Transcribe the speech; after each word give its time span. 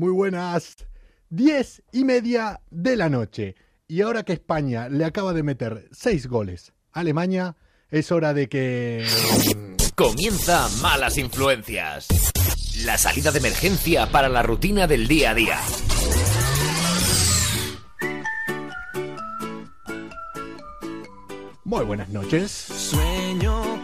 Muy 0.00 0.12
buenas. 0.12 0.78
Diez 1.28 1.82
y 1.92 2.04
media 2.04 2.62
de 2.70 2.96
la 2.96 3.10
noche. 3.10 3.54
Y 3.86 4.00
ahora 4.00 4.22
que 4.22 4.32
España 4.32 4.88
le 4.88 5.04
acaba 5.04 5.34
de 5.34 5.42
meter 5.42 5.90
seis 5.92 6.26
goles 6.26 6.72
a 6.92 7.00
Alemania, 7.00 7.54
es 7.90 8.10
hora 8.10 8.32
de 8.32 8.48
que... 8.48 9.06
Comienza 9.96 10.70
Malas 10.80 11.18
Influencias. 11.18 12.08
La 12.86 12.96
salida 12.96 13.30
de 13.30 13.40
emergencia 13.40 14.10
para 14.10 14.30
la 14.30 14.42
rutina 14.42 14.86
del 14.86 15.06
día 15.06 15.32
a 15.32 15.34
día. 15.34 15.58
Muy 21.64 21.84
buenas 21.84 22.08
noches. 22.08 22.50
Sueño 22.50 23.82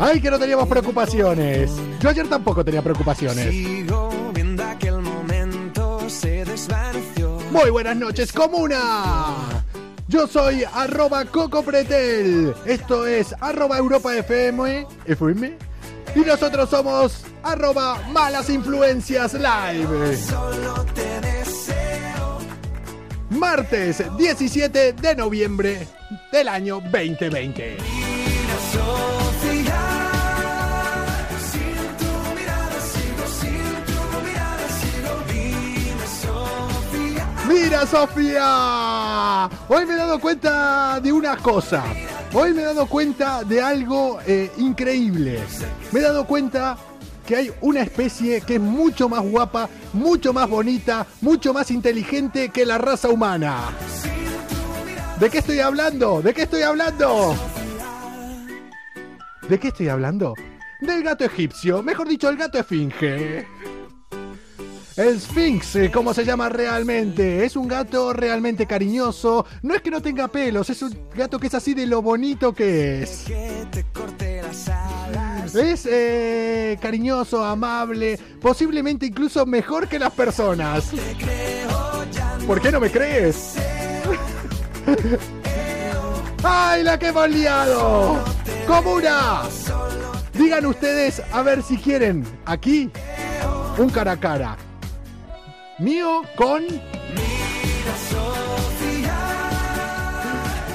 ¡Ay, 0.00 0.20
que 0.20 0.30
no 0.30 0.38
teníamos 0.38 0.68
preocupaciones! 0.68 1.72
Yo 2.00 2.08
ayer 2.08 2.28
tampoco 2.28 2.64
tenía 2.64 2.82
preocupaciones. 2.82 3.52
Muy 7.50 7.70
buenas 7.70 7.96
noches, 7.96 8.32
comuna. 8.32 9.64
Yo 10.06 10.26
soy 10.26 10.64
arroba 10.72 11.24
Coco 11.24 11.62
Pretel. 11.62 12.54
Esto 12.64 13.06
es 13.06 13.34
arroba 13.40 13.76
Europa 13.76 14.16
FM. 14.16 14.86
FM. 15.06 15.58
Y 16.14 16.20
nosotros 16.20 16.70
somos 16.70 17.24
arroba 17.42 18.00
Malas 18.12 18.48
Influencias 18.50 19.34
Live. 19.34 20.16
Solo 20.16 20.86
te 20.94 21.20
deseo. 21.20 22.38
Martes 23.30 24.02
17 24.16 24.92
de 24.92 25.16
noviembre 25.16 25.86
del 26.32 26.48
año 26.48 26.80
2020. 26.80 27.76
Mira, 37.48 37.86
Sofía. 37.86 39.48
Hoy 39.68 39.86
me 39.86 39.94
he 39.94 39.96
dado 39.96 40.20
cuenta 40.20 41.00
de 41.00 41.10
una 41.10 41.36
cosa. 41.36 41.82
Hoy 42.34 42.52
me 42.52 42.60
he 42.60 42.64
dado 42.66 42.86
cuenta 42.86 43.42
de 43.42 43.62
algo 43.62 44.18
eh, 44.26 44.50
increíble. 44.58 45.40
Me 45.90 46.00
he 46.00 46.02
dado 46.02 46.26
cuenta 46.26 46.76
que 47.26 47.36
hay 47.36 47.52
una 47.62 47.80
especie 47.80 48.42
que 48.42 48.56
es 48.56 48.60
mucho 48.60 49.08
más 49.08 49.22
guapa, 49.22 49.68
mucho 49.94 50.32
más 50.34 50.48
bonita, 50.48 51.06
mucho 51.22 51.54
más 51.54 51.70
inteligente 51.70 52.50
que 52.50 52.66
la 52.66 52.76
raza 52.76 53.08
humana. 53.08 53.70
¿De 55.18 55.30
qué 55.30 55.38
estoy 55.38 55.60
hablando? 55.60 56.20
¿De 56.20 56.34
qué 56.34 56.42
estoy 56.42 56.62
hablando? 56.62 57.34
¿De 59.48 59.58
qué 59.58 59.68
estoy 59.68 59.88
hablando? 59.88 60.34
Del 60.80 61.02
gato 61.02 61.24
egipcio, 61.24 61.82
mejor 61.82 62.08
dicho, 62.08 62.28
el 62.28 62.36
gato 62.36 62.58
esfinge. 62.58 63.46
El 64.98 65.20
Sphinx, 65.20 65.76
eh, 65.76 65.90
como 65.92 66.12
se 66.12 66.24
llama 66.24 66.48
realmente, 66.48 67.44
es 67.44 67.54
un 67.54 67.68
gato 67.68 68.12
realmente 68.12 68.66
cariñoso. 68.66 69.46
No 69.62 69.76
es 69.76 69.80
que 69.80 69.92
no 69.92 70.02
tenga 70.02 70.26
pelos, 70.26 70.68
es 70.70 70.82
un 70.82 70.92
gato 71.14 71.38
que 71.38 71.46
es 71.46 71.54
así 71.54 71.72
de 71.72 71.86
lo 71.86 72.02
bonito 72.02 72.52
que 72.52 73.04
es. 73.04 73.26
Es 75.54 75.86
eh, 75.88 76.76
cariñoso, 76.82 77.44
amable, 77.44 78.18
posiblemente 78.40 79.06
incluso 79.06 79.46
mejor 79.46 79.86
que 79.86 80.00
las 80.00 80.10
personas. 80.10 80.90
¿Por 82.44 82.60
qué 82.60 82.72
no 82.72 82.80
me 82.80 82.90
crees? 82.90 83.54
¡Ay, 86.42 86.82
la 86.82 86.98
que 86.98 87.06
hemos 87.06 87.30
liado! 87.30 88.18
¡Comuna! 88.66 89.42
Digan 90.34 90.66
ustedes 90.66 91.22
a 91.30 91.42
ver 91.42 91.62
si 91.62 91.76
quieren 91.78 92.24
aquí 92.46 92.90
un 93.78 93.90
cara 93.90 94.12
a 94.12 94.16
cara. 94.16 94.56
Mío 95.78 96.22
con. 96.34 96.64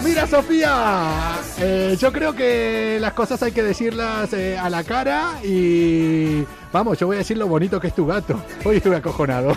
Mira, 0.02 0.28
Sofía. 0.28 1.40
Eh, 1.60 1.98
yo 2.00 2.12
creo 2.12 2.34
que 2.34 2.98
las 3.02 3.14
cosas 3.14 3.42
hay 3.44 3.52
que 3.52 3.64
decirlas 3.64 4.32
eh, 4.34 4.58
a 4.58 4.70
la 4.70 4.84
cara 4.84 5.40
y. 5.44 6.46
Vamos, 6.72 6.98
yo 6.98 7.08
voy 7.08 7.18
a 7.18 7.20
decir 7.20 7.38
lo 7.38 7.48
bonito 7.48 7.80
que 7.80 7.88
es 7.88 7.96
tu 7.96 8.06
gato. 8.06 8.42
Hoy 8.64 8.78
estuve 8.78 8.96
acojonado. 8.96 9.56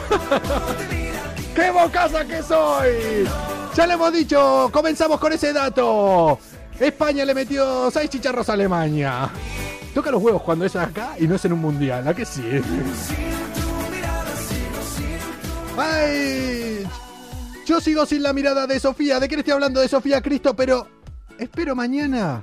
¡Qué 1.55 1.71
bocaza 1.71 2.25
que 2.27 2.43
soy! 2.43 3.27
Ya 3.75 3.87
le 3.87 3.95
hemos 3.95 4.13
dicho, 4.13 4.69
comenzamos 4.73 5.19
con 5.21 5.33
ese 5.33 5.53
dato. 5.53 6.39
España 6.79 7.25
le 7.25 7.35
metió 7.35 7.91
6 7.91 8.11
chicharros 8.11 8.49
a 8.51 8.53
Alemania. 8.53 9.31
Toca 9.95 10.11
los 10.11 10.23
huevos 10.23 10.43
cuando 10.43 10.67
es 10.67 10.77
acá 10.77 11.15
y 11.19 11.27
no 11.27 11.37
es 11.37 11.45
en 11.47 11.55
un 11.55 11.61
mundial, 11.61 12.07
¿a 12.07 12.13
que 12.13 12.27
sí? 12.27 12.43
¡Ay! 15.79 16.87
Yo 17.67 17.81
sigo 17.81 18.07
sin 18.07 18.23
la 18.23 18.33
mirada 18.33 18.67
de 18.67 18.79
Sofía. 18.81 19.21
¿De 19.21 19.29
qué 19.29 19.37
estoy 19.37 19.53
hablando 19.53 19.81
de 19.81 19.89
Sofía 19.89 20.21
Cristo? 20.21 20.55
Pero 20.55 20.87
espero 21.39 21.75
mañana 21.75 22.43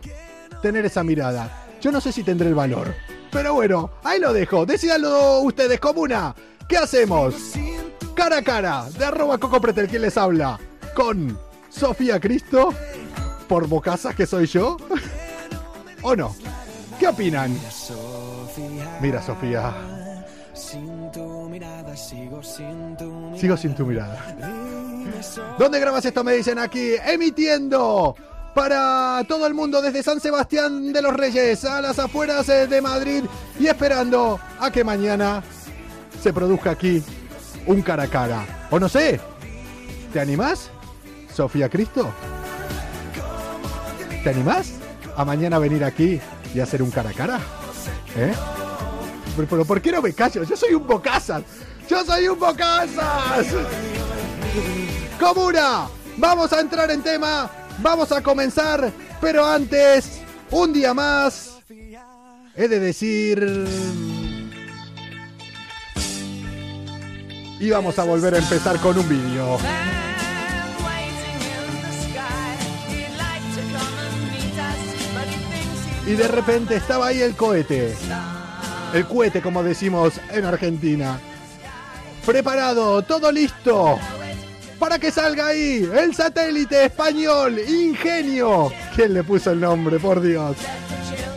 tener 0.61 0.85
esa 0.85 1.03
mirada. 1.03 1.65
Yo 1.81 1.91
no 1.91 2.01
sé 2.01 2.11
si 2.11 2.23
tendré 2.23 2.49
el 2.49 2.55
valor. 2.55 2.93
Pero 3.31 3.53
bueno, 3.53 3.91
ahí 4.03 4.19
lo 4.19 4.31
dejo. 4.33 4.65
Decídanlo 4.65 5.39
ustedes, 5.39 5.79
comuna. 5.79 6.35
¿Qué 6.67 6.77
hacemos? 6.77 7.53
Cara 8.15 8.37
a 8.37 8.41
cara, 8.43 8.85
de 8.97 9.05
arroba 9.05 9.37
Coco 9.37 9.59
Pretel, 9.59 9.87
¿quién 9.87 10.03
les 10.03 10.17
habla? 10.17 10.59
Con 10.93 11.37
Sofía 11.69 12.19
Cristo, 12.19 12.73
por 13.47 13.67
bocazas 13.67 14.15
que 14.15 14.27
soy 14.27 14.45
yo. 14.45 14.77
¿O 16.03 16.15
no? 16.15 16.35
¿Qué 16.99 17.07
opinan? 17.07 17.57
Mira, 19.01 19.21
Sofía, 19.21 19.73
sigo 21.95 22.41
sin 22.43 22.97
tu 22.97 23.05
mirada. 23.05 23.37
sigo 23.37 23.57
sin 23.57 23.75
tu 23.75 23.85
mirada. 23.85 24.35
¿Dónde 25.57 25.79
grabas 25.79 26.05
esto? 26.05 26.23
Me 26.23 26.33
dicen 26.33 26.59
aquí. 26.59 26.93
Emitiendo 27.05 28.15
para 28.53 29.23
todo 29.27 29.47
el 29.47 29.53
mundo 29.53 29.81
desde 29.81 30.03
San 30.03 30.19
Sebastián 30.19 30.93
de 30.93 31.01
los 31.01 31.13
Reyes 31.13 31.65
a 31.65 31.81
las 31.81 31.97
afueras 31.99 32.47
eh, 32.49 32.67
de 32.67 32.81
Madrid 32.81 33.23
y 33.59 33.67
esperando 33.67 34.39
a 34.59 34.71
que 34.71 34.83
mañana 34.83 35.43
se 36.21 36.31
produzca 36.31 36.71
aquí 36.71 37.03
un 37.65 37.81
cara 37.81 38.03
a 38.03 38.07
cara. 38.07 38.67
O 38.69 38.79
no 38.79 38.87
sé, 38.87 39.19
¿te 40.11 40.19
animás? 40.19 40.69
Sofía 41.33 41.69
Cristo. 41.69 42.13
¿Te 44.23 44.29
animás 44.29 44.73
a 45.17 45.25
mañana 45.25 45.59
venir 45.59 45.83
aquí 45.83 46.19
y 46.53 46.59
hacer 46.59 46.81
un 46.81 46.91
cara 46.91 47.09
a 47.09 47.13
cara? 47.13 47.39
¿Eh? 48.15 48.33
Pero 49.35 49.65
¿por 49.65 49.81
qué 49.81 49.91
no 49.91 50.01
me 50.01 50.13
callo? 50.13 50.43
Yo 50.43 50.55
soy 50.55 50.73
un 50.75 50.85
bocazas. 50.85 51.43
Yo 51.89 52.05
soy 52.05 52.27
un 52.27 52.39
bocazas. 52.39 53.47
Comuna, 55.19 55.87
vamos 56.17 56.53
a 56.53 56.59
entrar 56.59 56.91
en 56.91 57.01
tema, 57.01 57.49
vamos 57.79 58.11
a 58.11 58.21
comenzar, 58.21 58.91
pero 59.21 59.45
antes, 59.45 60.21
un 60.51 60.73
día 60.73 60.93
más, 60.93 61.59
he 62.55 62.67
de 62.67 62.79
decir... 62.79 63.67
Y 67.59 67.69
vamos 67.69 67.97
a 67.97 68.03
volver 68.03 68.35
a 68.35 68.39
empezar 68.39 68.77
con 68.79 68.97
un 68.97 69.07
vídeo. 69.07 69.57
Y 76.05 76.11
de 76.11 76.27
repente 76.27 76.75
estaba 76.75 77.07
ahí 77.07 77.21
el 77.21 77.35
cohete. 77.35 77.95
El 78.93 79.07
cohete, 79.07 79.41
como 79.41 79.63
decimos 79.63 80.19
en 80.29 80.43
Argentina. 80.43 81.17
Preparado, 82.25 83.01
todo 83.01 83.31
listo. 83.31 83.99
Para 84.79 84.97
que 84.97 85.11
salga 85.11 85.47
ahí 85.47 85.89
el 85.93 86.15
satélite 86.15 86.85
español 86.85 87.59
Ingenio. 87.59 88.71
¿Quién 88.95 89.13
le 89.13 89.23
puso 89.23 89.51
el 89.51 89.59
nombre, 89.59 89.99
por 89.99 90.21
Dios? 90.21 90.55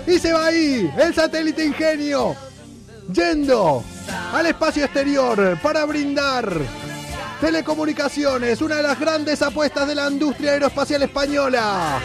Y 0.07 0.19
se 0.19 0.33
va 0.33 0.47
ahí, 0.47 0.93
el 0.99 1.15
satélite 1.15 1.65
Ingenio. 1.65 2.37
Yendo 3.13 3.85
al 4.33 4.47
espacio 4.47 4.85
exterior 4.85 5.59
para 5.61 5.85
brindar 5.85 6.53
telecomunicaciones, 7.41 8.61
una 8.63 8.77
de 8.77 8.83
las 8.83 8.99
grandes 8.99 9.43
apuestas 9.43 9.87
de 9.89 9.95
la 9.95 10.09
industria 10.09 10.53
aeroespacial 10.53 11.03
española. 11.03 12.01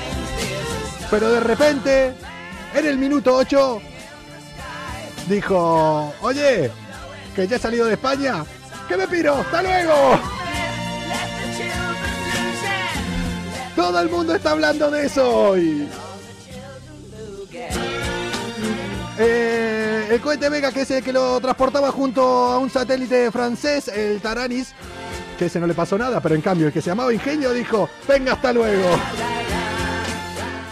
Pero 1.10 1.32
de 1.32 1.40
repente, 1.40 2.14
en 2.74 2.86
el 2.86 2.98
minuto 2.98 3.36
8, 3.36 3.82
dijo, 5.28 6.14
oye, 6.22 6.72
que 7.36 7.48
ya 7.48 7.56
he 7.56 7.60
salido 7.60 7.86
de 7.86 7.94
España, 7.94 8.44
que 8.88 8.98
me 8.98 9.08
piro, 9.08 9.36
hasta 9.36 9.62
luego. 9.62 10.20
Todo 13.76 14.00
el 14.02 14.10
mundo 14.10 14.36
está 14.36 14.52
hablando 14.52 14.92
de 14.92 15.06
eso 15.06 15.30
hoy. 15.30 15.88
Eh, 19.18 20.08
el 20.12 20.22
cohete 20.22 20.50
Vega, 20.50 20.72
que 20.72 20.82
es 20.82 20.92
el 20.92 21.04
que 21.04 21.14
lo 21.14 21.40
transportaba 21.40 21.92
junto 21.92 22.22
a 22.24 22.58
un 22.58 22.70
satélite 22.70 23.32
francés, 23.32 23.88
el 23.88 24.20
Taranis, 24.22 24.74
que 25.38 25.46
ese 25.46 25.60
no 25.60 25.68
le 25.68 25.74
pasó 25.74 25.98
nada, 25.98 26.20
pero 26.22 26.36
en 26.36 26.42
cambio 26.42 26.68
el 26.68 26.74
que 26.74 26.82
se 26.82 26.90
llamaba 26.90 27.14
Ingenio 27.14 27.54
dijo, 27.54 27.90
venga, 28.08 28.34
hasta 28.34 28.52
luego. 28.54 28.90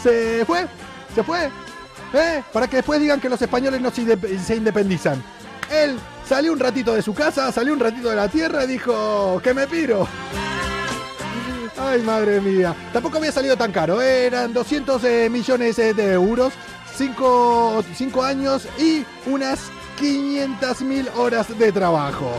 Se 0.01 0.43
fue, 0.45 0.65
se 1.13 1.23
fue, 1.23 1.49
¿eh? 2.13 2.41
para 2.53 2.67
que 2.67 2.77
después 2.77 2.99
digan 3.01 3.19
que 3.19 3.29
los 3.29 3.41
españoles 3.41 3.81
no 3.81 3.91
se, 3.91 4.03
inde- 4.03 4.39
se 4.39 4.55
independizan. 4.55 5.21
Él 5.71 5.97
salió 6.29 6.53
un 6.53 6.59
ratito 6.59 6.93
de 6.93 7.01
su 7.01 7.11
casa, 7.11 7.51
salió 7.51 7.73
un 7.73 7.79
ratito 7.79 8.07
de 8.11 8.15
la 8.15 8.27
tierra 8.27 8.63
y 8.63 8.67
dijo 8.67 9.41
que 9.43 9.51
me 9.51 9.65
piro. 9.65 10.07
Ay, 11.75 12.03
madre 12.03 12.39
mía. 12.39 12.75
Tampoco 12.93 13.17
había 13.17 13.31
salido 13.31 13.57
tan 13.57 13.71
caro. 13.71 13.99
Eran 13.99 14.53
200 14.53 15.03
eh, 15.05 15.29
millones 15.31 15.79
eh, 15.79 15.95
de 15.95 16.13
euros, 16.13 16.53
5 16.95 17.83
años 18.21 18.67
y 18.77 19.03
unas 19.25 19.71
500 19.97 20.81
mil 20.81 21.09
horas 21.17 21.57
de 21.57 21.71
trabajo. 21.71 22.31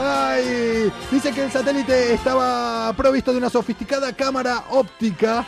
Ay, 0.00 0.90
dice 1.10 1.30
que 1.32 1.44
el 1.44 1.52
satélite 1.52 2.14
estaba 2.14 2.90
provisto 2.94 3.32
de 3.32 3.38
una 3.38 3.50
sofisticada 3.50 4.14
cámara 4.14 4.64
óptica 4.70 5.44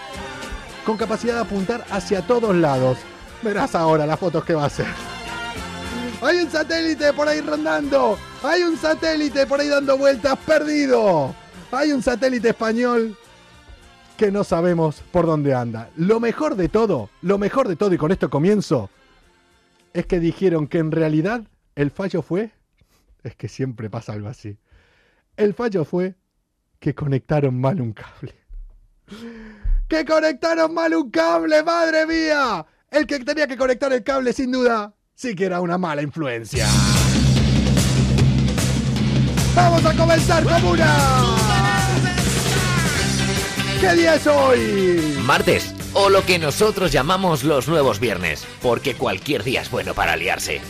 con 0.84 0.98
capacidad 0.98 1.36
de 1.36 1.40
apuntar 1.40 1.86
hacia 1.90 2.20
todos 2.20 2.54
lados. 2.54 2.98
Verás 3.42 3.74
ahora 3.74 4.04
las 4.04 4.18
fotos 4.18 4.44
que 4.44 4.52
va 4.52 4.64
a 4.64 4.66
hacer. 4.66 5.07
Hay 6.20 6.38
un 6.38 6.50
satélite 6.50 7.12
por 7.12 7.28
ahí 7.28 7.40
rondando. 7.40 8.18
Hay 8.42 8.62
un 8.62 8.76
satélite 8.76 9.46
por 9.46 9.60
ahí 9.60 9.68
dando 9.68 9.96
vueltas 9.96 10.36
perdido. 10.38 11.34
Hay 11.70 11.92
un 11.92 12.02
satélite 12.02 12.48
español 12.48 13.16
que 14.16 14.32
no 14.32 14.42
sabemos 14.42 15.02
por 15.12 15.26
dónde 15.26 15.54
anda. 15.54 15.90
Lo 15.96 16.18
mejor 16.18 16.56
de 16.56 16.68
todo, 16.68 17.08
lo 17.22 17.38
mejor 17.38 17.68
de 17.68 17.76
todo, 17.76 17.94
y 17.94 17.98
con 17.98 18.10
esto 18.10 18.28
comienzo, 18.30 18.90
es 19.92 20.06
que 20.06 20.18
dijeron 20.18 20.66
que 20.66 20.78
en 20.78 20.90
realidad 20.90 21.44
el 21.76 21.92
fallo 21.92 22.20
fue, 22.20 22.50
es 23.22 23.36
que 23.36 23.48
siempre 23.48 23.88
pasa 23.88 24.14
algo 24.14 24.28
así, 24.28 24.58
el 25.36 25.54
fallo 25.54 25.84
fue 25.84 26.16
que 26.80 26.96
conectaron 26.96 27.60
mal 27.60 27.80
un 27.80 27.92
cable. 27.92 28.34
¡Que 29.88 30.04
conectaron 30.04 30.74
mal 30.74 30.94
un 30.94 31.10
cable, 31.10 31.62
madre 31.62 32.04
mía! 32.04 32.66
El 32.90 33.06
que 33.06 33.20
tenía 33.20 33.46
que 33.46 33.56
conectar 33.56 33.92
el 33.92 34.02
cable, 34.02 34.32
sin 34.32 34.50
duda, 34.50 34.94
sí 35.18 35.34
que 35.34 35.46
era 35.46 35.60
una 35.60 35.76
mala 35.76 36.00
influencia. 36.00 36.64
¡Vamos 39.54 39.84
a 39.84 39.94
comenzar, 39.94 40.44
comuna! 40.44 40.96
¿Qué 43.80 43.94
día 43.94 44.14
es 44.14 44.26
hoy? 44.28 45.18
Martes, 45.24 45.74
o 45.94 46.08
lo 46.08 46.24
que 46.24 46.38
nosotros 46.38 46.92
llamamos 46.92 47.42
los 47.42 47.66
nuevos 47.66 47.98
viernes, 47.98 48.46
porque 48.62 48.94
cualquier 48.94 49.42
día 49.42 49.62
es 49.62 49.70
bueno 49.70 49.92
para 49.92 50.16
liarse. 50.16 50.60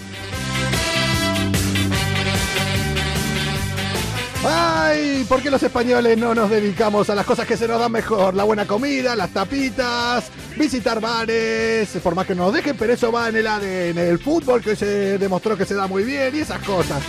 ¡Ay! 4.44 5.25
¿Por 5.29 5.43
qué 5.43 5.50
los 5.50 5.62
españoles 5.62 6.17
no 6.17 6.35
nos 6.35 6.49
dedicamos 6.49 7.11
a 7.11 7.14
las 7.14 7.26
cosas 7.26 7.46
que 7.46 7.56
se 7.56 7.67
nos 7.67 7.81
dan 7.81 7.90
mejor? 7.90 8.35
La 8.35 8.44
buena 8.44 8.67
comida, 8.67 9.17
las 9.17 9.31
tapitas, 9.31 10.31
visitar 10.56 11.00
bares, 11.00 11.88
por 12.02 12.14
más 12.14 12.26
que 12.26 12.35
nos 12.35 12.52
dejen, 12.52 12.76
pero 12.76 12.93
eso 12.93 13.11
va 13.11 13.29
en 13.29 13.37
el 13.37 13.46
ADN. 13.46 13.99
El 13.99 14.19
fútbol 14.19 14.62
que 14.62 14.76
se 14.76 15.19
demostró 15.19 15.56
que 15.56 15.64
se 15.64 15.75
da 15.75 15.87
muy 15.87 16.05
bien 16.05 16.35
y 16.37 16.40
esas 16.40 16.62
cosas. 16.62 17.02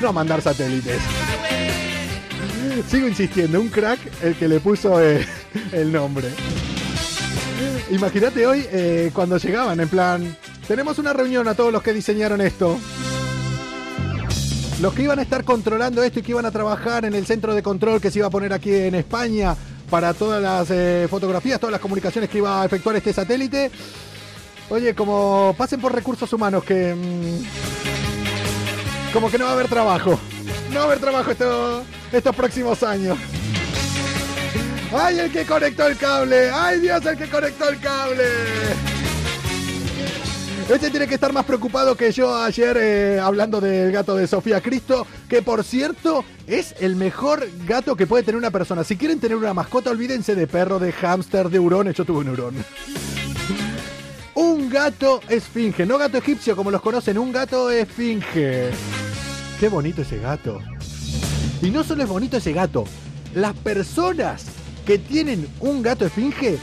No 0.00 0.12
mandar 0.12 0.42
satélites. 0.42 1.00
Sigo 2.88 3.08
insistiendo, 3.08 3.60
un 3.60 3.68
crack 3.68 4.00
el 4.22 4.34
que 4.34 4.48
le 4.48 4.60
puso 4.60 5.00
eh, 5.00 5.26
el 5.72 5.90
nombre. 5.90 6.28
Imagínate 7.90 8.46
hoy 8.46 8.66
eh, 8.70 9.10
cuando 9.14 9.38
llegaban, 9.38 9.80
en 9.80 9.88
plan, 9.88 10.36
tenemos 10.66 10.98
una 10.98 11.12
reunión 11.12 11.48
a 11.48 11.54
todos 11.54 11.72
los 11.72 11.82
que 11.82 11.92
diseñaron 11.92 12.40
esto. 12.40 12.78
Los 14.80 14.92
que 14.92 15.02
iban 15.02 15.18
a 15.18 15.22
estar 15.22 15.44
controlando 15.44 16.02
esto 16.02 16.18
y 16.18 16.22
que 16.22 16.32
iban 16.32 16.44
a 16.46 16.50
trabajar 16.50 17.04
en 17.04 17.14
el 17.14 17.24
centro 17.26 17.54
de 17.54 17.62
control 17.62 18.00
que 18.00 18.10
se 18.10 18.18
iba 18.18 18.26
a 18.26 18.30
poner 18.30 18.52
aquí 18.52 18.74
en 18.74 18.94
España 18.96 19.54
para 19.88 20.12
todas 20.14 20.42
las 20.42 20.68
eh, 20.70 21.06
fotografías, 21.08 21.60
todas 21.60 21.72
las 21.72 21.80
comunicaciones 21.80 22.28
que 22.28 22.38
iba 22.38 22.60
a 22.60 22.64
efectuar 22.66 22.96
este 22.96 23.12
satélite. 23.12 23.70
Oye, 24.70 24.94
como 24.94 25.54
pasen 25.56 25.80
por 25.80 25.94
recursos 25.94 26.30
humanos 26.32 26.64
que... 26.64 26.94
mm, 26.94 27.44
como 29.12 29.30
que 29.30 29.38
no 29.38 29.44
va 29.44 29.50
a 29.52 29.54
haber 29.54 29.68
trabajo. 29.68 30.18
No 30.70 30.76
va 30.76 30.82
a 30.82 30.86
haber 30.86 30.98
trabajo 30.98 31.30
esto- 31.30 31.84
estos 32.12 32.34
próximos 32.34 32.82
años. 32.82 33.16
¡Ay, 34.96 35.18
el 35.20 35.30
que 35.32 35.44
conectó 35.44 35.86
el 35.86 35.96
cable! 35.96 36.50
¡Ay, 36.52 36.80
Dios, 36.80 37.04
el 37.06 37.16
que 37.16 37.28
conectó 37.28 37.68
el 37.68 37.78
cable! 37.80 38.24
Este 40.68 40.90
tiene 40.90 41.06
que 41.06 41.16
estar 41.16 41.30
más 41.30 41.44
preocupado 41.44 41.94
que 41.94 42.10
yo 42.10 42.34
ayer 42.34 42.78
eh, 42.80 43.20
hablando 43.20 43.60
del 43.60 43.92
gato 43.92 44.16
de 44.16 44.26
Sofía 44.26 44.62
Cristo, 44.62 45.06
que 45.28 45.42
por 45.42 45.62
cierto 45.62 46.24
es 46.46 46.74
el 46.80 46.96
mejor 46.96 47.46
gato 47.66 47.94
que 47.96 48.06
puede 48.06 48.22
tener 48.22 48.38
una 48.38 48.50
persona. 48.50 48.82
Si 48.82 48.96
quieren 48.96 49.20
tener 49.20 49.36
una 49.36 49.52
mascota, 49.52 49.90
olvídense 49.90 50.34
de 50.34 50.46
perro, 50.46 50.78
de 50.78 50.90
hámster, 50.90 51.50
de 51.50 51.58
hurones. 51.58 51.94
Yo 51.94 52.06
tuve 52.06 52.20
un 52.20 52.30
hurón. 52.30 52.64
Un 54.34 54.70
gato 54.70 55.20
esfinge, 55.28 55.84
no 55.84 55.98
gato 55.98 56.16
egipcio 56.16 56.56
como 56.56 56.70
los 56.70 56.80
conocen, 56.80 57.18
un 57.18 57.30
gato 57.30 57.70
esfinge. 57.70 58.70
Qué 59.60 59.68
bonito 59.68 60.00
ese 60.00 60.18
gato. 60.18 60.60
Y 61.60 61.70
no 61.70 61.84
solo 61.84 62.04
es 62.04 62.08
bonito 62.08 62.38
ese 62.38 62.54
gato, 62.54 62.84
las 63.34 63.52
personas 63.52 64.46
que 64.86 64.96
tienen 64.96 65.46
un 65.60 65.82
gato 65.82 66.06
esfinge 66.06 66.58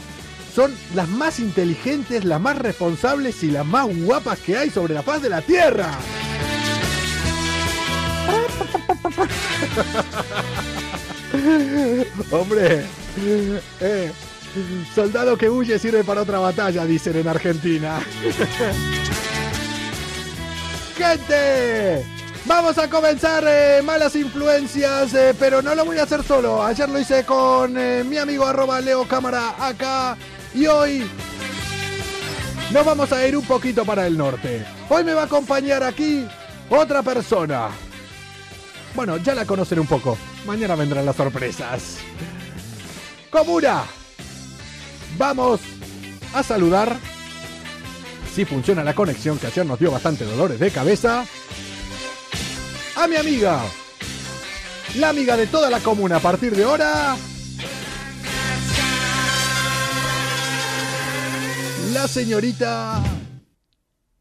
son 0.54 0.74
las 0.94 1.08
más 1.08 1.40
inteligentes, 1.40 2.24
las 2.24 2.40
más 2.40 2.58
responsables 2.58 3.42
y 3.42 3.50
las 3.50 3.64
más 3.64 3.86
guapas 4.04 4.38
que 4.38 4.56
hay 4.56 4.70
sobre 4.70 4.94
la 4.94 5.02
faz 5.02 5.22
de 5.22 5.30
la 5.30 5.40
Tierra. 5.40 5.98
Hombre, 12.30 12.84
eh, 13.80 14.12
soldado 14.94 15.38
que 15.38 15.48
huye 15.48 15.78
sirve 15.78 16.04
para 16.04 16.20
otra 16.22 16.38
batalla, 16.38 16.84
dicen 16.84 17.16
en 17.16 17.28
Argentina. 17.28 18.00
¡Gente! 20.96 22.04
Vamos 22.44 22.76
a 22.76 22.90
comenzar 22.90 23.44
eh, 23.46 23.80
malas 23.82 24.16
influencias, 24.16 25.14
eh, 25.14 25.32
pero 25.38 25.62
no 25.62 25.76
lo 25.76 25.84
voy 25.84 25.98
a 25.98 26.02
hacer 26.02 26.24
solo. 26.24 26.62
Ayer 26.62 26.88
lo 26.88 26.98
hice 26.98 27.24
con 27.24 27.72
mi 28.08 28.18
amigo 28.18 28.44
arroba 28.44 28.80
Leo 28.80 29.06
Cámara 29.06 29.54
acá 29.58 30.18
y 30.54 30.66
hoy 30.66 31.06
nos 32.70 32.84
vamos 32.84 33.12
a 33.12 33.26
ir 33.26 33.36
un 33.36 33.44
poquito 33.44 33.84
para 33.84 34.06
el 34.06 34.16
norte. 34.16 34.64
Hoy 34.88 35.04
me 35.04 35.14
va 35.14 35.22
a 35.22 35.24
acompañar 35.26 35.82
aquí 35.82 36.26
otra 36.70 37.02
persona. 37.02 37.68
Bueno, 38.94 39.16
ya 39.18 39.34
la 39.34 39.44
conocen 39.44 39.78
un 39.78 39.86
poco. 39.86 40.16
Mañana 40.46 40.74
vendrán 40.74 41.06
las 41.06 41.16
sorpresas. 41.16 41.98
Comuna, 43.30 43.84
vamos 45.16 45.60
a 46.34 46.42
saludar. 46.42 46.96
Si 48.34 48.44
funciona 48.44 48.82
la 48.82 48.94
conexión, 48.94 49.38
que 49.38 49.46
ayer 49.46 49.66
nos 49.66 49.78
dio 49.78 49.90
bastante 49.90 50.24
dolores 50.24 50.58
de 50.58 50.70
cabeza. 50.70 51.24
A 52.96 53.06
mi 53.06 53.16
amiga. 53.16 53.60
La 54.96 55.10
amiga 55.10 55.36
de 55.36 55.46
toda 55.46 55.70
la 55.70 55.80
comuna 55.80 56.16
a 56.16 56.20
partir 56.20 56.54
de 56.54 56.64
ahora. 56.64 57.16
La 61.92 62.08
señorita 62.08 63.02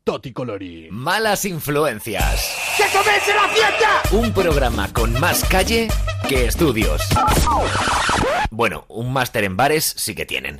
Toti 0.03 0.33
Colorín. 0.33 0.93
Malas 0.93 1.45
influencias. 1.45 2.57
¡Que 2.75 2.83
comience 2.97 3.33
la 3.33 3.47
fiesta! 3.47 4.01
Un 4.11 4.33
programa 4.33 4.91
con 4.91 5.17
más 5.19 5.45
calle 5.45 5.87
que 6.27 6.47
estudios. 6.47 7.01
Bueno, 8.49 8.83
un 8.89 9.13
máster 9.13 9.45
en 9.45 9.55
bares 9.55 9.93
sí 9.95 10.15
que 10.15 10.25
tienen. 10.25 10.59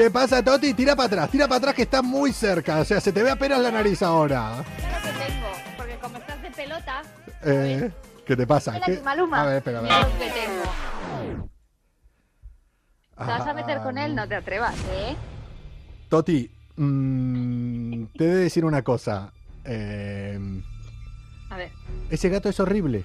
Qué 0.00 0.10
pasa, 0.10 0.42
Toti? 0.42 0.72
Tira 0.72 0.96
para 0.96 1.06
atrás, 1.08 1.30
tira 1.30 1.46
para 1.46 1.58
atrás 1.58 1.74
que 1.74 1.82
está 1.82 2.00
muy 2.00 2.32
cerca. 2.32 2.80
O 2.80 2.84
sea, 2.84 3.00
se 3.00 3.12
te 3.12 3.22
ve 3.22 3.30
apenas 3.30 3.60
la 3.60 3.70
nariz 3.70 4.02
ahora. 4.02 4.64
Que 4.76 5.08
tengo, 5.26 5.48
porque 5.76 5.94
como 6.00 6.16
estás 6.16 6.42
de 6.42 6.50
pelota, 6.50 7.02
Eh, 7.44 7.90
¿Qué 8.24 8.36
te 8.36 8.46
pasa? 8.46 8.80
¿Qué- 8.80 9.00
Maluma. 9.02 9.42
A 9.42 9.46
ver, 9.46 9.56
espera, 9.58 9.78
a 9.78 9.82
ver. 9.82 9.90
mira 9.90 10.08
lo 10.08 10.18
que 10.18 10.30
tengo. 10.30 10.62
¿Te 13.18 13.24
vas 13.24 13.46
a 13.46 13.52
meter 13.54 13.78
con 13.82 13.98
él? 13.98 14.14
No 14.14 14.26
te 14.28 14.34
atrevas, 14.36 14.74
¿eh? 14.92 15.16
Toti, 16.08 16.50
mm, 16.76 18.04
te 18.16 18.24
he 18.24 18.28
de 18.28 18.36
decir 18.36 18.64
una 18.64 18.82
cosa. 18.82 19.32
Eh, 19.64 20.38
A 21.50 21.56
ver. 21.56 21.70
ese 22.10 22.28
gato 22.30 22.48
es 22.48 22.58
horrible. 22.60 22.98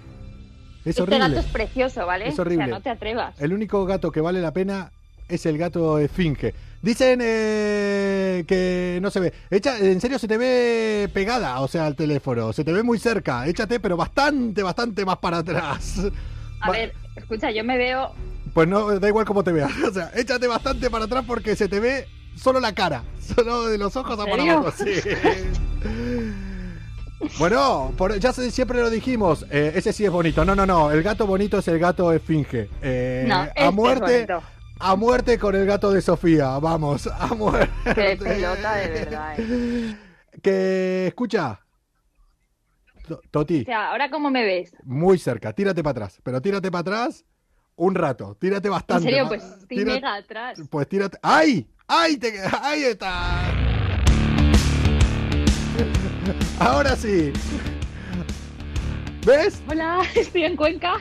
Es 0.85 0.91
este 0.91 1.01
horrible. 1.01 1.27
gato 1.27 1.39
es 1.39 1.45
precioso, 1.47 2.05
¿vale? 2.05 2.27
Es 2.29 2.39
horrible. 2.39 2.63
O 2.63 2.67
sea, 2.67 2.75
no 2.77 2.81
te 2.81 2.89
atrevas. 2.89 3.41
El 3.41 3.51
único 3.53 3.85
gato 3.85 4.11
que 4.11 4.21
vale 4.21 4.39
la 4.41 4.53
pena 4.53 4.91
es 5.27 5.45
el 5.45 5.57
gato 5.57 5.97
esfinge. 5.99 6.53
Dicen 6.81 7.19
eh, 7.23 8.43
que 8.47 8.99
no 9.01 9.09
se 9.09 9.19
ve. 9.19 9.33
Echa, 9.49 9.77
en 9.79 9.99
serio 9.99 10.19
se 10.19 10.27
te 10.27 10.37
ve 10.37 11.09
pegada, 11.13 11.59
o 11.61 11.67
sea, 11.67 11.85
al 11.87 11.95
teléfono. 11.95 12.53
Se 12.53 12.63
te 12.63 12.71
ve 12.71 12.83
muy 12.83 12.99
cerca. 12.99 13.47
Échate, 13.47 13.79
pero 13.79 13.97
bastante, 13.97 14.61
bastante 14.61 15.03
más 15.03 15.17
para 15.17 15.39
atrás. 15.39 15.99
A 16.61 16.67
Va- 16.69 16.73
ver, 16.73 16.93
escucha, 17.15 17.49
yo 17.51 17.63
me 17.63 17.77
veo... 17.77 18.11
Pues 18.53 18.67
no, 18.67 18.99
da 18.99 19.07
igual 19.07 19.25
cómo 19.25 19.43
te 19.43 19.51
veas. 19.51 19.71
O 19.89 19.91
sea, 19.91 20.11
échate 20.15 20.47
bastante 20.47 20.89
para 20.89 21.05
atrás 21.05 21.23
porque 21.27 21.55
se 21.55 21.67
te 21.67 21.79
ve 21.79 22.07
solo 22.35 22.59
la 22.59 22.73
cara. 22.75 23.03
Solo 23.35 23.65
de 23.65 23.79
los 23.79 23.95
ojos 23.95 24.19
a 24.19 24.25
para 24.25 24.43
abajo, 24.43 24.71
sí. 24.77 24.93
Bueno, 27.39 27.91
por- 27.97 28.19
ya 28.19 28.31
se- 28.33 28.51
siempre 28.51 28.79
lo 28.79 28.89
dijimos, 28.91 29.45
eh, 29.49 29.71
ese 29.75 29.91
sí 29.93 30.05
es 30.05 30.11
bonito. 30.11 30.45
No, 30.45 30.53
no, 30.55 30.65
no, 30.65 30.91
el 30.91 31.01
gato 31.01 31.25
bonito 31.25 31.57
es 31.57 31.67
el 31.67 31.79
gato 31.79 32.11
esfinge. 32.13 32.69
Eh, 32.83 33.25
No, 33.27 33.45
este 33.45 33.61
a 33.63 33.67
es 33.69 33.73
muerte, 33.73 34.25
bonito. 34.27 34.43
A 34.79 34.95
muerte 34.95 35.37
con 35.39 35.55
el 35.55 35.65
gato 35.65 35.91
de 35.91 36.01
Sofía, 36.01 36.57
vamos, 36.59 37.07
a 37.07 37.27
muerte. 37.33 37.69
Qué 37.95 38.17
pelota, 38.21 38.75
de 38.75 38.87
verdad. 38.89 39.35
eh. 39.37 39.95
Que 40.41 41.07
escucha, 41.07 41.59
To- 43.07 43.21
Toti, 43.31 43.61
O 43.61 43.65
sea, 43.65 43.91
¿ahora 43.91 44.09
cómo 44.09 44.29
me 44.31 44.43
ves? 44.43 44.75
muy 44.83 45.17
cerca, 45.19 45.53
tírate 45.53 45.83
para 45.83 45.91
atrás, 45.91 46.19
pero 46.23 46.41
tírate 46.41 46.71
para 46.71 46.81
atrás 46.81 47.23
un 47.75 47.93
rato, 47.95 48.35
tírate 48.39 48.67
En 48.67 48.73
bastante. 48.73 49.03
serio, 49.03 49.23
ma- 49.23 49.29
pues 49.29 49.43
estoy 49.43 49.77
tira- 49.77 49.93
mega 49.93 50.15
atrás. 50.15 50.59
Pues 50.69 50.87
tírate. 50.89 51.17
¡Ay! 51.21 51.67
¡Ay! 51.87 52.17
te- 52.17 52.33
¡Ahí 52.61 52.83
está! 52.83 53.51
Ahora 56.59 56.95
sí. 56.95 57.31
¿Ves? 59.25 59.59
Hola, 59.67 60.03
estoy 60.15 60.43
en 60.43 60.55
Cuenca. 60.55 60.97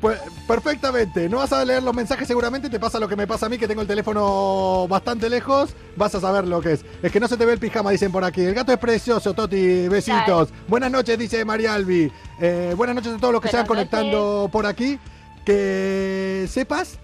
Pues 0.00 0.20
perfectamente. 0.46 1.28
No 1.28 1.38
vas 1.38 1.52
a 1.52 1.64
leer 1.64 1.82
los 1.82 1.94
mensajes 1.94 2.28
seguramente. 2.28 2.70
Te 2.70 2.78
pasa 2.78 3.00
lo 3.00 3.08
que 3.08 3.16
me 3.16 3.26
pasa 3.26 3.46
a 3.46 3.48
mí, 3.48 3.58
que 3.58 3.66
tengo 3.66 3.82
el 3.82 3.88
teléfono 3.88 4.86
bastante 4.88 5.28
lejos. 5.28 5.74
Vas 5.96 6.14
a 6.14 6.20
saber 6.20 6.46
lo 6.46 6.60
que 6.60 6.72
es. 6.72 6.84
Es 7.02 7.10
que 7.10 7.18
no 7.18 7.26
se 7.26 7.36
te 7.36 7.44
ve 7.44 7.54
el 7.54 7.58
pijama, 7.58 7.90
dicen 7.90 8.12
por 8.12 8.22
aquí. 8.22 8.42
El 8.42 8.54
gato 8.54 8.72
es 8.72 8.78
precioso, 8.78 9.34
Toti. 9.34 9.88
Besitos. 9.88 10.50
Buenas 10.68 10.92
noches, 10.92 11.18
dice 11.18 11.44
María 11.44 11.74
Albi. 11.74 12.12
Eh, 12.40 12.74
buenas 12.76 12.94
noches 12.94 13.14
a 13.14 13.18
todos 13.18 13.32
los 13.32 13.42
que 13.42 13.48
se 13.48 13.56
van 13.56 13.66
conectando 13.66 14.48
por 14.52 14.66
aquí. 14.66 15.00
Que 15.44 16.46
sepas 16.48 17.00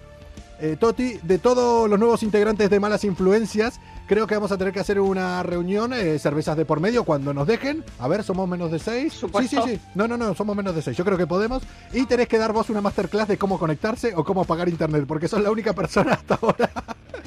eh, 0.61 0.77
Toti, 0.79 1.17
de 1.23 1.39
todos 1.39 1.89
los 1.89 1.97
nuevos 1.97 2.21
integrantes 2.21 2.69
de 2.69 2.79
Malas 2.79 3.03
Influencias, 3.03 3.79
creo 4.05 4.27
que 4.27 4.35
vamos 4.35 4.51
a 4.51 4.57
tener 4.57 4.71
que 4.71 4.79
hacer 4.79 4.99
una 4.99 5.41
reunión, 5.41 5.91
eh, 5.91 6.19
cervezas 6.19 6.55
de 6.55 6.65
por 6.65 6.79
medio, 6.79 7.03
cuando 7.03 7.33
nos 7.33 7.47
dejen. 7.47 7.83
A 7.97 8.07
ver, 8.07 8.23
¿somos 8.23 8.47
menos 8.47 8.71
de 8.71 8.77
seis? 8.77 9.13
Sí, 9.13 9.47
sí, 9.47 9.57
sí. 9.65 9.79
No, 9.95 10.07
no, 10.07 10.17
no, 10.17 10.35
somos 10.35 10.55
menos 10.55 10.75
de 10.75 10.83
seis. 10.83 10.95
Yo 10.95 11.03
creo 11.03 11.17
que 11.17 11.25
podemos. 11.25 11.63
Y 11.93 12.05
tenés 12.05 12.27
que 12.27 12.37
dar 12.37 12.53
vos 12.53 12.69
una 12.69 12.79
masterclass 12.79 13.27
de 13.27 13.37
cómo 13.37 13.57
conectarse 13.57 14.13
o 14.15 14.23
cómo 14.23 14.45
pagar 14.45 14.69
internet, 14.69 15.05
porque 15.07 15.27
sos 15.27 15.41
la 15.41 15.49
única 15.49 15.73
persona 15.73 16.13
hasta 16.13 16.37
ahora 16.39 16.69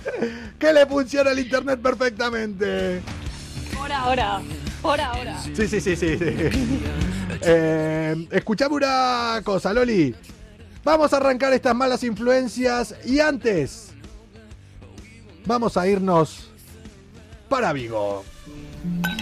que 0.58 0.72
le 0.72 0.86
funciona 0.86 1.32
el 1.32 1.40
internet 1.40 1.80
perfectamente. 1.80 3.02
Por 3.76 3.90
ahora, 3.90 4.40
por 4.80 5.00
ahora. 5.00 5.42
Sí, 5.42 5.66
sí, 5.66 5.80
sí, 5.80 5.96
sí. 5.96 6.16
sí. 6.16 6.24
Eh, 7.46 8.28
escuchame 8.30 8.76
una 8.76 9.40
cosa, 9.44 9.72
Loli. 9.74 10.14
Vamos 10.84 11.12
a 11.12 11.16
arrancar 11.16 11.52
estas 11.52 11.74
malas 11.74 12.04
influencias 12.04 12.94
y 13.04 13.20
antes 13.20 13.88
vamos 15.46 15.76
a 15.76 15.86
irnos 15.88 16.50
para 17.48 17.72
Vigo. 17.72 18.24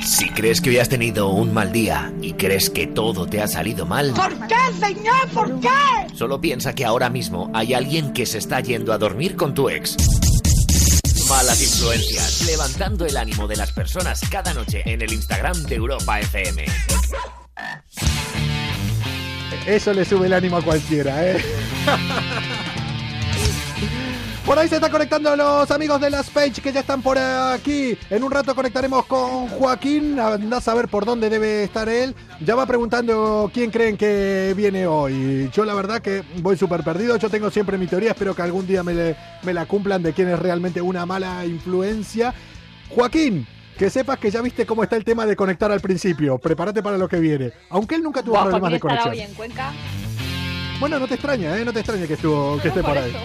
Si 0.04 0.28
crees 0.30 0.60
que 0.60 0.70
hoy 0.70 0.78
has 0.78 0.88
tenido 0.88 1.28
un 1.28 1.54
mal 1.54 1.70
día 1.70 2.12
y 2.20 2.32
crees 2.32 2.68
que 2.68 2.88
todo 2.88 3.26
te 3.26 3.40
ha 3.40 3.46
salido 3.46 3.86
mal, 3.86 4.12
¿Por 4.12 4.34
qué, 4.48 4.56
señor? 4.80 5.28
¿Por 5.32 5.60
qué? 5.60 5.68
solo 6.14 6.40
piensa 6.40 6.74
que 6.74 6.84
ahora 6.84 7.08
mismo 7.10 7.50
hay 7.54 7.74
alguien 7.74 8.12
que 8.12 8.26
se 8.26 8.38
está 8.38 8.58
yendo 8.60 8.92
a 8.92 8.98
dormir 8.98 9.36
con 9.36 9.54
tu 9.54 9.68
ex. 9.70 9.96
Malas 11.28 11.62
influencias, 11.62 12.44
levantando 12.46 13.06
el 13.06 13.16
ánimo 13.16 13.46
de 13.46 13.56
las 13.56 13.70
personas 13.72 14.20
cada 14.30 14.52
noche 14.52 14.82
en 14.84 15.00
el 15.00 15.12
Instagram 15.12 15.62
de 15.62 15.76
Europa 15.76 16.18
FM. 16.20 16.64
Eso 19.66 19.92
le 19.92 20.04
sube 20.04 20.26
el 20.26 20.32
ánimo 20.32 20.56
a 20.56 20.62
cualquiera, 20.62 21.24
¿eh? 21.30 21.36
Por 24.44 24.58
ahí 24.58 24.68
se 24.68 24.74
están 24.74 24.90
conectando 24.90 25.36
los 25.36 25.70
amigos 25.70 26.00
de 26.00 26.10
las 26.10 26.28
Page 26.28 26.60
que 26.60 26.72
ya 26.72 26.80
están 26.80 27.00
por 27.00 27.16
aquí. 27.16 27.96
En 28.10 28.24
un 28.24 28.30
rato 28.32 28.56
conectaremos 28.56 29.06
con 29.06 29.46
Joaquín. 29.48 30.18
Anda 30.18 30.56
a 30.56 30.60
saber 30.60 30.88
por 30.88 31.04
dónde 31.04 31.30
debe 31.30 31.62
estar 31.62 31.88
él. 31.88 32.14
Ya 32.44 32.56
va 32.56 32.66
preguntando 32.66 33.50
quién 33.54 33.70
creen 33.70 33.96
que 33.96 34.52
viene 34.56 34.86
hoy. 34.88 35.48
Yo 35.52 35.64
la 35.64 35.74
verdad 35.74 36.02
que 36.02 36.24
voy 36.40 36.56
súper 36.56 36.82
perdido. 36.82 37.16
Yo 37.16 37.30
tengo 37.30 37.50
siempre 37.50 37.78
mi 37.78 37.86
teoría. 37.86 38.10
Espero 38.10 38.34
que 38.34 38.42
algún 38.42 38.66
día 38.66 38.82
me, 38.82 39.14
me 39.44 39.54
la 39.54 39.66
cumplan 39.66 40.02
de 40.02 40.12
quién 40.12 40.28
es 40.28 40.38
realmente 40.40 40.82
una 40.82 41.06
mala 41.06 41.46
influencia. 41.46 42.34
Joaquín, 42.90 43.46
que 43.78 43.90
sepas 43.90 44.18
que 44.18 44.30
ya 44.30 44.40
viste 44.42 44.66
cómo 44.66 44.82
está 44.82 44.96
el 44.96 45.04
tema 45.04 45.26
de 45.26 45.34
conectar 45.36 45.70
al 45.72 45.80
principio. 45.80 46.38
Prepárate 46.38 46.82
para 46.82 46.98
lo 46.98 47.08
que 47.08 47.18
viene. 47.18 47.52
Aunque 47.70 47.94
él 47.96 48.02
nunca 48.02 48.22
tuvo 48.22 48.40
problemas 48.40 48.70
de 48.70 48.76
estará 48.76 49.02
conexión. 49.02 49.12
hoy 49.14 49.20
en 49.20 49.34
Cuenca. 49.34 49.72
Bueno, 50.80 50.98
no 50.98 51.06
te 51.06 51.14
extraña, 51.14 51.56
¿eh? 51.58 51.64
No 51.64 51.72
te 51.72 51.80
extraña 51.80 52.06
que, 52.06 52.14
estuvo, 52.14 52.58
que 52.60 52.68
esté 52.68 52.82
por 52.82 52.96
ahí. 52.98 53.10
eso. 53.10 53.18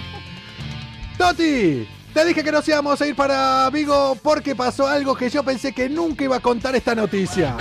Toti, 1.17 1.87
te 2.13 2.25
dije 2.25 2.43
que 2.43 2.51
nos 2.51 2.67
íbamos 2.67 3.01
a 3.01 3.07
ir 3.07 3.15
para 3.15 3.69
Vigo 3.71 4.15
porque 4.21 4.55
pasó 4.55 4.87
algo 4.87 5.15
que 5.15 5.29
yo 5.29 5.43
pensé 5.43 5.73
que 5.73 5.89
nunca 5.89 6.23
iba 6.23 6.35
a 6.35 6.39
contar 6.39 6.75
esta 6.75 6.93
noticia. 6.93 7.55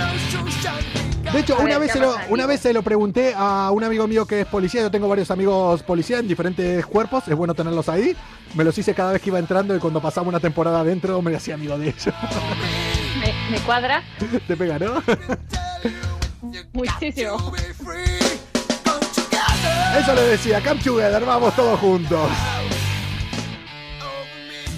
De 1.33 1.39
hecho, 1.39 1.55
A 1.55 1.59
una 1.59 1.77
ver, 1.77 1.79
vez, 1.81 1.91
¿qué 1.91 1.99
se 1.99 2.05
lo, 2.05 2.13
pasa 2.13 2.27
una 2.29 2.45
vez 2.45 2.61
se 2.61 2.73
lo 2.73 2.81
pregunté 2.83 3.33
a 3.35 3.69
un 3.71 3.83
amigo 3.83 4.07
mío 4.07 4.25
que 4.25 4.41
es 4.41 4.47
policía. 4.47 4.81
Yo 4.81 4.91
tengo 4.91 5.07
varios 5.09 5.29
amigos 5.31 5.83
policía 5.83 6.19
en 6.19 6.27
diferentes 6.27 6.85
cuerpos. 6.85 7.27
Es 7.27 7.35
bueno 7.35 7.53
tenerlos 7.53 7.89
ahí. 7.89 8.15
Me 8.53 8.63
los 8.63 8.77
hice 8.77 8.93
cada 8.93 9.11
vez 9.11 9.21
que 9.21 9.29
iba 9.29 9.39
entrando 9.39 9.75
y 9.75 9.79
cuando 9.79 10.01
pasaba 10.01 10.29
una 10.29 10.39
temporada 10.39 10.81
adentro 10.81 11.21
me 11.21 11.35
hacía 11.35 11.55
amigo 11.55 11.77
de 11.77 11.89
ellos. 11.89 12.07
Me, 13.49 13.59
cuadra 13.59 14.03
Te 14.47 14.57
pega, 14.57 14.77
¿no? 14.79 15.01
muchísimo. 16.73 17.53
Eso 19.99 20.15
le 20.15 20.21
decía, 20.21 20.61
Come 20.61 20.81
Together, 20.81 21.25
vamos 21.25 21.55
todos 21.55 21.79
juntos. 21.79 22.29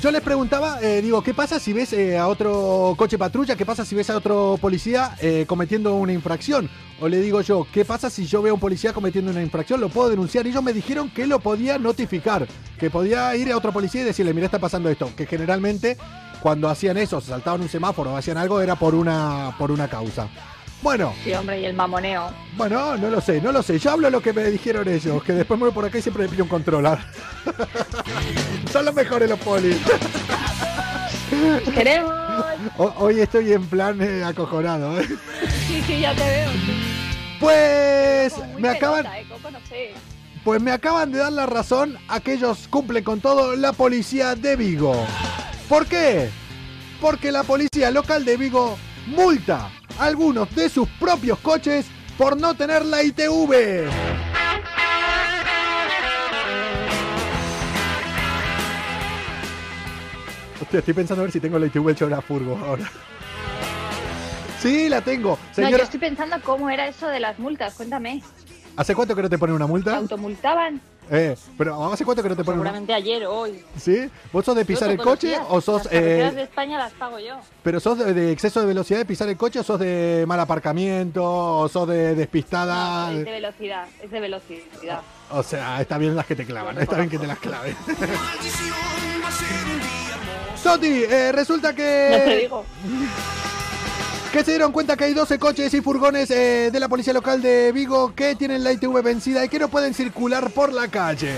Yo 0.01 0.11
les 0.11 0.21
preguntaba, 0.21 0.79
eh, 0.81 1.01
digo, 1.01 1.21
¿qué 1.21 1.33
pasa 1.33 1.59
si 1.59 1.73
ves 1.73 1.91
eh, 1.91 2.17
a 2.17 2.29
otro 2.29 2.93
coche 2.97 3.17
patrulla? 3.17 3.57
¿Qué 3.57 3.65
pasa 3.65 3.83
si 3.83 3.95
ves 3.95 4.09
a 4.09 4.15
otro 4.15 4.57
policía 4.61 5.17
eh, 5.19 5.43
cometiendo 5.45 5.95
una 5.95 6.13
infracción? 6.13 6.69
O 7.01 7.09
le 7.09 7.19
digo 7.19 7.41
yo, 7.41 7.67
¿qué 7.73 7.83
pasa 7.83 8.09
si 8.09 8.25
yo 8.25 8.41
veo 8.41 8.51
a 8.51 8.53
un 8.53 8.61
policía 8.61 8.93
cometiendo 8.93 9.29
una 9.29 9.41
infracción? 9.41 9.81
¿Lo 9.81 9.89
puedo 9.89 10.09
denunciar? 10.09 10.45
Y 10.45 10.51
ellos 10.51 10.63
me 10.63 10.71
dijeron 10.71 11.09
que 11.09 11.27
lo 11.27 11.41
podía 11.41 11.77
notificar, 11.77 12.47
que 12.79 12.89
podía 12.89 13.35
ir 13.35 13.51
a 13.51 13.57
otro 13.57 13.73
policía 13.73 14.01
y 14.01 14.05
decirle, 14.05 14.33
mira, 14.33 14.45
está 14.45 14.59
pasando 14.59 14.89
esto. 14.89 15.11
Que 15.17 15.25
generalmente 15.25 15.97
cuando 16.41 16.69
hacían 16.69 16.97
eso, 16.97 17.19
se 17.21 17.27
saltaban 17.29 17.61
un 17.61 17.69
semáforo 17.69 18.13
o 18.13 18.17
hacían 18.17 18.37
algo, 18.37 18.61
era 18.61 18.75
por 18.75 18.95
una, 18.95 19.53
por 19.57 19.71
una 19.71 19.87
causa. 19.87 20.27
Bueno, 20.81 21.13
Sí, 21.25 21.33
hombre, 21.33 21.59
y 21.59 21.65
el 21.65 21.73
mamoneo. 21.73 22.29
bueno, 22.55 22.95
no 22.95 23.09
lo 23.09 23.19
sé, 23.19 23.41
no 23.41 23.51
lo 23.51 23.61
sé. 23.61 23.77
Yo 23.79 23.91
hablo 23.91 24.09
lo 24.09 24.21
que 24.21 24.31
me 24.31 24.45
dijeron 24.45 24.87
ellos, 24.87 25.21
que 25.23 25.33
después 25.33 25.59
me 25.59 25.65
voy 25.65 25.73
por 25.73 25.83
acá 25.85 25.97
y 25.97 26.01
siempre 26.01 26.23
me 26.23 26.29
pido 26.29 26.45
un 26.45 26.49
controlar. 26.49 26.99
Son 28.71 28.85
los 28.85 28.93
mejores 28.95 29.29
los 29.29 29.39
polis. 29.39 29.75
Queremos. 31.73 32.13
Ho- 32.77 32.93
Hoy 32.97 33.19
estoy 33.19 33.51
en 33.53 33.65
plan 33.67 34.01
eh, 34.01 34.23
acojonado. 34.23 34.99
¿eh? 34.99 35.07
Sí, 35.67 35.81
sí, 35.85 35.99
ya 35.99 36.13
te 36.15 36.23
veo. 36.23 36.49
Pues 37.39 38.33
me 38.57 38.69
acaban, 38.69 39.05
eh, 39.05 39.25
Coco, 39.29 39.51
no 39.51 39.59
sé. 39.67 39.91
pues 40.43 40.61
me 40.61 40.71
acaban 40.71 41.11
de 41.11 41.19
dar 41.19 41.31
la 41.31 41.45
razón. 41.45 41.97
Aquellos 42.07 42.67
cumplen 42.69 43.03
con 43.03 43.19
todo 43.21 43.55
la 43.55 43.73
policía 43.73 44.35
de 44.35 44.55
Vigo. 44.55 44.95
¿Por 45.69 45.85
qué? 45.85 46.29
Porque 46.99 47.31
la 47.31 47.43
policía 47.43 47.91
local 47.91 48.25
de 48.25 48.37
Vigo 48.37 48.75
multa 49.05 49.69
a 49.99 50.03
algunos 50.05 50.53
de 50.55 50.67
sus 50.67 50.89
propios 50.99 51.37
coches 51.39 51.85
por 52.17 52.35
no 52.37 52.55
tener 52.55 52.83
la 52.83 53.03
ITV. 53.03 53.87
Hostia, 60.59 60.79
estoy 60.79 60.93
pensando 60.95 61.21
a 61.21 61.25
ver 61.25 61.31
si 61.31 61.39
tengo 61.39 61.59
la 61.59 61.67
ITV 61.67 61.89
hecho 61.91 62.07
una 62.07 62.19
furgo 62.21 62.57
ahora. 62.57 62.89
Sí, 64.59 64.89
la 64.89 65.01
tengo. 65.01 65.31
No, 65.31 65.37
yo 65.37 65.53
Señora, 65.53 65.83
estoy 65.83 65.99
pensando 65.99 66.35
cómo 66.43 66.69
era 66.69 66.87
eso 66.87 67.07
de 67.07 67.19
las 67.19 67.37
multas. 67.39 67.75
Cuéntame. 67.75 68.21
¿hace 68.75 68.95
cuánto 68.95 69.15
que 69.15 69.21
no 69.21 69.29
te 69.29 69.37
ponen 69.37 69.55
una 69.55 69.65
¿Te 69.65 69.71
multa? 69.71 69.97
automultaban? 69.97 70.81
Eh, 71.11 71.35
pero 71.57 71.91
¿hace 71.91 72.05
cuánto 72.05 72.21
que 72.21 72.29
no 72.29 72.35
te 72.35 72.43
ponen 72.43 72.61
una 72.61 72.69
Seguramente 72.69 72.93
ayer 72.93 73.25
hoy. 73.25 73.63
¿Sí? 73.77 74.09
¿Vos 74.31 74.45
sos 74.45 74.55
de 74.55 74.65
pisar 74.65 74.89
el 74.91 74.97
coche 74.97 75.29
días. 75.29 75.41
o 75.49 75.59
sos... 75.59 75.85
Las 75.85 75.93
eh, 75.93 76.31
de 76.35 76.43
España 76.43 76.77
las 76.77 76.93
pago 76.93 77.19
yo. 77.19 77.35
pero 77.63 77.79
sos 77.79 77.97
de, 77.97 78.13
de 78.13 78.31
exceso 78.31 78.59
de 78.59 78.67
velocidad 78.67 78.99
de 78.99 79.05
pisar 79.05 79.27
el 79.27 79.37
coche 79.37 79.59
o 79.59 79.63
sos 79.63 79.79
de 79.79 80.25
mal 80.27 80.39
aparcamiento 80.39 81.23
o 81.23 81.67
sos 81.67 81.87
de 81.87 82.15
despistada? 82.15 83.11
No, 83.11 83.19
es 83.19 83.25
de 83.25 83.31
velocidad. 83.31 83.87
Es 84.01 84.11
de 84.11 84.19
velocidad. 84.19 85.01
O 85.31 85.43
sea, 85.43 85.81
está 85.81 85.97
bien 85.97 86.15
las 86.15 86.25
que 86.25 86.35
te 86.35 86.45
clavan, 86.45 86.77
está 86.79 86.97
bien 86.97 87.09
que 87.09 87.19
te 87.19 87.27
las 87.27 87.39
claven. 87.39 87.75
Soti, 90.61 90.87
eh, 91.09 91.31
resulta 91.31 91.69
No 91.69 91.75
te 91.75 91.81
que, 91.83 92.37
digo. 92.41 92.65
Que 94.31 94.43
se 94.43 94.51
dieron 94.51 94.71
cuenta 94.71 94.95
que 94.95 95.05
hay 95.05 95.13
12 95.13 95.39
coches 95.39 95.73
y 95.73 95.81
furgones 95.81 96.29
eh, 96.29 96.69
de 96.71 96.79
la 96.79 96.87
policía 96.87 97.13
local 97.13 97.41
de 97.41 97.71
Vigo 97.71 98.13
que 98.15 98.35
tienen 98.35 98.63
la 98.63 98.71
ITV 98.73 99.01
vencida 99.01 99.43
y 99.43 99.49
que 99.49 99.57
no 99.59 99.69
pueden 99.69 99.93
circular 99.93 100.51
por 100.51 100.71
la 100.71 100.87
calle. 100.87 101.33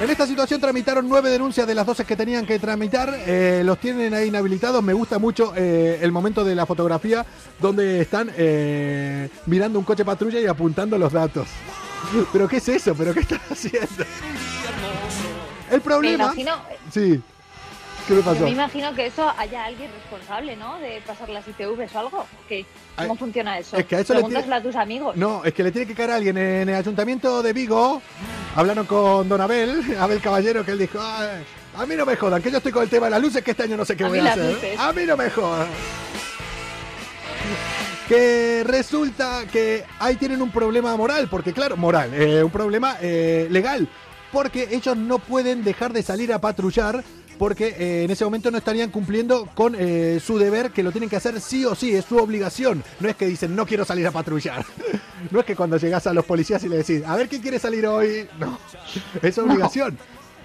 En 0.00 0.08
esta 0.10 0.26
situación 0.26 0.60
tramitaron 0.60 1.08
nueve 1.08 1.30
denuncias 1.30 1.66
de 1.66 1.74
las 1.74 1.86
12 1.86 2.04
que 2.04 2.14
tenían 2.16 2.46
que 2.46 2.58
tramitar. 2.58 3.12
eh, 3.26 3.62
los 3.64 3.78
tienen 3.78 4.12
ahí 4.14 4.28
inhabilitados. 4.28 4.82
Me 4.82 4.92
gusta 4.92 5.18
mucho 5.18 5.52
eh, 5.56 5.98
el 6.02 6.12
momento 6.12 6.44
de 6.44 6.54
la 6.54 6.66
fotografía 6.66 7.24
donde 7.58 8.02
están 8.02 8.30
eh, 8.36 9.28
mirando 9.46 9.78
un 9.78 9.84
coche 9.84 10.04
patrulla 10.04 10.40
y 10.40 10.46
apuntando 10.46 10.98
los 10.98 11.12
datos. 11.12 11.48
¿Pero 12.32 12.46
qué 12.48 12.58
es 12.58 12.68
eso? 12.68 12.94
¿Pero 12.94 13.14
qué 13.14 13.20
están 13.20 13.40
haciendo? 13.50 14.04
El 15.70 15.76
Me 15.78 15.80
problema... 15.80 16.24
imagino, 16.24 16.52
Sí. 16.92 17.20
¿Qué 18.08 18.14
me 18.14 18.22
pasó? 18.22 18.38
Yo 18.40 18.44
me 18.46 18.50
imagino 18.52 18.94
que 18.94 19.04
eso 19.06 19.30
haya 19.36 19.66
alguien 19.66 19.90
responsable, 19.92 20.56
¿no? 20.56 20.78
De 20.78 21.02
pasar 21.06 21.28
las 21.28 21.46
ITVs 21.46 21.94
o 21.94 21.98
algo. 21.98 22.26
¿Qué? 22.48 22.64
¿Cómo 22.96 23.12
Ay, 23.12 23.18
funciona 23.18 23.58
eso? 23.58 23.76
es 23.76 23.84
que 23.84 23.96
a 23.96 24.00
eso 24.00 24.14
le 24.14 24.22
tiene- 24.24 24.54
a 24.54 24.62
tus 24.62 24.74
amigos. 24.76 25.14
No, 25.16 25.44
es 25.44 25.52
que 25.52 25.62
le 25.62 25.70
tiene 25.70 25.86
que 25.86 25.94
caer 25.94 26.12
a 26.12 26.14
alguien 26.16 26.38
en 26.38 26.70
el 26.70 26.74
ayuntamiento 26.74 27.42
de 27.42 27.52
Vigo. 27.52 28.00
Hablaron 28.56 28.86
con 28.86 29.28
Don 29.28 29.40
Abel, 29.42 29.82
Abel 30.00 30.20
Caballero, 30.22 30.64
que 30.64 30.70
él 30.70 30.78
dijo, 30.78 30.98
"Ay, 31.02 31.44
a 31.76 31.84
mí 31.84 31.94
no 31.96 32.06
me 32.06 32.16
jodan, 32.16 32.40
que 32.42 32.50
yo 32.50 32.56
estoy 32.56 32.72
con 32.72 32.82
el 32.82 32.88
tema 32.88 33.06
de 33.06 33.10
las 33.10 33.20
luces, 33.22 33.44
que 33.44 33.50
este 33.50 33.64
año 33.64 33.76
no 33.76 33.84
sé 33.84 33.94
qué 33.94 34.04
A 34.04 34.08
voy 34.08 34.18
a 34.20 34.32
hacer. 34.32 34.54
luces. 34.54 34.78
A 34.80 34.92
mí 34.94 35.02
no 35.04 35.16
me 35.16 35.28
jodan. 35.28 35.68
Que 38.08 38.64
resulta 38.66 39.42
que 39.52 39.84
ahí 39.98 40.16
tienen 40.16 40.40
un 40.40 40.50
problema 40.50 40.96
moral, 40.96 41.28
porque 41.30 41.52
claro, 41.52 41.76
moral, 41.76 42.10
eh, 42.14 42.42
un 42.42 42.50
problema 42.50 42.96
eh, 43.02 43.48
legal, 43.50 43.86
porque 44.32 44.66
ellos 44.70 44.96
no 44.96 45.18
pueden 45.18 45.62
dejar 45.62 45.92
de 45.92 46.02
salir 46.02 46.32
a 46.32 46.40
patrullar 46.40 47.04
porque 47.38 47.68
eh, 47.78 48.04
en 48.04 48.10
ese 48.10 48.24
momento 48.24 48.50
no 48.50 48.58
estarían 48.58 48.90
cumpliendo 48.90 49.46
con 49.54 49.74
eh, 49.78 50.20
su 50.24 50.38
deber, 50.38 50.70
que 50.72 50.82
lo 50.82 50.90
tienen 50.92 51.08
que 51.08 51.16
hacer 51.16 51.40
sí 51.40 51.64
o 51.64 51.74
sí, 51.74 51.94
es 51.94 52.04
su 52.04 52.16
obligación. 52.16 52.82
No 53.00 53.08
es 53.08 53.16
que 53.16 53.26
dicen, 53.26 53.54
no 53.54 53.64
quiero 53.66 53.84
salir 53.84 54.06
a 54.06 54.10
patrullar. 54.10 54.64
No 55.30 55.40
es 55.40 55.46
que 55.46 55.56
cuando 55.56 55.76
llegas 55.78 56.06
a 56.06 56.12
los 56.14 56.24
policías 56.24 56.62
y 56.62 56.68
le 56.68 56.76
decís, 56.78 57.02
a 57.04 57.16
ver 57.16 57.28
quién 57.28 57.42
quiere 57.42 57.58
salir 57.58 57.86
hoy. 57.86 58.28
No, 58.38 58.58
es 59.22 59.36
obligación. 59.38 59.98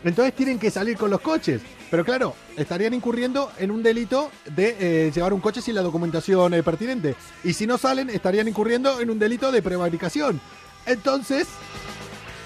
Entonces 0.03 0.33
tienen 0.35 0.59
que 0.59 0.69
salir 0.71 0.97
con 0.97 1.09
los 1.09 1.21
coches. 1.21 1.61
Pero 1.89 2.03
claro, 2.03 2.35
estarían 2.57 2.93
incurriendo 2.93 3.51
en 3.59 3.71
un 3.71 3.83
delito 3.83 4.31
de 4.55 4.75
eh, 4.79 5.11
llevar 5.13 5.31
un 5.31 5.39
coche 5.39 5.61
sin 5.61 5.75
la 5.75 5.81
documentación 5.81 6.53
eh, 6.55 6.63
pertinente. 6.63 7.15
Y 7.43 7.53
si 7.53 7.67
no 7.67 7.77
salen, 7.77 8.09
estarían 8.09 8.47
incurriendo 8.47 8.99
en 8.99 9.09
un 9.11 9.19
delito 9.19 9.51
de 9.51 9.61
prevaricación. 9.61 10.41
Entonces, 10.85 11.47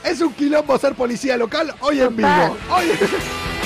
es 0.03 0.21
un 0.21 0.33
quilombo 0.33 0.77
ser 0.77 0.93
policía 0.93 1.37
local 1.37 1.73
hoy 1.79 2.01
en 2.01 2.15
vivo. 2.15 2.57
Hoy- 2.75 3.56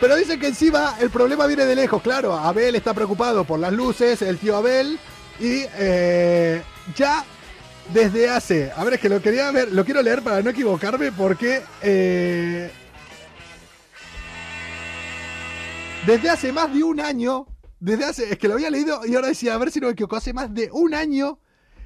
Pero 0.00 0.16
dicen 0.16 0.38
que 0.38 0.48
encima 0.48 0.96
el 1.00 1.10
problema 1.10 1.46
viene 1.46 1.64
de 1.64 1.74
lejos, 1.74 2.02
claro. 2.02 2.34
Abel 2.34 2.74
está 2.74 2.92
preocupado 2.92 3.44
por 3.44 3.58
las 3.58 3.72
luces, 3.72 4.20
el 4.22 4.38
tío 4.38 4.56
Abel, 4.56 4.98
y 5.40 5.64
eh, 5.78 6.62
ya 6.94 7.24
desde 7.92 8.28
hace. 8.28 8.70
A 8.76 8.84
ver, 8.84 8.94
es 8.94 9.00
que 9.00 9.08
lo 9.08 9.22
quería 9.22 9.50
ver, 9.50 9.72
lo 9.72 9.84
quiero 9.84 10.02
leer 10.02 10.22
para 10.22 10.42
no 10.42 10.50
equivocarme, 10.50 11.12
porque. 11.12 11.62
eh, 11.82 12.70
desde 16.06 16.30
hace 16.30 16.52
más 16.52 16.72
de 16.72 16.84
un 16.84 17.00
año. 17.00 17.46
Desde 17.80 18.04
hace. 18.04 18.32
Es 18.32 18.38
que 18.38 18.48
lo 18.48 18.54
había 18.54 18.70
leído 18.70 19.00
y 19.04 19.14
ahora 19.16 19.28
decía, 19.28 19.54
a 19.54 19.58
ver 19.58 19.70
si 19.70 19.80
no 19.80 19.88
me 19.88 19.94
equivoco. 19.94 20.16
Hace 20.16 20.32
más 20.32 20.54
de 20.54 20.70
un 20.72 20.94
año 20.94 21.40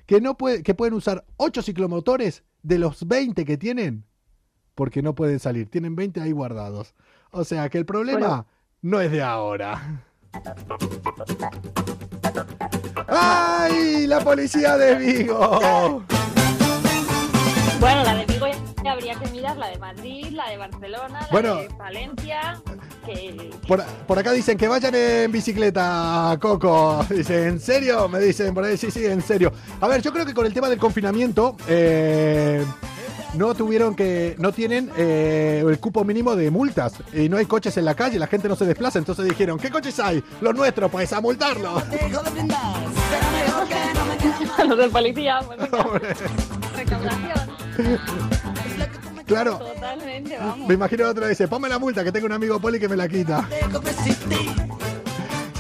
que 0.07 0.21
no 0.21 0.37
que 0.37 0.75
pueden 0.75 0.95
usar 0.95 1.25
8 1.37 1.63
ciclomotores 1.63 2.45
de 2.63 2.79
los 2.79 3.07
20 3.07 3.45
que 3.45 3.57
tienen. 3.57 4.05
Porque 4.75 5.03
no 5.03 5.15
pueden 5.15 5.41
salir. 5.41 5.71
Tienen 5.71 5.97
20 5.97 6.21
ahí 6.21 6.33
guardados. 6.33 6.95
O 7.33 7.45
sea 7.45 7.69
que 7.69 7.79
el 7.79 7.87
problema 7.87 8.19
Bueno. 8.19 8.47
no 8.83 9.01
es 9.01 9.11
de 9.13 9.23
ahora. 9.23 10.03
¡Ay! 13.09 14.07
La 14.07 14.21
policía 14.21 14.77
de 14.77 14.95
Vigo. 14.97 16.03
Bueno, 17.81 18.05
la 18.05 18.15
de 18.15 18.27
Vigo 18.27 18.47
ya 18.85 18.93
habría 18.93 19.15
que 19.15 19.31
mirar, 19.31 19.57
la 19.57 19.69
de 19.69 19.79
Madrid, 19.79 20.27
la 20.33 20.49
de 20.51 20.57
Barcelona, 20.57 21.21
la 21.21 21.29
Bueno. 21.31 21.57
de 21.57 21.69
Valencia, 21.69 22.61
que... 23.07 23.51
Por, 23.67 23.83
por 24.07 24.19
acá 24.19 24.33
dicen 24.33 24.57
que 24.59 24.69
vayan 24.69 24.95
en 24.95 25.33
bicicleta, 25.33 26.37
Coco. 26.41 27.05
Dicen, 27.09 27.49
¿en 27.49 27.61
serio? 27.61 28.09
Me 28.09 28.19
dicen 28.21 28.53
por 28.55 28.65
ahí, 28.65 28.77
sí, 28.77 28.91
sí, 28.91 29.07
en 29.07 29.23
serio. 29.23 29.53
A 29.81 29.89
ver, 29.89 30.03
yo 30.03 30.13
creo 30.13 30.27
que 30.27 30.35
con 30.35 30.47
el 30.47 30.53
tema 30.55 30.69
del 30.69 30.79
confinamiento, 30.79 31.57
eh, 31.69 32.65
no 33.35 33.55
tuvieron 33.55 33.95
que, 33.95 34.35
no 34.39 34.53
tienen 34.53 34.91
eh, 34.97 35.63
el 35.67 35.79
cupo 35.79 36.05
mínimo 36.05 36.37
de 36.37 36.51
multas. 36.51 36.95
Y 37.13 37.29
no 37.29 37.37
hay 37.37 37.45
coches 37.47 37.77
en 37.77 37.85
la 37.85 37.95
calle, 37.95 38.19
la 38.19 38.27
gente 38.27 38.49
no 38.49 38.57
se 38.57 38.65
desplaza. 38.65 38.99
Entonces 38.99 39.27
dijeron, 39.27 39.59
¿qué 39.59 39.71
coches 39.71 39.99
hay? 40.01 40.25
Los 40.41 40.55
nuestros, 40.55 40.91
pues 40.91 41.13
a 41.13 41.21
multarlos. 41.21 41.83
Los 44.67 44.79
del 44.79 44.91
policía, 44.91 45.41
pues 45.47 45.59
recaudación. 46.77 47.51
Claro. 49.27 49.59
Totalmente, 49.59 50.37
vamos. 50.37 50.69
Me 50.69 50.75
imagino 50.75 51.09
otra 51.09 51.29
vez, 51.29 51.39
dice, 51.39 51.49
ponme 51.49 51.69
la 51.69 51.79
multa, 51.79 52.03
que 52.03 52.11
tengo 52.11 52.27
un 52.27 52.33
amigo 52.33 52.59
poli 52.61 52.81
que 52.81 52.89
me 52.89 52.97
la 52.97 53.09
quita. 53.09 53.49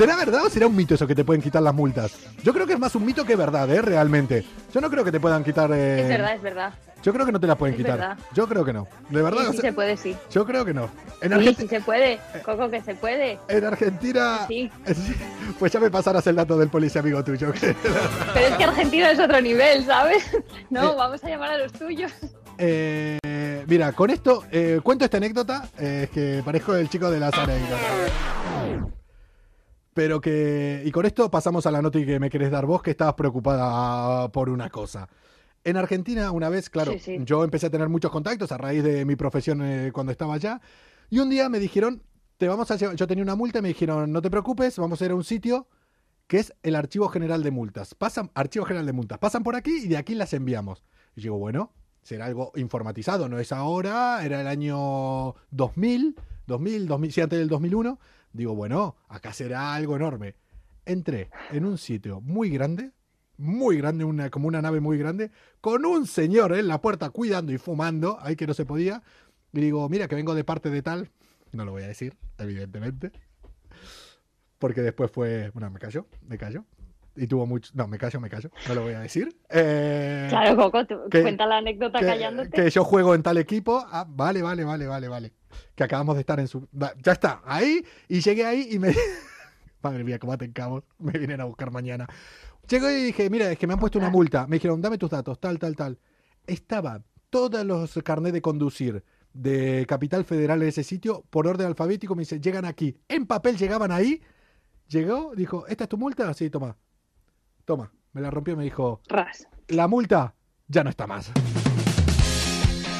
¿Será 0.00 0.16
verdad 0.16 0.46
o 0.46 0.48
será 0.48 0.66
un 0.66 0.74
mito 0.74 0.94
eso 0.94 1.06
que 1.06 1.14
te 1.14 1.24
pueden 1.24 1.42
quitar 1.42 1.60
las 1.60 1.74
multas? 1.74 2.10
Yo 2.42 2.54
creo 2.54 2.66
que 2.66 2.72
es 2.72 2.78
más 2.78 2.94
un 2.94 3.04
mito 3.04 3.22
que 3.26 3.36
verdad, 3.36 3.68
¿eh? 3.70 3.82
Realmente. 3.82 4.46
Yo 4.72 4.80
no 4.80 4.88
creo 4.88 5.04
que 5.04 5.12
te 5.12 5.20
puedan 5.20 5.44
quitar... 5.44 5.70
eh, 5.74 6.00
Es 6.00 6.08
verdad, 6.08 6.34
es 6.36 6.40
verdad. 6.40 6.72
Yo 7.02 7.12
creo 7.12 7.26
que 7.26 7.32
no 7.32 7.38
te 7.40 7.46
las 7.46 7.56
pueden 7.58 7.74
Es 7.74 7.78
quitar. 7.82 7.98
verdad. 7.98 8.18
Yo 8.32 8.48
creo 8.48 8.64
que 8.64 8.72
no. 8.72 8.88
De 9.10 9.20
verdad, 9.20 9.40
Sí, 9.42 9.46
o 9.48 9.52
sí 9.52 9.58
sea, 9.58 9.70
se 9.70 9.74
puede, 9.74 9.96
sí. 9.98 10.16
yo 10.30 10.46
creo 10.46 10.64
que 10.64 10.72
no. 10.72 10.88
En, 11.20 11.54
Sí, 11.54 11.68
se 11.68 11.80
puede. 11.82 12.18
Coco, 12.46 12.70
que 12.70 12.80
se 12.80 12.94
puede. 12.94 13.38
en 13.48 13.64
Argentina... 13.64 14.46
Sí. 14.48 14.70
Pues 15.58 15.70
ya 15.72 15.80
me 15.80 15.90
pasarás 15.90 16.26
el 16.28 16.36
dato 16.36 16.56
del 16.56 16.70
policía 16.70 17.02
amigo 17.02 17.22
tuyo. 17.22 17.52
Pero 18.32 18.46
es 18.46 18.54
que 18.56 18.64
Argentina 18.64 19.10
es 19.10 19.18
otro 19.18 19.38
nivel, 19.42 19.84
¿sabes? 19.84 20.24
No, 20.70 20.96
vamos 20.96 21.22
a 21.24 21.28
llamar 21.28 21.50
a 21.50 21.58
los 21.58 21.72
tuyos. 21.72 22.10
Eh, 22.56 23.18
mira, 23.66 23.92
con 23.92 24.08
esto 24.08 24.44
eh, 24.50 24.80
cuento 24.82 25.04
esta 25.04 25.18
anécdota. 25.18 25.68
eh, 25.78 26.02
es 26.04 26.10
que 26.10 26.42
parezco 26.42 26.74
el 26.74 26.88
chico 26.88 27.10
de 27.10 27.20
las 27.20 27.34
anécdotas. 27.34 27.80
Pero 29.94 30.20
que. 30.20 30.82
Y 30.84 30.90
con 30.92 31.04
esto 31.06 31.30
pasamos 31.30 31.66
a 31.66 31.70
la 31.70 31.82
nota 31.82 31.98
que 32.04 32.20
me 32.20 32.30
querés 32.30 32.50
dar 32.50 32.66
vos, 32.66 32.82
que 32.82 32.92
estabas 32.92 33.14
preocupada 33.14 34.30
por 34.30 34.48
una 34.48 34.70
cosa. 34.70 35.08
En 35.64 35.76
Argentina, 35.76 36.30
una 36.30 36.48
vez, 36.48 36.70
claro, 36.70 36.92
Sí, 36.92 36.98
sí. 37.00 37.18
yo 37.22 37.44
empecé 37.44 37.66
a 37.66 37.70
tener 37.70 37.88
muchos 37.88 38.10
contactos 38.10 38.50
a 38.52 38.56
raíz 38.56 38.82
de 38.82 39.04
mi 39.04 39.16
profesión 39.16 39.60
eh, 39.62 39.90
cuando 39.92 40.12
estaba 40.12 40.34
allá. 40.34 40.60
Y 41.10 41.18
un 41.18 41.28
día 41.28 41.48
me 41.48 41.58
dijeron, 41.58 42.02
te 42.38 42.48
vamos 42.48 42.70
a 42.70 42.76
llevar. 42.76 42.96
Yo 42.96 43.06
tenía 43.06 43.22
una 43.24 43.34
multa 43.34 43.58
y 43.58 43.62
me 43.62 43.68
dijeron, 43.68 44.10
no 44.12 44.22
te 44.22 44.30
preocupes, 44.30 44.78
vamos 44.78 45.02
a 45.02 45.04
ir 45.04 45.10
a 45.10 45.14
un 45.14 45.24
sitio 45.24 45.68
que 46.28 46.38
es 46.38 46.54
el 46.62 46.76
Archivo 46.76 47.08
General 47.08 47.42
de 47.42 47.50
Multas. 47.50 47.94
Pasan, 47.96 48.30
Archivo 48.34 48.64
General 48.64 48.86
de 48.86 48.92
Multas. 48.92 49.18
Pasan 49.18 49.42
por 49.42 49.56
aquí 49.56 49.78
y 49.84 49.88
de 49.88 49.96
aquí 49.96 50.14
las 50.14 50.32
enviamos. 50.32 50.84
Y 51.16 51.22
digo, 51.22 51.36
bueno, 51.36 51.72
será 52.02 52.26
algo 52.26 52.52
informatizado, 52.54 53.28
no 53.28 53.38
es 53.40 53.50
ahora, 53.50 54.24
era 54.24 54.40
el 54.40 54.46
año 54.46 55.34
2000, 55.50 56.14
2000, 56.46 56.86
2000, 56.86 57.12
sí, 57.12 57.20
antes 57.20 57.38
del 57.38 57.48
2001. 57.48 57.98
Digo, 58.32 58.54
bueno, 58.54 58.96
acá 59.08 59.32
será 59.32 59.74
algo 59.74 59.96
enorme. 59.96 60.34
Entré 60.84 61.30
en 61.50 61.64
un 61.64 61.78
sitio 61.78 62.20
muy 62.20 62.50
grande, 62.50 62.92
muy 63.36 63.78
grande, 63.78 64.04
una, 64.04 64.30
como 64.30 64.48
una 64.48 64.62
nave 64.62 64.80
muy 64.80 64.98
grande, 64.98 65.30
con 65.60 65.84
un 65.84 66.06
señor 66.06 66.54
en 66.54 66.68
la 66.68 66.80
puerta 66.80 67.10
cuidando 67.10 67.52
y 67.52 67.58
fumando, 67.58 68.18
ahí 68.20 68.36
que 68.36 68.46
no 68.46 68.54
se 68.54 68.64
podía. 68.64 69.02
Y 69.52 69.60
digo, 69.60 69.88
mira, 69.88 70.08
que 70.08 70.14
vengo 70.14 70.34
de 70.34 70.44
parte 70.44 70.70
de 70.70 70.82
tal. 70.82 71.10
No 71.52 71.64
lo 71.64 71.72
voy 71.72 71.82
a 71.82 71.88
decir, 71.88 72.16
evidentemente. 72.38 73.12
Porque 74.58 74.82
después 74.82 75.10
fue. 75.10 75.50
Bueno, 75.50 75.70
me 75.70 75.78
cayó, 75.78 76.06
me 76.28 76.38
cayó. 76.38 76.64
Y 77.16 77.26
tuvo 77.26 77.44
mucho. 77.46 77.70
No, 77.74 77.86
me 77.88 77.98
callo, 77.98 78.20
me 78.20 78.30
callo. 78.30 78.50
No 78.68 78.74
lo 78.74 78.82
voy 78.82 78.92
a 78.94 79.00
decir. 79.00 79.36
Eh, 79.50 80.26
Claro, 80.30 80.56
Coco, 80.56 80.86
tú 80.86 80.96
que- 81.10 81.22
cuenta 81.22 81.44
la 81.46 81.58
anécdota 81.58 81.98
que, 81.98 82.06
callándote. 82.06 82.50
que 82.50 82.70
yo 82.70 82.84
juego 82.84 83.14
en 83.14 83.22
tal 83.22 83.36
equipo. 83.38 83.84
Ah, 83.90 84.06
vale, 84.08 84.42
vale, 84.42 84.64
vale, 84.64 84.86
vale, 84.86 85.08
vale. 85.08 85.32
Que 85.74 85.84
acabamos 85.84 86.14
de 86.14 86.20
estar 86.20 86.38
en 86.40 86.46
su. 86.48 86.68
Ya 86.72 87.12
está, 87.12 87.42
ahí. 87.44 87.84
Y 88.08 88.20
llegué 88.20 88.44
ahí 88.46 88.68
y 88.70 88.78
me. 88.78 88.94
Madre 89.82 90.04
mía, 90.04 90.18
cómo 90.18 90.34
en 90.34 90.52
cabos. 90.52 90.84
Me 90.98 91.12
vienen 91.12 91.40
a 91.40 91.44
buscar 91.44 91.70
mañana. 91.70 92.06
Llego 92.68 92.88
y 92.88 93.04
dije, 93.06 93.28
mira, 93.30 93.50
es 93.50 93.58
que 93.58 93.66
me 93.66 93.72
han 93.72 93.80
puesto 93.80 93.98
una 93.98 94.10
multa. 94.10 94.46
Me 94.46 94.56
dijeron, 94.56 94.80
dame 94.80 94.96
tus 94.98 95.10
datos, 95.10 95.40
tal, 95.40 95.58
tal, 95.58 95.74
tal. 95.74 95.98
Estaban 96.46 97.04
todos 97.30 97.64
los 97.64 97.92
carnets 98.04 98.32
de 98.34 98.40
conducir 98.42 99.02
de 99.32 99.84
Capital 99.88 100.24
Federal 100.24 100.62
en 100.62 100.68
ese 100.68 100.84
sitio 100.84 101.24
por 101.30 101.46
orden 101.48 101.66
alfabético. 101.66 102.14
Me 102.14 102.20
dice, 102.22 102.40
llegan 102.40 102.64
aquí. 102.64 102.96
En 103.08 103.26
papel 103.26 103.56
llegaban 103.56 103.90
ahí. 103.90 104.20
Llegó, 104.88 105.32
dijo, 105.34 105.66
¿esta 105.66 105.84
es 105.84 105.88
tu 105.88 105.96
multa? 105.98 106.32
Sí, 106.34 106.50
toma. 106.50 106.76
Toma. 107.64 107.92
Me 108.12 108.20
la 108.20 108.30
rompió 108.30 108.54
y 108.54 108.56
me 108.56 108.64
dijo, 108.64 109.00
Ras. 109.08 109.46
la 109.68 109.86
multa 109.86 110.34
ya 110.66 110.82
no 110.82 110.90
está 110.90 111.06
más. 111.06 111.30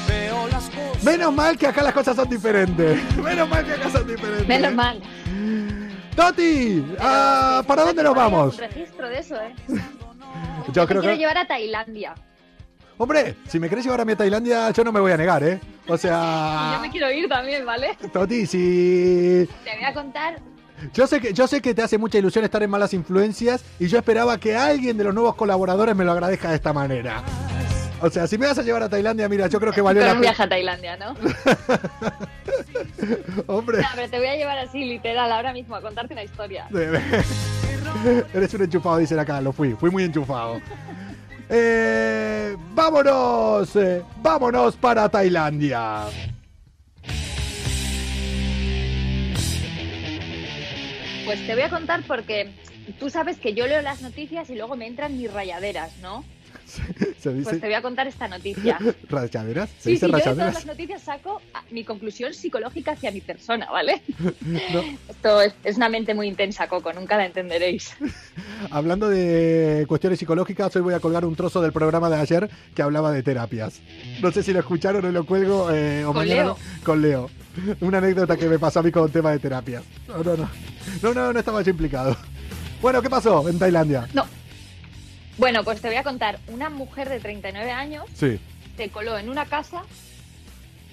Veo 0.07 0.47
las 0.47 0.69
cosas. 0.69 1.03
Menos 1.03 1.33
mal 1.33 1.57
que 1.57 1.67
acá 1.67 1.83
las 1.83 1.93
cosas 1.93 2.15
son 2.15 2.29
diferentes. 2.29 3.17
Menos 3.23 3.49
mal 3.49 3.65
que 3.65 3.73
acá 3.73 3.89
son 3.89 4.07
diferentes. 4.07 4.47
Menos 4.47 4.73
mal. 4.73 5.01
Toti, 6.15 6.85
ah, 6.99 7.63
¿para 7.65 7.83
dónde 7.83 8.03
nos 8.03 8.15
vamos? 8.15 8.55
Un 8.55 8.59
registro 8.59 9.07
de 9.09 9.19
eso, 9.19 9.35
¿eh? 9.41 9.53
Yo 10.73 10.85
creo 10.87 11.01
quiero 11.01 11.15
que... 11.15 11.17
llevar 11.17 11.37
a 11.37 11.47
Tailandia. 11.47 12.13
Hombre, 12.97 13.35
si 13.47 13.59
me 13.59 13.67
querés 13.67 13.83
llevar 13.83 14.01
a 14.01 14.05
mí 14.05 14.11
a 14.11 14.15
Tailandia, 14.15 14.69
yo 14.71 14.83
no 14.83 14.91
me 14.91 14.99
voy 14.99 15.11
a 15.11 15.17
negar, 15.17 15.41
¿eh? 15.43 15.59
O 15.87 15.91
Yo 15.93 15.97
sea, 15.97 16.77
me 16.79 16.91
quiero 16.91 17.09
ir 17.09 17.27
también, 17.27 17.65
¿vale? 17.65 17.97
Toti, 18.13 18.45
si... 18.45 19.49
Te 19.63 19.75
voy 19.75 19.83
a 19.85 19.93
contar. 19.93 20.39
Yo 20.93 21.07
sé, 21.07 21.19
que, 21.21 21.33
yo 21.33 21.47
sé 21.47 21.61
que 21.61 21.73
te 21.73 21.81
hace 21.83 21.97
mucha 21.97 22.17
ilusión 22.17 22.43
estar 22.45 22.61
en 22.63 22.69
malas 22.69 22.93
influencias 22.93 23.63
y 23.79 23.87
yo 23.87 23.97
esperaba 23.97 24.37
que 24.39 24.55
alguien 24.55 24.97
de 24.97 25.03
los 25.03 25.13
nuevos 25.13 25.35
colaboradores 25.35 25.95
me 25.95 26.03
lo 26.03 26.11
agradezca 26.11 26.49
de 26.49 26.55
esta 26.55 26.73
manera. 26.73 27.23
O 28.03 28.09
sea, 28.09 28.25
si 28.25 28.35
me 28.37 28.47
vas 28.47 28.57
a 28.57 28.63
llevar 28.63 28.81
a 28.81 28.89
Tailandia, 28.89 29.29
mira, 29.29 29.45
yo 29.47 29.59
creo 29.59 29.71
que 29.71 29.81
valió 29.81 30.01
Con 30.01 30.07
la 30.07 30.13
un 30.13 30.19
pena. 30.21 30.31
viaje 30.31 30.43
a 30.43 30.49
Tailandia, 30.49 30.97
¿no? 30.97 31.15
Hombre, 33.47 33.77
No, 33.81 33.87
pero 33.95 34.09
te 34.09 34.17
voy 34.17 34.27
a 34.27 34.35
llevar 34.35 34.57
así, 34.57 34.83
literal, 34.85 35.31
ahora 35.31 35.53
mismo, 35.53 35.75
a 35.75 35.81
contarte 35.81 36.13
una 36.13 36.23
historia. 36.23 36.67
Eres 38.33 38.53
un 38.55 38.63
enchufado, 38.63 38.97
dicen 38.97 39.19
acá, 39.19 39.39
lo 39.41 39.51
fui, 39.53 39.73
fui 39.75 39.91
muy 39.91 40.03
enchufado. 40.03 40.59
Eh, 41.49 42.55
vámonos, 42.73 43.75
eh, 43.75 44.01
vámonos 44.21 44.75
para 44.77 45.07
Tailandia. 45.09 46.05
Pues 51.25 51.45
te 51.45 51.53
voy 51.53 51.63
a 51.63 51.69
contar 51.69 52.01
porque 52.07 52.51
tú 52.99 53.09
sabes 53.09 53.37
que 53.37 53.53
yo 53.53 53.67
leo 53.67 53.81
las 53.81 54.01
noticias 54.01 54.49
y 54.49 54.55
luego 54.55 54.75
me 54.75 54.87
entran 54.87 55.17
mis 55.17 55.31
rayaderas, 55.31 55.97
¿no? 56.01 56.23
Se 57.19 57.33
dice 57.33 57.49
Pues 57.49 57.59
te 57.59 57.67
voy 57.67 57.73
a 57.73 57.81
contar 57.81 58.07
esta 58.07 58.29
noticia. 58.29 58.77
rayaderas. 59.09 59.69
Se 59.71 59.83
Sí, 59.83 59.89
dice 59.91 60.05
sí, 60.05 60.11
yo 60.11 60.17
de 60.17 60.23
todas 60.23 60.37
rayaderas. 60.37 60.53
las 60.53 60.65
noticias 60.65 61.01
saco 61.01 61.41
mi 61.69 61.83
conclusión 61.83 62.33
psicológica 62.33 62.91
hacia 62.93 63.11
mi 63.11 63.19
persona, 63.21 63.69
¿vale? 63.69 64.01
No. 64.41 64.81
Esto 65.09 65.41
es, 65.41 65.53
es 65.65 65.75
una 65.77 65.89
mente 65.89 66.13
muy 66.13 66.27
intensa, 66.27 66.67
Coco, 66.67 66.93
nunca 66.93 67.17
la 67.17 67.25
entenderéis. 67.25 67.91
Hablando 68.71 69.09
de 69.09 69.85
cuestiones 69.87 70.19
psicológicas, 70.19 70.73
hoy 70.77 70.81
voy 70.81 70.93
a 70.93 70.99
colgar 71.01 71.25
un 71.25 71.35
trozo 71.35 71.61
del 71.61 71.73
programa 71.73 72.09
de 72.09 72.15
ayer 72.17 72.49
que 72.73 72.81
hablaba 72.81 73.11
de 73.11 73.21
terapias. 73.21 73.81
No 74.21 74.31
sé 74.31 74.41
si 74.41 74.53
lo 74.53 74.59
escucharon 74.59 75.03
o 75.03 75.11
lo 75.11 75.25
cuelgo 75.25 75.69
eh, 75.71 76.03
o 76.05 76.07
Con 76.13 76.15
mañana 76.17 76.43
Leo. 76.43 76.57
con 76.85 77.01
Leo. 77.01 77.29
Una 77.81 77.97
anécdota 77.97 78.37
que 78.37 78.45
me 78.47 78.59
pasó 78.59 78.79
a 78.79 78.83
mí 78.83 78.91
con 78.91 79.03
el 79.03 79.11
tema 79.11 79.31
de 79.31 79.39
terapias. 79.39 79.83
No, 80.07 80.23
no, 80.23 80.37
no. 80.37 80.49
No, 81.01 81.13
no, 81.13 81.31
no 81.33 81.39
estaba 81.39 81.61
yo 81.61 81.71
implicado. 81.71 82.15
Bueno, 82.81 83.01
¿qué 83.01 83.09
pasó 83.09 83.47
en 83.47 83.59
Tailandia? 83.59 84.07
No. 84.13 84.25
Bueno, 85.37 85.63
pues 85.63 85.81
te 85.81 85.87
voy 85.87 85.97
a 85.97 86.03
contar. 86.03 86.39
Una 86.47 86.69
mujer 86.69 87.09
de 87.09 87.19
39 87.19 87.71
años 87.71 88.05
Sí. 88.13 88.39
se 88.77 88.89
coló 88.89 89.17
en 89.17 89.29
una 89.29 89.45
casa, 89.45 89.83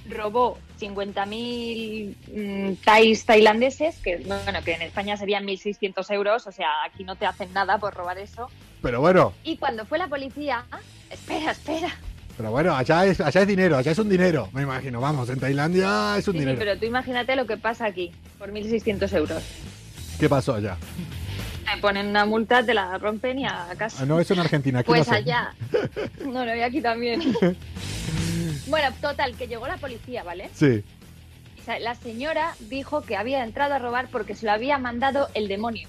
robó 0.08 0.58
50.000 0.80 2.14
mm, 2.32 2.74
thais 2.84 3.24
tailandeses, 3.24 3.96
que 3.98 4.18
bueno, 4.18 4.60
que 4.64 4.72
en 4.74 4.82
España 4.82 5.16
serían 5.16 5.44
1.600 5.46 6.10
euros, 6.14 6.46
o 6.46 6.52
sea, 6.52 6.68
aquí 6.86 7.04
no 7.04 7.16
te 7.16 7.26
hacen 7.26 7.52
nada 7.52 7.78
por 7.78 7.94
robar 7.94 8.18
eso. 8.18 8.48
Pero 8.82 9.00
bueno, 9.00 9.32
Y 9.44 9.56
cuando 9.56 9.84
fue 9.84 9.98
la 9.98 10.06
policía, 10.08 10.64
espera, 11.10 11.50
espera. 11.52 11.94
Pero 12.38 12.50
bueno, 12.52 12.74
allá 12.74 13.04
es, 13.04 13.20
allá 13.20 13.42
es 13.42 13.46
dinero, 13.48 13.76
allá 13.76 13.90
es 13.92 13.98
un 13.98 14.08
dinero, 14.08 14.48
me 14.52 14.62
imagino. 14.62 15.00
Vamos, 15.00 15.28
en 15.28 15.40
Tailandia 15.40 16.16
es 16.16 16.26
un 16.28 16.32
Sí, 16.34 16.38
sí, 16.38 16.44
dinero. 16.44 16.58
pero 16.58 16.78
tú 16.78 16.86
imagínate 16.86 17.34
lo 17.36 17.46
que 17.46 17.56
pasa 17.58 17.84
aquí, 17.84 18.12
por 18.38 18.50
1.600 18.52 19.12
euros. 19.16 19.42
¿Qué 20.18 20.28
pasó 20.28 20.54
allá? 20.54 20.76
Te 21.74 21.80
ponen 21.82 22.06
una 22.06 22.24
multa, 22.24 22.64
te 22.64 22.72
la 22.72 22.96
rompen 22.96 23.40
y 23.40 23.44
a 23.46 23.66
casa. 23.76 23.98
Ah, 24.02 24.06
no, 24.06 24.20
eso 24.20 24.32
en 24.34 24.40
Argentina. 24.40 24.78
Aquí 24.78 24.86
Pues 24.86 25.06
no 25.08 25.14
allá. 25.14 25.52
No, 26.24 26.44
no, 26.46 26.54
y 26.56 26.62
aquí 26.62 26.80
también. 26.80 27.20
Bueno, 28.68 28.88
total, 29.00 29.34
que 29.34 29.46
llegó 29.48 29.66
la 29.66 29.78
policía, 29.78 30.22
¿vale? 30.22 30.50
Sí. 30.52 30.84
La 31.80 31.94
señora 31.94 32.54
dijo 32.60 33.00
que 33.02 33.16
había 33.16 33.42
entrado 33.42 33.74
a 33.74 33.78
robar 33.78 34.08
porque 34.10 34.34
se 34.34 34.44
lo 34.46 34.52
había 34.52 34.78
mandado 34.78 35.28
el 35.34 35.48
demonio. 35.48 35.88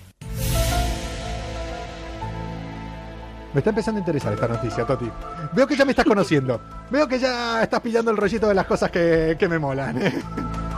Me 3.53 3.59
está 3.59 3.71
empezando 3.71 3.97
a 3.97 4.01
interesar 4.01 4.33
esta 4.33 4.47
noticia, 4.47 4.85
Toti. 4.85 5.09
Veo 5.53 5.65
que 5.65 5.75
ya 5.75 5.85
me 5.85 5.91
estás 5.91 6.05
conociendo. 6.05 6.62
Veo 6.89 7.07
que 7.07 7.17
ya 7.17 7.63
estás 7.63 7.79
pillando 7.81 8.12
el 8.12 8.17
rollito 8.17 8.47
de 8.47 8.53
las 8.53 8.65
cosas 8.65 8.91
que, 8.91 9.35
que 9.39 9.47
me 9.47 9.59
molan. 9.59 9.99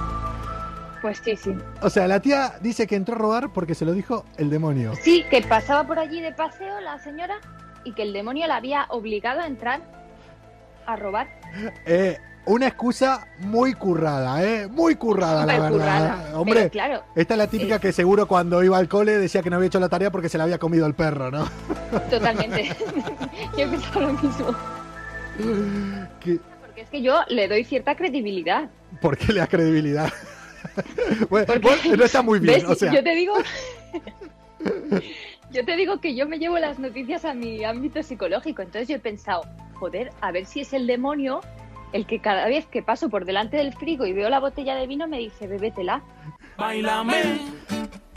Pues 1.02 1.20
sí, 1.26 1.36
sí. 1.36 1.58
O 1.82 1.90
sea, 1.90 2.08
la 2.08 2.20
tía 2.20 2.54
dice 2.62 2.86
que 2.86 2.96
entró 2.96 3.16
a 3.16 3.18
robar 3.18 3.50
porque 3.52 3.74
se 3.74 3.86
lo 3.86 3.92
dijo 3.92 4.24
el 4.38 4.52
demonio. 4.52 4.94
Sí, 5.02 5.26
que 5.32 5.42
pasaba 5.42 5.88
por 5.88 5.98
allí 5.98 6.22
de 6.22 6.32
paseo 6.32 6.80
la 6.80 7.00
señora 7.00 7.40
y 7.84 7.94
que 7.94 8.04
el 8.04 8.14
demonio 8.14 8.46
la 8.46 8.58
había 8.58 8.86
obligado 8.90 9.42
a 9.42 9.48
entrar 9.48 9.82
a 10.86 10.96
robar. 10.96 11.28
Eh, 11.88 12.20
una 12.46 12.68
excusa 12.68 13.28
muy 13.40 13.74
currada, 13.74 14.44
¿eh? 14.44 14.68
Muy 14.68 14.96
currada, 14.96 15.46
la 15.46 15.54
verdad. 15.54 15.70
currada. 15.72 16.40
Hombre, 16.40 16.56
Pero 16.62 16.70
claro, 16.72 17.04
esta 17.16 17.34
es 17.34 17.38
la 17.38 17.48
típica 17.48 17.76
eh. 17.76 17.80
que 17.80 17.92
seguro 17.92 18.28
cuando 18.28 18.64
iba 18.64 18.78
al 18.78 18.88
cole 18.90 19.18
decía 19.18 19.42
que 19.44 19.50
no 19.50 19.58
había 19.58 19.68
hecho 19.68 19.80
la 19.80 19.90
tarea 19.90 20.12
porque 20.12 20.30
se 20.30 20.38
la 20.38 20.46
había 20.46 20.58
comido 20.58 20.86
el 20.88 20.94
perro, 20.94 21.30
¿no? 21.32 21.48
totalmente. 22.10 22.76
yo 23.58 23.66
he 23.66 23.68
pensado 23.68 24.02
lo 24.02 24.14
mismo. 24.14 24.56
Que- 26.20 26.40
Porque 26.62 26.82
es 26.82 26.90
que 26.90 27.02
yo 27.02 27.20
le 27.30 27.48
doy 27.48 27.64
cierta 27.64 27.96
credibilidad. 27.96 28.70
¿Por 29.02 29.18
qué 29.18 29.34
le 29.34 29.40
das 29.40 29.50
credibilidad? 29.50 30.12
bueno, 31.30 31.46
Porque- 31.48 31.60
vos 31.60 31.98
no 31.98 32.04
está 32.04 32.22
muy 32.22 32.40
bien, 32.40 32.62
¿Ves? 32.62 32.66
o 32.70 32.76
sea. 32.76 32.92
Yo 32.92 33.04
te 33.04 33.16
digo. 33.16 33.34
yo 35.52 35.66
te 35.66 35.76
digo 35.76 36.00
que 36.00 36.16
yo 36.16 36.28
me 36.28 36.40
llevo 36.40 36.58
las 36.60 36.80
noticias 36.80 37.26
a 37.26 37.34
mi 37.34 37.64
ámbito 37.64 38.02
psicológico. 38.04 38.62
Entonces 38.62 38.88
yo 38.88 38.96
he 38.96 39.00
pensado, 39.00 39.44
joder, 39.76 40.12
a 40.22 40.32
ver 40.32 40.46
si 40.46 40.62
es 40.62 40.74
el 40.74 40.88
demonio 40.88 41.42
el 41.94 42.06
que 42.06 42.20
cada 42.20 42.46
vez 42.48 42.66
que 42.68 42.82
paso 42.82 43.10
por 43.10 43.26
delante 43.26 43.58
del 43.58 43.74
frigo 43.74 44.06
y 44.06 44.14
veo 44.14 44.30
la 44.30 44.40
botella 44.40 44.76
de 44.76 44.88
vino 44.88 45.08
me 45.08 45.20
dice, 45.20 45.48
bebétela. 45.48 46.02
Bailame 46.58 47.40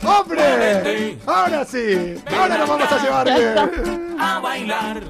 ¡Hombre! 0.03 1.17
¡Ahora 1.25 1.65
sí! 1.65 2.15
¡Ahora 2.27 2.57
nos 2.59 2.69
vamos 2.69 2.91
a 2.91 3.03
llevar 3.03 3.25
bien! 3.25 4.17
a 4.19 4.39
bailar. 4.39 5.01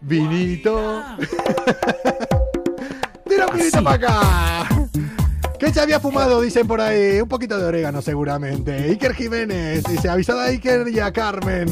Vinito. 0.00 1.02
Tira 3.28 3.46
un 3.46 3.56
vinito 3.56 3.82
para 3.82 3.96
acá. 3.96 4.68
¿Qué 5.58 5.72
se 5.72 5.80
había 5.80 5.98
fumado? 5.98 6.40
Dicen 6.40 6.66
por 6.66 6.80
ahí. 6.80 7.20
Un 7.20 7.28
poquito 7.28 7.58
de 7.58 7.66
orégano, 7.66 8.02
seguramente. 8.02 8.72
Iker 8.72 9.14
Jiménez. 9.14 9.84
Dice, 9.84 10.08
avisada 10.08 10.44
a 10.44 10.46
Iker 10.46 10.88
y 10.88 11.00
a 11.00 11.12
Carmen. 11.12 11.66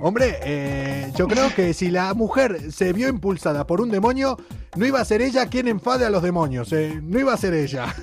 Hombre, 0.00 0.38
eh, 0.42 1.12
yo 1.16 1.26
creo 1.26 1.52
que 1.54 1.74
si 1.74 1.90
la 1.90 2.14
mujer 2.14 2.72
se 2.72 2.92
vio 2.92 3.08
impulsada 3.08 3.66
por 3.66 3.80
un 3.80 3.90
demonio, 3.90 4.36
no 4.76 4.86
iba 4.86 5.00
a 5.00 5.04
ser 5.04 5.22
ella 5.22 5.46
quien 5.46 5.68
enfade 5.68 6.04
a 6.04 6.10
los 6.10 6.22
demonios. 6.22 6.72
eh. 6.72 7.00
No 7.02 7.18
iba 7.18 7.32
a 7.32 7.36
ser 7.36 7.54
ella. 7.54 7.94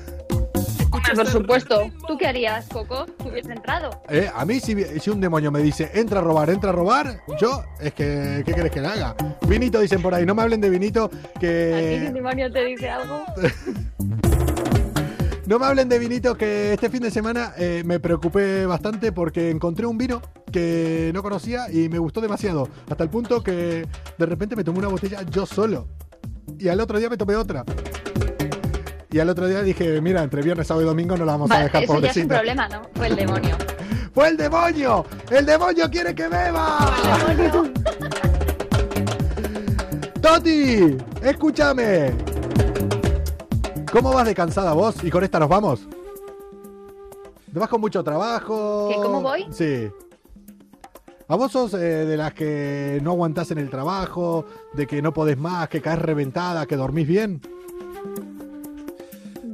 Por 1.16 1.28
supuesto. 1.28 1.92
¿Tú 2.08 2.18
qué 2.18 2.28
harías, 2.28 2.68
Coco? 2.68 3.06
¿Tú 3.06 3.30
hubieras 3.30 3.50
entrado? 3.50 3.90
Eh, 4.10 4.30
a 4.34 4.44
mí, 4.44 4.60
si, 4.60 4.76
si 5.00 5.10
un 5.10 5.22
demonio 5.22 5.52
me 5.52 5.60
dice, 5.62 5.92
entra 5.94 6.20
a 6.20 6.24
robar, 6.24 6.50
entra 6.50 6.72
a 6.72 6.74
robar, 6.74 7.20
yo, 7.40 7.64
es 7.80 7.94
que, 7.94 8.42
¿qué 8.46 8.54
querés 8.54 8.72
que 8.72 8.82
le 8.82 8.88
haga? 8.88 9.16
Vinito, 9.48 9.80
dicen 9.80 10.02
por 10.02 10.14
ahí, 10.16 10.26
no 10.26 10.34
me 10.34 10.42
hablen 10.42 10.62
de 10.62 10.70
vinito, 10.70 11.06
¿A 11.06 11.10
ti 11.10 11.20
si 11.34 11.40
que... 11.40 12.06
un 12.08 12.14
demonio 12.14 12.52
te 12.52 12.66
dice 12.66 12.90
algo? 12.90 13.24
No 15.48 15.60
me 15.60 15.68
hablen 15.68 15.88
de 15.88 16.00
vinito, 16.00 16.36
que 16.36 16.74
este 16.74 16.90
fin 16.90 17.02
de 17.02 17.12
semana 17.12 17.54
eh, 17.58 17.84
me 17.86 18.00
preocupé 18.00 18.66
bastante 18.66 19.12
porque 19.12 19.52
encontré 19.52 19.86
un 19.86 19.96
vino 19.96 20.20
que 20.52 21.12
no 21.14 21.22
conocía 21.22 21.72
y 21.72 21.88
me 21.88 22.00
gustó 22.00 22.20
demasiado, 22.20 22.68
hasta 22.90 23.04
el 23.04 23.12
punto 23.12 23.44
que 23.44 23.86
de 24.18 24.26
repente 24.26 24.56
me 24.56 24.64
tomé 24.64 24.80
una 24.80 24.88
botella 24.88 25.22
yo 25.30 25.46
solo. 25.46 25.88
Y 26.58 26.68
al 26.68 26.80
otro 26.80 26.98
día 26.98 27.10
me 27.10 27.18
tomé 27.18 27.36
otra. 27.36 27.64
Y 29.12 29.20
al 29.20 29.30
otro 29.30 29.48
día 29.48 29.62
dije, 29.62 30.02
mira, 30.02 30.24
entre 30.24 30.42
viernes, 30.42 30.66
sábado 30.66 30.84
y 30.84 30.88
domingo 30.88 31.16
no 31.16 31.26
la 31.26 31.34
vamos 31.34 31.52
a 31.52 31.60
dejar, 31.60 31.84
eso 31.84 32.00
ya 32.00 32.10
es 32.10 32.18
un 32.18 32.28
problema, 32.28 32.68
¿no? 32.68 32.82
Fue 32.96 33.08
el 33.08 33.16
demonio. 33.16 33.56
¡Fue 34.14 34.30
el 34.30 34.38
demonio! 34.38 35.06
¡El 35.30 35.46
demonio 35.46 35.90
quiere 35.92 36.16
que 36.16 36.28
beba! 36.28 36.92
El 37.30 37.38
demonio. 37.38 37.74
Toti, 40.22 40.98
escúchame. 41.22 42.35
¿Cómo 43.96 44.12
vas 44.12 44.26
de 44.26 44.36
cansada 44.36 44.74
vos? 44.74 45.02
Y 45.06 45.10
con 45.10 45.24
esta 45.24 45.40
nos 45.40 45.48
vamos. 45.48 45.88
¿Te 47.54 47.58
vas 47.58 47.70
con 47.70 47.80
mucho 47.80 48.04
trabajo? 48.04 48.90
¿Que 48.90 48.96
cómo 48.96 49.22
voy? 49.22 49.48
Sí. 49.52 49.90
¿A 51.30 51.36
vos 51.38 51.50
sos 51.50 51.74
eh, 51.76 51.78
de 51.78 52.18
las 52.18 52.34
que 52.34 53.00
no 53.02 53.12
aguantás 53.12 53.52
en 53.52 53.58
el 53.58 53.70
trabajo, 53.70 54.46
de 54.74 54.86
que 54.86 55.02
no 55.02 55.14
podés 55.14 55.38
más, 55.38 55.70
que 55.70 55.80
caes 55.80 56.00
reventada, 56.00 56.66
que 56.66 56.76
dormís 56.76 57.08
bien? 57.08 57.40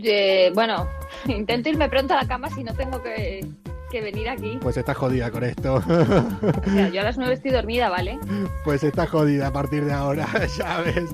Eh, 0.02 0.52
bueno, 0.56 0.88
intento 1.28 1.70
irme 1.70 1.88
pronto 1.88 2.16
a 2.16 2.24
la 2.24 2.28
cama 2.28 2.50
si 2.50 2.64
no 2.64 2.74
tengo 2.74 3.00
que, 3.04 3.48
que 3.92 4.02
venir 4.02 4.28
aquí. 4.28 4.58
Pues 4.60 4.76
estás 4.76 4.98
jodida 4.98 5.30
con 5.30 5.44
esto. 5.44 5.76
O 5.76 6.70
sea, 6.72 6.90
yo 6.90 7.02
a 7.02 7.04
las 7.04 7.18
nueve 7.20 7.36
estoy 7.36 7.52
dormida, 7.52 7.90
¿vale? 7.90 8.18
pues 8.64 8.84
estás 8.84 9.08
jodida 9.08 9.50
a 9.50 9.54
partir 9.54 9.86
de 9.86 9.94
ahora, 9.94 10.28
ya 10.58 10.82
ves. 10.82 11.12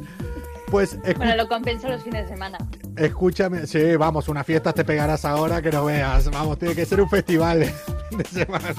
Pues 0.69 0.97
Bueno, 1.15 1.35
lo 1.37 1.47
compenso 1.47 1.87
los 1.87 2.03
fines 2.03 2.23
de 2.23 2.33
semana. 2.33 2.57
escúchame, 2.97 3.65
sí, 3.67 3.95
vamos, 3.95 4.27
una 4.27 4.43
fiesta 4.43 4.73
te 4.73 4.83
pegarás 4.83 5.23
ahora 5.23 5.61
que 5.61 5.71
no 5.71 5.85
veas. 5.85 6.29
Vamos, 6.29 6.59
tiene 6.59 6.75
que 6.75 6.85
ser 6.85 6.99
un 7.01 7.09
festival 7.09 7.61
de, 7.61 7.73
de 8.17 8.23
semana. 8.25 8.75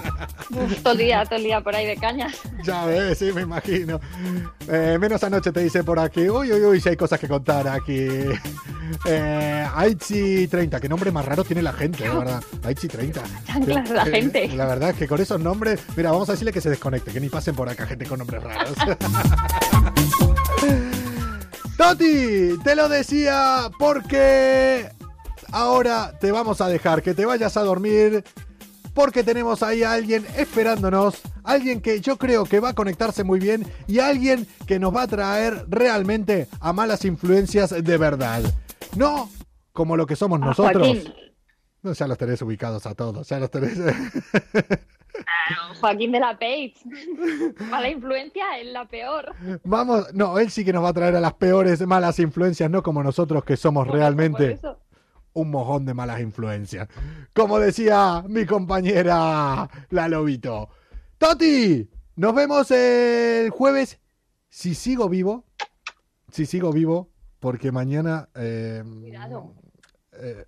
Uf, 0.51 0.83
todo 0.83 0.93
el 0.93 0.99
día, 0.99 1.25
todo 1.25 1.37
el 1.37 1.45
día 1.45 1.61
por 1.63 1.75
ahí 1.75 1.87
de 1.87 1.97
cañas. 1.97 2.37
Ya 2.63 2.85
ves, 2.85 3.17
sí, 3.19 3.33
me 3.33 3.41
imagino. 3.43 4.01
Eh, 4.69 4.99
menos 5.01 5.23
anoche 5.25 5.51
te 5.51 5.61
dice 5.61 5.83
por 5.83 5.99
aquí. 5.99 6.29
Uy, 6.29 6.53
uy, 6.53 6.61
uy, 6.63 6.81
si 6.81 6.91
hay 6.91 6.97
cosas 6.97 7.19
que 7.19 7.27
contar 7.29 7.67
aquí. 7.69 8.07
Eh, 9.07 9.67
Aichi 9.75 10.47
30, 10.49 10.81
qué 10.81 10.89
nombre 10.89 11.11
más 11.11 11.25
raro 11.25 11.43
tiene 11.45 11.63
la 11.63 11.73
gente, 11.73 12.07
la 12.07 12.15
verdad. 12.15 12.43
Aichi 12.65 12.89
30. 12.89 13.23
Chanclas, 13.47 13.91
la 13.91 14.05
Sí, 14.05 14.11
gente. 14.11 14.49
La 14.49 14.67
verdad 14.67 14.91
es 14.91 14.97
que 14.97 15.09
con 15.09 15.21
esos 15.21 15.41
nombres. 15.41 15.81
Mira, 15.97 16.11
vamos 16.11 16.29
a 16.29 16.33
decirle 16.33 16.53
que 16.53 16.61
se 16.61 16.69
desconecte, 16.71 17.13
que 17.13 17.21
ni 17.21 17.29
pasen 17.31 17.55
por 17.55 17.69
acá 17.69 17.87
gente 17.87 18.05
con 18.07 18.19
nombres 18.19 18.43
raros. 18.43 18.75
Toti, 21.79 22.59
te 22.65 22.75
lo 22.75 22.89
decía 22.89 23.71
porque 23.79 24.91
ahora 25.53 26.13
te 26.19 26.33
vamos 26.33 26.61
a 26.61 26.67
dejar 26.67 27.05
que 27.05 27.15
te 27.15 27.25
vayas 27.25 27.57
a 27.57 27.63
dormir 27.63 28.25
porque 28.95 29.23
tenemos 29.23 29.63
ahí 29.63 29.85
a 29.85 29.93
alguien 29.93 30.27
esperándonos, 30.37 31.21
alguien 31.45 31.81
que 31.81 32.01
yo 32.01 32.19
creo 32.19 32.47
que 32.47 32.59
va 32.59 32.71
a 32.71 32.75
conectarse 32.75 33.23
muy 33.23 33.39
bien 33.39 33.65
y 33.87 34.01
alguien 34.01 34.49
que 34.67 34.81
nos 34.81 34.93
va 34.93 35.03
a 35.03 35.07
traer 35.07 35.67
realmente 35.69 36.49
a 36.59 36.73
malas 36.73 37.05
influencias 37.05 37.71
de 37.71 37.97
verdad. 37.97 38.43
No 38.97 39.31
como 39.73 39.97
lo 39.97 40.05
que 40.05 40.17
somos 40.17 40.43
A 40.43 40.47
nosotros. 40.47 40.97
No, 41.83 41.93
ya 41.93 42.09
los 42.09 42.19
tenés 42.19 42.43
ubicados 42.43 42.87
a 42.87 42.97
todos, 42.97 43.29
ya 43.29 43.39
los 43.39 43.53
tenés. 43.53 43.79
Joaquín 45.81 46.13
de 46.13 46.21
la 46.21 46.39
Page. 46.39 46.75
Mala 47.71 47.91
influencia 47.91 48.59
es 48.59 48.67
la 48.73 48.87
peor. 48.87 49.35
Vamos, 49.65 50.13
no, 50.15 50.39
él 50.39 50.51
sí 50.51 50.65
que 50.65 50.73
nos 50.73 50.85
va 50.85 50.91
a 50.91 50.93
traer 50.95 51.17
a 51.17 51.21
las 51.21 51.35
peores 51.35 51.87
malas 51.87 52.19
influencias, 52.19 52.71
no 52.71 52.83
como 52.83 53.03
nosotros 53.03 53.45
que 53.45 53.57
somos 53.57 53.87
Por 53.87 53.97
realmente 53.97 54.53
eso. 54.53 54.81
un 55.35 55.51
mojón 55.51 55.85
de 55.87 55.95
malas 55.95 56.21
influencias. 56.21 56.89
Como 57.35 57.59
decía 57.59 58.25
mi 58.29 58.47
compañera 58.47 59.69
La 59.91 60.09
Lobito. 60.09 60.69
Toti, 61.19 61.89
nos 62.17 62.35
vemos 62.35 62.71
el 62.71 63.51
jueves. 63.51 63.99
Si 64.49 64.75
sigo 64.75 65.09
vivo, 65.09 65.45
si 66.31 66.47
sigo 66.47 66.73
vivo, 66.73 67.11
porque 67.39 67.71
mañana... 67.71 68.29
eh, 68.35 68.83
Cuidado. 69.01 69.55
eh, 70.13 70.45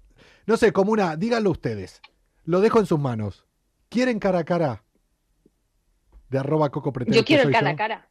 no 0.46 0.56
sé, 0.56 0.72
como 0.72 0.92
una, 0.92 1.16
díganlo 1.16 1.50
ustedes. 1.50 2.00
Lo 2.44 2.60
dejo 2.60 2.80
en 2.80 2.86
sus 2.86 2.98
manos. 2.98 3.44
¿Quieren 3.90 4.20
cara 4.20 4.38
a 4.38 4.44
cara? 4.44 4.82
De 6.28 6.38
arroba 6.38 6.70
coco 6.70 6.92
pretende 6.92 7.18
Yo 7.18 7.24
quiero 7.24 7.42
el 7.42 7.52
cara 7.52 7.70
a 7.70 7.76
cara. 7.76 8.08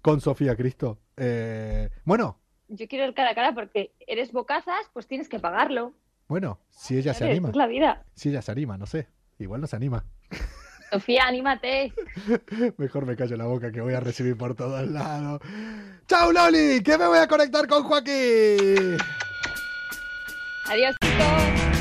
Con 0.00 0.20
Sofía 0.22 0.56
Cristo. 0.56 0.98
Eh, 1.18 1.90
bueno, 2.04 2.40
Yo 2.68 2.88
quiero 2.88 3.04
el 3.04 3.12
cara 3.14 3.30
a 3.32 3.34
cara 3.34 3.54
porque 3.54 3.92
eres 4.06 4.32
bocazas, 4.32 4.88
pues 4.94 5.06
tienes 5.06 5.28
que 5.28 5.38
pagarlo. 5.38 5.92
bueno, 6.28 6.58
si 6.70 6.96
ella 6.96 7.12
se 7.12 7.24
anima. 7.26 7.50
Es 7.50 7.56
la 7.56 7.66
vida. 7.66 8.04
Si 8.14 8.30
ella 8.30 8.40
se 8.42 8.52
anima, 8.52 8.78
no 8.78 8.86
sé. 8.86 9.06
Igual 9.38 9.60
no 9.60 9.66
se 9.66 9.76
anima. 9.76 10.04
Sofía, 10.90 11.26
anímate. 11.26 11.92
Mejor 12.78 13.04
me 13.04 13.14
callo 13.14 13.36
la 13.36 13.44
boca 13.44 13.70
que 13.70 13.82
voy 13.82 13.92
a 13.92 14.00
recibir 14.00 14.34
por 14.38 14.54
todos 14.54 14.88
lados. 14.88 15.42
¡Chao, 16.06 16.32
Loli! 16.32 16.82
Que 16.82 16.96
me 16.96 17.06
voy 17.06 17.18
a 17.18 17.28
conectar 17.28 17.66
con 17.68 17.82
Joaquín. 17.84 18.96
Adiós, 20.70 20.96
chicos. 21.02 21.77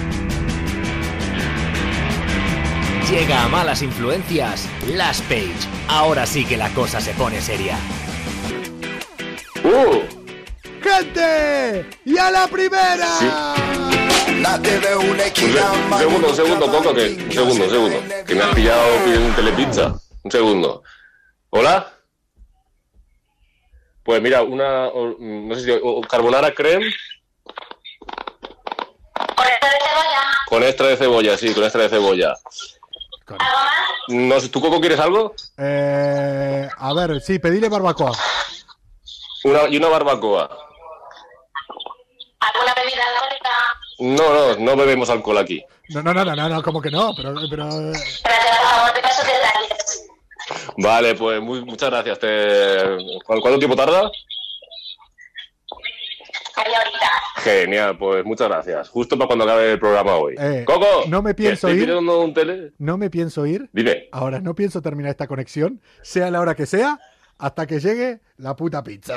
Llega 3.09 3.43
a 3.43 3.47
malas 3.47 3.81
influencias 3.83 4.67
Last 4.85 5.23
Page. 5.29 5.55
Ahora 5.87 6.25
sí 6.25 6.45
que 6.45 6.57
la 6.57 6.69
cosa 6.73 6.99
se 6.99 7.13
pone 7.13 7.39
seria. 7.39 7.77
¡Uh! 9.63 10.01
¡Gente! 10.81 11.85
¡Y 12.03 12.17
a 12.17 12.29
la 12.29 12.47
primera! 12.47 13.55
Una 14.27 14.55
Un, 14.57 15.97
segundo, 15.97 16.27
un 16.27 16.35
segundo, 16.35 16.69
Coco, 16.69 16.93
que, 16.93 17.07
un 17.11 17.31
segundo, 17.31 17.63
un 17.63 17.69
segundo. 17.69 18.03
Que 18.25 18.35
me 18.35 18.43
has 18.43 18.53
pillado 18.53 18.97
pidiendo 19.05 19.29
un 19.29 19.35
telepizza. 19.35 19.95
Un 20.23 20.31
segundo. 20.31 20.83
¿Hola? 21.51 21.93
Pues 24.03 24.21
mira, 24.21 24.43
una, 24.43 24.89
no 25.17 25.55
sé 25.55 25.63
si, 25.63 26.07
carbonara 26.09 26.53
creme. 26.53 26.91
Con 30.49 30.63
extra 30.63 30.87
de 30.87 30.97
cebolla, 30.97 31.37
sí, 31.37 31.53
con 31.53 31.63
extra 31.63 31.83
de 31.83 31.89
cebolla. 31.89 32.35
Con- 33.27 33.37
No 34.09 34.39
sé, 34.39 34.49
¿tú, 34.49 34.61
Coco, 34.61 34.79
quieres 34.79 34.99
algo? 34.99 35.33
Eh, 35.57 36.67
a 36.77 36.93
ver, 36.93 37.19
sí, 37.21 37.39
pedile 37.39 37.67
barbacoa. 37.69 38.11
Una, 39.43 39.67
y 39.69 39.77
una 39.77 39.89
barbacoa. 39.89 40.49
¿Alguna 42.39 42.73
bebida 42.75 43.03
alcohólica? 43.13 43.49
No, 43.99 44.33
no, 44.33 44.55
no 44.59 44.75
bebemos 44.77 45.09
alcohol 45.09 45.37
aquí. 45.39 45.63
No, 45.89 46.01
no, 46.01 46.13
no, 46.13 46.23
no, 46.23 46.35
no, 46.35 46.49
no, 46.49 46.63
como 46.63 46.81
que 46.81 46.89
no, 46.91 47.11
pero, 47.15 47.33
pero 47.49 47.67
Espérate, 47.91 48.49
por 48.61 48.69
favor, 48.69 48.93
te 48.93 49.01
paso 49.01 49.23
detalles. 49.23 50.07
Vale, 50.77 51.15
pues 51.15 51.41
muy- 51.41 51.65
muchas 51.65 51.89
gracias. 51.89 52.19
Te... 52.19 52.97
¿Cu- 53.25 53.41
¿Cuánto 53.41 53.59
tiempo 53.59 53.75
tarda? 53.75 54.09
Genial, 57.43 57.97
pues 57.97 58.25
muchas 58.25 58.49
gracias. 58.49 58.89
Justo 58.89 59.17
para 59.17 59.27
cuando 59.27 59.45
acabe 59.45 59.73
el 59.73 59.79
programa 59.79 60.15
hoy. 60.15 60.35
Eh, 60.39 60.63
Coco, 60.65 60.85
no 61.07 61.21
me 61.21 61.33
pienso 61.33 61.67
estoy 61.67 61.81
ir. 61.81 61.87
pidiendo 61.87 62.21
un 62.21 62.33
tele. 62.33 62.71
no 62.77 62.97
me 62.97 63.09
pienso 63.09 63.45
ir. 63.45 63.69
Dime. 63.71 64.09
Ahora 64.11 64.39
no 64.39 64.55
pienso 64.55 64.81
terminar 64.81 65.11
esta 65.11 65.27
conexión, 65.27 65.81
sea 66.01 66.29
la 66.31 66.41
hora 66.41 66.55
que 66.55 66.65
sea, 66.65 66.99
hasta 67.37 67.67
que 67.67 67.79
llegue 67.79 68.19
la 68.37 68.55
puta 68.55 68.83
pizza. 68.83 69.13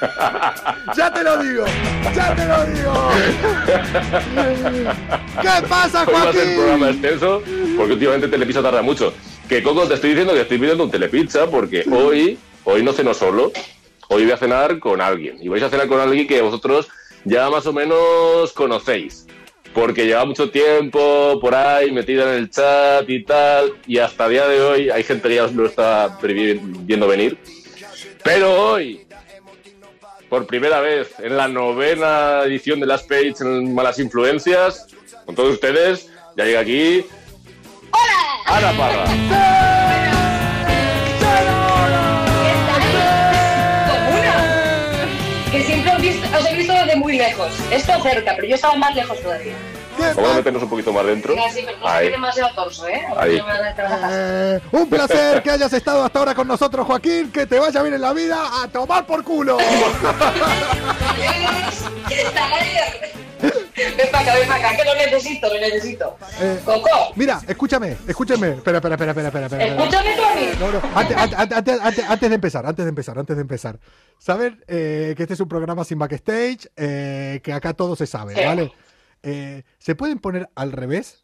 ya 0.96 1.12
te 1.12 1.22
lo 1.22 1.38
digo, 1.42 1.64
ya 2.14 2.34
te 2.34 2.44
lo 2.46 2.66
digo. 2.66 2.92
¿Qué 5.40 5.66
pasa, 5.68 6.04
Hoy 6.06 6.12
va 6.14 6.28
a 6.28 6.32
ser 6.32 6.56
programa 6.56 6.86
Joaquín? 6.86 7.04
extenso 7.04 7.42
porque 7.76 7.92
últimamente 7.94 8.28
Telepizza 8.28 8.62
tarda 8.62 8.82
mucho. 8.82 9.14
Que 9.48 9.62
Coco, 9.62 9.86
te 9.86 9.94
estoy 9.94 10.10
diciendo 10.10 10.34
que 10.34 10.40
estoy 10.42 10.58
pidiendo 10.58 10.84
un 10.84 10.90
Telepizza 10.90 11.46
porque 11.46 11.84
hoy, 11.90 12.38
hoy 12.64 12.82
no 12.82 12.92
ceno 12.92 13.14
solo. 13.14 13.52
Hoy 14.08 14.24
voy 14.24 14.32
a 14.32 14.36
cenar 14.36 14.78
con 14.78 15.00
alguien. 15.00 15.38
Y 15.40 15.48
vais 15.48 15.62
a 15.62 15.70
cenar 15.70 15.88
con 15.88 16.00
alguien 16.00 16.26
que 16.26 16.40
vosotros 16.40 16.88
ya 17.24 17.50
más 17.50 17.66
o 17.66 17.72
menos 17.72 18.52
conocéis. 18.52 19.26
Porque 19.74 20.06
lleva 20.06 20.24
mucho 20.24 20.50
tiempo 20.50 21.38
por 21.40 21.54
ahí 21.54 21.90
metida 21.90 22.22
en 22.32 22.38
el 22.38 22.50
chat 22.50 23.08
y 23.08 23.24
tal. 23.24 23.74
Y 23.86 23.98
hasta 23.98 24.26
el 24.26 24.32
día 24.32 24.48
de 24.48 24.60
hoy 24.60 24.90
hay 24.90 25.02
gente 25.02 25.28
que 25.28 25.34
ya 25.34 25.44
os 25.44 25.52
lo 25.52 25.66
está 25.66 26.18
viendo 26.22 27.08
venir. 27.08 27.38
Pero 28.24 28.72
hoy, 28.72 29.06
por 30.28 30.46
primera 30.46 30.80
vez 30.80 31.14
en 31.18 31.36
la 31.36 31.48
novena 31.48 32.42
edición 32.44 32.80
de 32.80 32.86
Last 32.86 33.08
Page 33.08 33.34
en 33.40 33.74
Malas 33.74 33.98
Influencias, 33.98 34.86
con 35.24 35.34
todos 35.34 35.54
ustedes, 35.54 36.10
ya 36.36 36.44
llega 36.44 36.60
aquí. 36.60 37.04
¡Hola! 37.90 38.26
Ana 38.46 38.78
Parra. 38.78 39.92
os, 46.38 46.46
he 46.46 46.54
visto 46.54 46.72
desde 46.72 46.96
muy 46.96 47.16
lejos. 47.16 47.52
Esto 47.70 47.92
cerca, 48.02 48.32
pero 48.36 48.48
yo 48.48 48.54
estaba 48.54 48.74
más 48.76 48.94
lejos 48.94 49.20
todavía. 49.20 49.54
¿Qué 49.96 50.02
Vamos 50.14 50.30
a 50.30 50.34
meternos 50.34 50.62
un 50.62 50.68
poquito 50.68 50.92
más 50.92 51.06
dentro. 51.06 51.34
Venga, 51.34 51.50
sí, 51.50 51.62
pero 51.64 51.78
no 51.78 51.88
Ahí. 51.88 52.10
demasiado 52.10 52.54
torso, 52.54 52.86
¿eh? 52.86 53.06
Ahí. 53.16 53.40
Eh, 54.10 54.60
un 54.72 54.88
placer 54.90 55.42
que 55.42 55.50
hayas 55.50 55.72
estado 55.72 56.04
hasta 56.04 56.18
ahora 56.18 56.34
con 56.34 56.46
nosotros, 56.46 56.86
Joaquín. 56.86 57.32
Que 57.32 57.46
te 57.46 57.58
vaya 57.58 57.80
bien 57.82 57.94
en 57.94 58.02
la 58.02 58.12
vida 58.12 58.62
a 58.62 58.68
tomar 58.68 59.06
por 59.06 59.24
culo. 59.24 59.56
Ven 63.76 63.94
para 64.10 64.20
acá, 64.24 64.34
ven 64.38 64.48
para 64.48 64.68
acá, 64.68 64.76
que 64.76 64.84
lo 64.84 64.94
necesito, 64.94 65.48
lo 65.48 65.60
necesito. 65.60 66.16
Eh, 66.40 66.58
Coco, 66.64 66.88
Mira, 67.14 67.40
escúchame, 67.46 67.96
escúchame. 68.08 68.48
Espera, 68.52 68.78
espera, 68.78 68.94
espera, 68.94 69.10
espera, 69.12 69.26
espera. 69.28 69.46
espera. 69.46 69.64
escúchame 69.66 70.16
tú 70.16 70.24
a 70.24 70.34
mí. 70.34 70.48
No, 70.58 70.72
no, 70.72 70.80
antes, 70.98 71.16
antes, 71.16 71.80
antes, 72.08 72.28
de 72.30 72.34
empezar, 72.34 72.66
antes 72.66 72.84
de 72.84 72.88
empezar, 72.88 73.18
antes 73.18 73.36
de 73.36 73.42
empezar. 73.42 73.78
Saben 74.18 74.62
eh, 74.66 75.14
que 75.16 75.22
este 75.24 75.34
es 75.34 75.40
un 75.40 75.48
programa 75.48 75.84
sin 75.84 75.98
backstage, 75.98 76.68
eh, 76.76 77.40
que 77.42 77.52
acá 77.52 77.74
todo 77.74 77.96
se 77.96 78.06
sabe, 78.06 78.34
Sí. 78.34 78.44
¿vale? 78.44 78.72
Eh, 79.22 79.62
¿Se 79.78 79.94
pueden 79.94 80.18
poner 80.18 80.48
al 80.54 80.72
revés? 80.72 81.22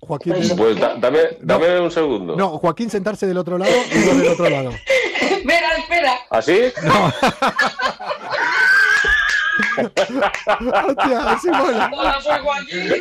Joaquín, 0.00 0.34
Pues, 0.34 0.52
Pues 0.52 0.78
da- 0.80 0.96
dame, 0.96 1.20
dame 1.40 1.80
un 1.80 1.90
segundo. 1.90 2.36
no, 2.36 2.58
Joaquín 2.58 2.90
sentarse 2.90 3.26
del 3.26 3.38
otro 3.38 3.56
lado 3.56 3.72
y 3.90 4.04
yo 4.04 4.14
del 4.14 4.28
otro 4.28 4.50
lado. 4.50 4.70
Espera, 5.20 5.68
espera. 5.78 6.14
¿Así? 6.30 6.52
Hostia, 10.86 11.38
sí 11.40 11.48
mola. 11.50 11.90
Hola, 11.94 12.20
soy 12.20 12.38
Joaquín. 12.40 12.92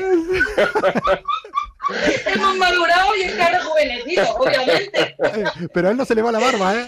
Hemos 2.28 2.56
madurado 2.58 3.16
y 3.18 3.22
es 3.24 3.34
que 3.34 3.42
ahora 3.42 3.58
rejuvenecido, 3.60 4.36
obviamente. 4.36 5.16
Eh, 5.24 5.44
pero 5.74 5.88
a 5.88 5.92
él 5.92 5.98
no 5.98 6.06
se 6.06 6.16
le 6.16 6.22
va 6.22 6.32
la 6.32 6.40
barba, 6.40 6.76
¿eh? 6.76 6.88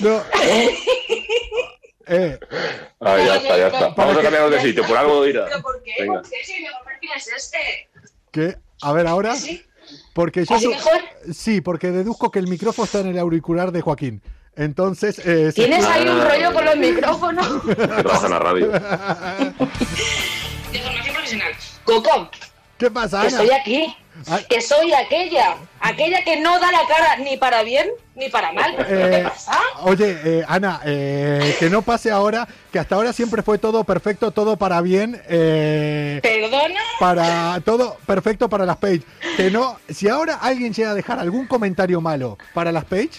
No. 0.00 0.22
Eh, 2.06 2.38
Ah, 3.00 3.16
ya 3.18 3.36
está, 3.36 3.56
ya 3.58 3.66
está. 3.68 3.88
Vamos 3.90 4.16
a 4.18 4.22
cambiarnos 4.22 4.50
de 4.52 4.60
sitio, 4.62 4.86
por 4.86 4.96
algo 4.96 5.24
dirá. 5.24 5.46
¿Pero 5.46 5.62
por 5.62 5.82
qué? 5.82 5.92
Venga. 6.00 6.20
¿Por 6.22 6.30
qué? 6.30 6.36
Si 6.44 6.54
mi 6.54 6.62
mejor 6.62 6.84
perfil 6.84 7.10
es 7.16 7.28
este. 7.28 7.58
que, 8.30 8.56
a 8.82 8.92
ver, 8.92 9.06
ahora. 9.06 9.34
¿Sí? 9.36 9.62
Porque 10.14 10.44
yo. 10.44 10.54
¿Así 10.54 10.64
su- 10.64 10.70
mejor? 10.70 11.00
Sí, 11.34 11.60
porque 11.60 11.90
deduzco 11.90 12.30
que 12.30 12.38
el 12.38 12.46
micrófono 12.46 12.86
está 12.86 13.00
en 13.00 13.08
el 13.08 13.18
auricular 13.18 13.72
de 13.72 13.80
Joaquín. 13.82 14.22
Entonces. 14.56 15.18
eh, 15.20 15.46
se- 15.46 15.52
¿Tienes 15.52 15.84
ahí 15.84 16.06
un 16.08 16.20
rollo 16.22 16.52
con 16.52 16.64
los 16.64 16.76
micrófonos? 16.76 17.62
Que 17.64 17.74
trabaja 17.86 18.26
en 18.26 18.32
la 18.32 18.38
radio. 18.38 18.66
De 20.72 20.78
formación 20.80 21.14
profesional. 21.14 21.52
Coco, 21.84 22.30
¿Qué 22.78 22.90
pasa, 22.90 23.20
que 23.22 23.28
Ana? 23.28 23.42
estoy 23.42 23.50
aquí. 23.56 23.96
Ay. 24.28 24.44
Que 24.48 24.60
soy 24.60 24.92
aquella. 24.92 25.56
Aquella 25.80 26.22
que 26.24 26.40
no 26.40 26.58
da 26.60 26.70
la 26.72 26.86
cara 26.88 27.16
ni 27.18 27.36
para 27.36 27.62
bien 27.62 27.88
ni 28.14 28.28
para 28.30 28.52
mal. 28.52 28.74
¿Pero 28.76 29.06
Eh, 29.06 29.10
¿Qué 29.10 29.28
pasa? 29.28 29.58
Oye, 29.82 30.18
eh, 30.24 30.44
Ana, 30.46 30.80
eh, 30.84 31.56
que 31.58 31.68
no 31.68 31.82
pase 31.82 32.10
ahora, 32.12 32.46
que 32.72 32.78
hasta 32.78 32.94
ahora 32.94 33.12
siempre 33.12 33.42
fue 33.42 33.58
todo 33.58 33.82
perfecto, 33.84 34.30
todo 34.30 34.56
para 34.56 34.80
bien, 34.80 35.20
eh, 35.28 36.20
¿Perdona? 36.22 36.80
para 37.00 37.60
todo 37.64 37.96
perfecto 38.06 38.48
para 38.48 38.64
las 38.64 38.76
page. 38.76 39.02
Que 39.36 39.50
no, 39.50 39.78
si 39.88 40.08
ahora 40.08 40.38
alguien 40.40 40.72
llega 40.72 40.90
a 40.92 40.94
dejar 40.94 41.18
algún 41.18 41.46
comentario 41.48 42.00
malo 42.00 42.38
para 42.54 42.70
las 42.72 42.84
page, 42.84 43.10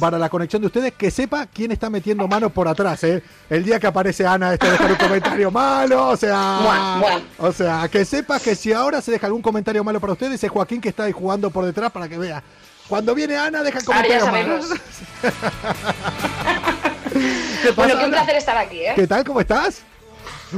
para 0.00 0.18
la 0.18 0.28
conexión 0.28 0.62
de 0.62 0.66
ustedes, 0.66 0.92
que 0.94 1.10
sepa 1.10 1.46
quién 1.46 1.72
está 1.72 1.90
metiendo 1.90 2.26
mano 2.28 2.50
por 2.50 2.68
atrás, 2.68 3.02
¿eh? 3.04 3.22
El 3.50 3.64
día 3.64 3.78
que 3.80 3.86
aparece 3.86 4.26
Ana, 4.26 4.52
este 4.54 4.70
dejar 4.70 4.90
un 4.92 4.96
comentario 4.98 5.50
malo, 5.50 6.08
o 6.08 6.16
sea, 6.16 6.58
Mua, 6.62 6.96
mua. 6.96 7.20
o 7.38 7.52
sea, 7.52 7.88
que 7.88 8.04
sepa 8.04 8.40
que 8.40 8.54
si 8.54 8.72
ahora 8.72 9.00
se 9.00 9.10
deja 9.12 9.26
algún 9.26 9.42
comentario 9.42 9.82
malo 9.84 10.00
para 10.00 10.12
ustedes, 10.14 10.42
es 10.42 10.50
Joaquín 10.50 10.80
que 10.80 10.88
está 10.88 11.04
ahí 11.04 11.12
jugando 11.12 11.50
por 11.50 11.64
detrás 11.64 11.90
para 11.90 12.08
que 12.08 12.18
vea. 12.18 12.42
Cuando 12.88 13.14
viene 13.14 13.36
Ana, 13.36 13.62
deja 13.62 13.80
comentarios 13.82 14.30
malos. 14.30 14.66
sabemos. 14.68 14.80
¿Qué 17.62 17.68
pasa, 17.72 17.74
Bueno, 17.76 17.98
qué 17.98 18.04
un 18.04 18.10
placer 18.10 18.36
estar 18.36 18.56
aquí, 18.56 18.80
¿eh? 18.80 18.92
¿Qué 18.94 19.06
tal? 19.06 19.24
¿Cómo 19.24 19.40
estás? 19.40 19.82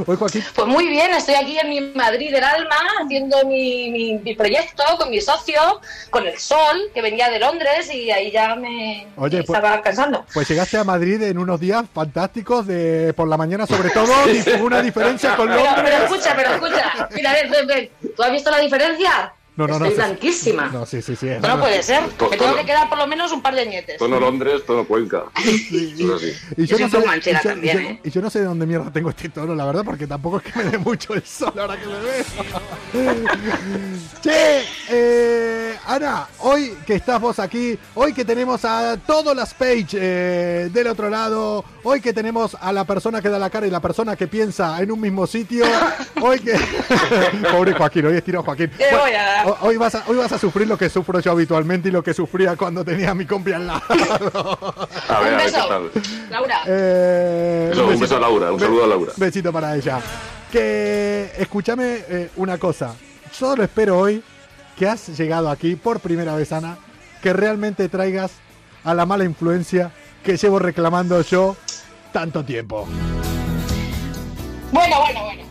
Hoy 0.07 0.17
Pues 0.17 0.67
muy 0.67 0.89
bien, 0.89 1.13
estoy 1.13 1.35
aquí 1.37 1.59
en 1.59 1.69
mi 1.69 1.81
Madrid 1.81 2.33
del 2.33 2.43
alma, 2.43 2.77
haciendo 3.03 3.45
mi, 3.47 3.91
mi- 3.91 4.19
mi 4.19 4.35
proyecto 4.35 4.83
con 4.99 5.11
mi 5.11 5.21
socio, 5.21 5.81
con 6.11 6.27
el 6.27 6.39
sol, 6.39 6.91
que 6.93 7.01
venía 7.03 7.29
de 7.31 7.39
Londres 7.39 7.93
y 7.93 8.11
ahí 8.11 8.31
ya 8.31 8.55
me 8.57 9.07
Oye, 9.17 9.43
pues- 9.45 9.57
estaba 9.59 9.81
cansando. 9.83 10.25
pues 10.35 10.49
llegaste 10.49 10.79
a 10.79 10.85
Madrid 10.85 11.23
en 11.23 11.39
unos 11.39 11.61
días 11.61 11.85
fantásticos 11.93 12.67
de 12.67 13.13
por 13.15 13.29
la 13.29 13.37
mañana 13.37 13.67
sobre 13.67 13.91
todo, 13.91 14.13
y 14.31 14.61
una 14.61 14.83
diferencia 14.83 15.37
con 15.37 15.49
Pero, 15.49 15.61
pero 15.63 15.77
Londres. 15.77 16.01
escucha, 16.05 16.33
pero 16.37 16.51
escucha. 16.55 17.09
Mira, 17.15 17.33
ven, 17.33 17.51
ven, 17.51 17.67
ven. 17.67 17.91
¿Tú 18.17 18.23
has 18.23 18.31
visto 18.33 18.51
la 18.51 18.59
diferencia? 18.59 19.33
No, 19.57 19.67
no, 19.69 19.79
no. 19.79 19.85
Estoy 19.87 19.91
sí. 19.91 19.95
blanquísima. 19.97 20.67
No, 20.73 20.85
sí, 20.85 21.01
sí, 21.01 21.15
sí. 21.15 21.29
es 21.29 21.41
no 21.41 21.61
puede 21.61 21.83
ser. 21.83 22.09
To- 22.19 22.29
Me 22.29 22.37
tengo 22.37 22.57
que 22.57 22.65
quedar 22.65 22.89
por 22.89 22.99
lo 22.99 23.07
menos 23.07 23.31
un 23.31 23.41
par 23.41 23.55
de 23.55 23.61
añetes. 23.63 23.99
Tono 23.99 24.19
Londres, 24.19 24.63
tono 24.67 24.85
Cuenca. 24.85 25.25
Sí. 25.45 25.95
Y 25.95 25.97
Yo 25.97 26.07
yo, 26.07 26.09
no 26.09 26.19
soy 26.19 26.79
sé, 26.79 26.85
un 26.85 26.91
poco 26.91 27.07
manchera 27.07 27.41
y 27.41 27.45
yo- 27.45 27.51
también, 27.51 27.79
y 27.79 27.83
yo- 27.83 27.89
¿eh? 27.91 28.01
y 28.05 28.11
yo 28.11 28.21
no 28.23 28.31
sé 28.31 28.41
de 28.41 28.45
dónde 28.47 28.67
mierda 28.67 28.91
tengo 28.93 29.11
este 29.11 29.29
tono, 29.29 29.55
la 29.55 29.65
verdad, 29.65 29.83
porque 29.85 30.07
tampoco 30.07 30.39
es 30.39 30.43
que 30.53 30.59
me 30.59 30.71
dé 30.71 30.79
mucho 30.79 31.15
el 31.15 31.25
sol 31.25 31.53
ahora 31.59 31.77
que 31.79 31.87
me 31.87 32.01
veo. 32.01 32.25
che, 34.23 34.63
eh, 34.89 35.77
Ana, 35.87 36.27
hoy 36.41 36.77
que 36.87 36.95
estás 36.95 37.21
vos 37.21 37.39
aquí, 37.39 37.79
hoy 37.95 38.13
que 38.13 38.25
tenemos 38.25 38.65
a 38.65 38.97
todas 39.07 39.37
las 39.37 39.53
page 39.55 39.87
eh, 39.95 40.69
del 40.73 40.87
otro 40.89 41.09
lado, 41.11 41.65
hoy 41.83 42.01
que 42.01 42.13
tenemos 42.13 42.57
a 42.61 42.73
la 42.73 42.85
persona 42.85 43.21
que 43.21 43.29
da 43.29 43.39
la 43.39 43.51
cara 43.51 43.67
y 43.67 43.71
la 43.71 43.81
persona 43.81 44.17
que 44.17 44.27
piensa 44.27 44.81
en 44.83 44.91
un 44.91 45.01
mismo 45.01 45.27
sitio, 45.27 45.65
hoy 46.21 46.41
que... 46.41 46.55
Pobre 47.51 47.73
Joaquín, 47.75 48.07
hoy 48.07 48.17
estiró 48.17 48.43
Joaquín. 48.43 48.71
¿Qué 48.77 48.87
voy 48.97 49.13
a 49.13 49.23
dar? 49.23 49.44
Ho- 49.45 49.59
Hoy 49.63 49.77
vas, 49.77 49.95
a, 49.95 50.05
hoy 50.07 50.17
vas 50.17 50.33
a 50.33 50.39
sufrir 50.39 50.67
lo 50.67 50.77
que 50.79 50.89
sufro 50.89 51.21
yo 51.21 51.33
habitualmente 51.33 51.89
y 51.89 51.93
lo 51.93 52.03
que 52.03 52.15
sufría 52.15 52.57
cuando 52.57 52.85
tenía 52.85 53.11
a 53.11 53.15
mi 53.15 53.27
compi 53.27 53.53
al 53.53 53.67
lado. 53.67 53.83
A 55.09 55.21
ver, 55.21 55.35
un 55.35 55.35
a 55.35 55.37
ver 55.37 55.37
qué 55.39 55.45
beso. 55.45 55.69
tal. 55.69 55.91
Laura. 56.31 56.61
Eh, 56.67 57.71
Eso, 57.73 57.87
un 57.87 58.01
beso 58.01 58.17
a 58.17 58.21
Laura, 58.21 58.53
un 58.53 58.61
saludo 58.61 58.85
a 58.85 58.87
Laura. 58.87 59.13
Besito 59.17 59.53
para 59.53 59.77
ella. 59.77 60.01
Que 60.51 61.31
escúchame 61.39 62.05
eh, 62.09 62.31
una 62.37 62.59
cosa. 62.59 62.95
Solo 63.33 63.63
espero 63.65 63.99
hoy 63.99 64.23
que 64.79 64.89
has 64.89 65.09
llegado 65.19 65.51
aquí 65.51 65.77
por 65.77 66.01
primera 66.01 66.35
vez, 66.37 66.53
Ana, 66.53 66.77
que 67.23 67.33
realmente 67.33 67.89
traigas 67.89 68.33
a 68.85 68.95
la 68.95 69.07
mala 69.07 69.25
influencia 69.25 69.91
que 70.23 70.37
llevo 70.37 70.59
reclamando 70.59 71.21
yo 71.23 71.57
tanto 72.13 72.45
tiempo. 72.45 72.87
Bueno, 74.75 75.01
bueno, 75.03 75.21
bueno. 75.23 75.45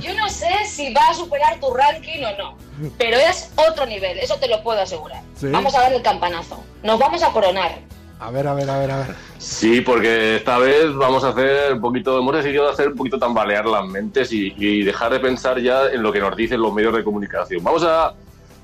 Yo 0.00 0.14
no 0.14 0.26
sé 0.30 0.48
si 0.64 0.90
va 0.94 1.02
a 1.10 1.14
superar 1.14 1.60
tu 1.60 1.70
ranking 1.74 2.24
o 2.24 2.36
no, 2.38 2.56
pero 2.96 3.18
es 3.18 3.52
otro 3.56 3.84
nivel, 3.84 4.18
eso 4.18 4.36
te 4.36 4.48
lo 4.48 4.62
puedo 4.62 4.80
asegurar. 4.80 5.22
¿Sí? 5.36 5.48
Vamos 5.48 5.74
a 5.74 5.82
dar 5.82 5.92
el 5.92 6.00
campanazo. 6.00 6.64
Nos 6.82 6.98
vamos 6.98 7.22
a 7.22 7.30
coronar. 7.30 7.78
A 8.18 8.30
ver, 8.30 8.48
a 8.48 8.54
ver, 8.54 8.70
a 8.70 8.78
ver, 8.78 8.90
a 8.90 8.96
ver. 9.00 9.14
Sí, 9.36 9.82
porque 9.82 10.36
esta 10.36 10.56
vez 10.56 10.94
vamos 10.94 11.24
a 11.24 11.28
hacer 11.28 11.74
un 11.74 11.80
poquito, 11.82 12.18
hemos 12.18 12.34
decidido 12.34 12.70
hacer 12.70 12.88
un 12.88 12.96
poquito 12.96 13.18
tambalear 13.18 13.66
las 13.66 13.84
mentes 13.84 14.32
y, 14.32 14.54
y 14.56 14.82
dejar 14.82 15.12
de 15.12 15.20
pensar 15.20 15.60
ya 15.60 15.84
en 15.92 16.02
lo 16.02 16.10
que 16.10 16.20
nos 16.20 16.34
dicen 16.34 16.62
los 16.62 16.72
medios 16.72 16.94
de 16.94 17.04
comunicación. 17.04 17.62
Vamos 17.62 17.84
a 17.84 18.14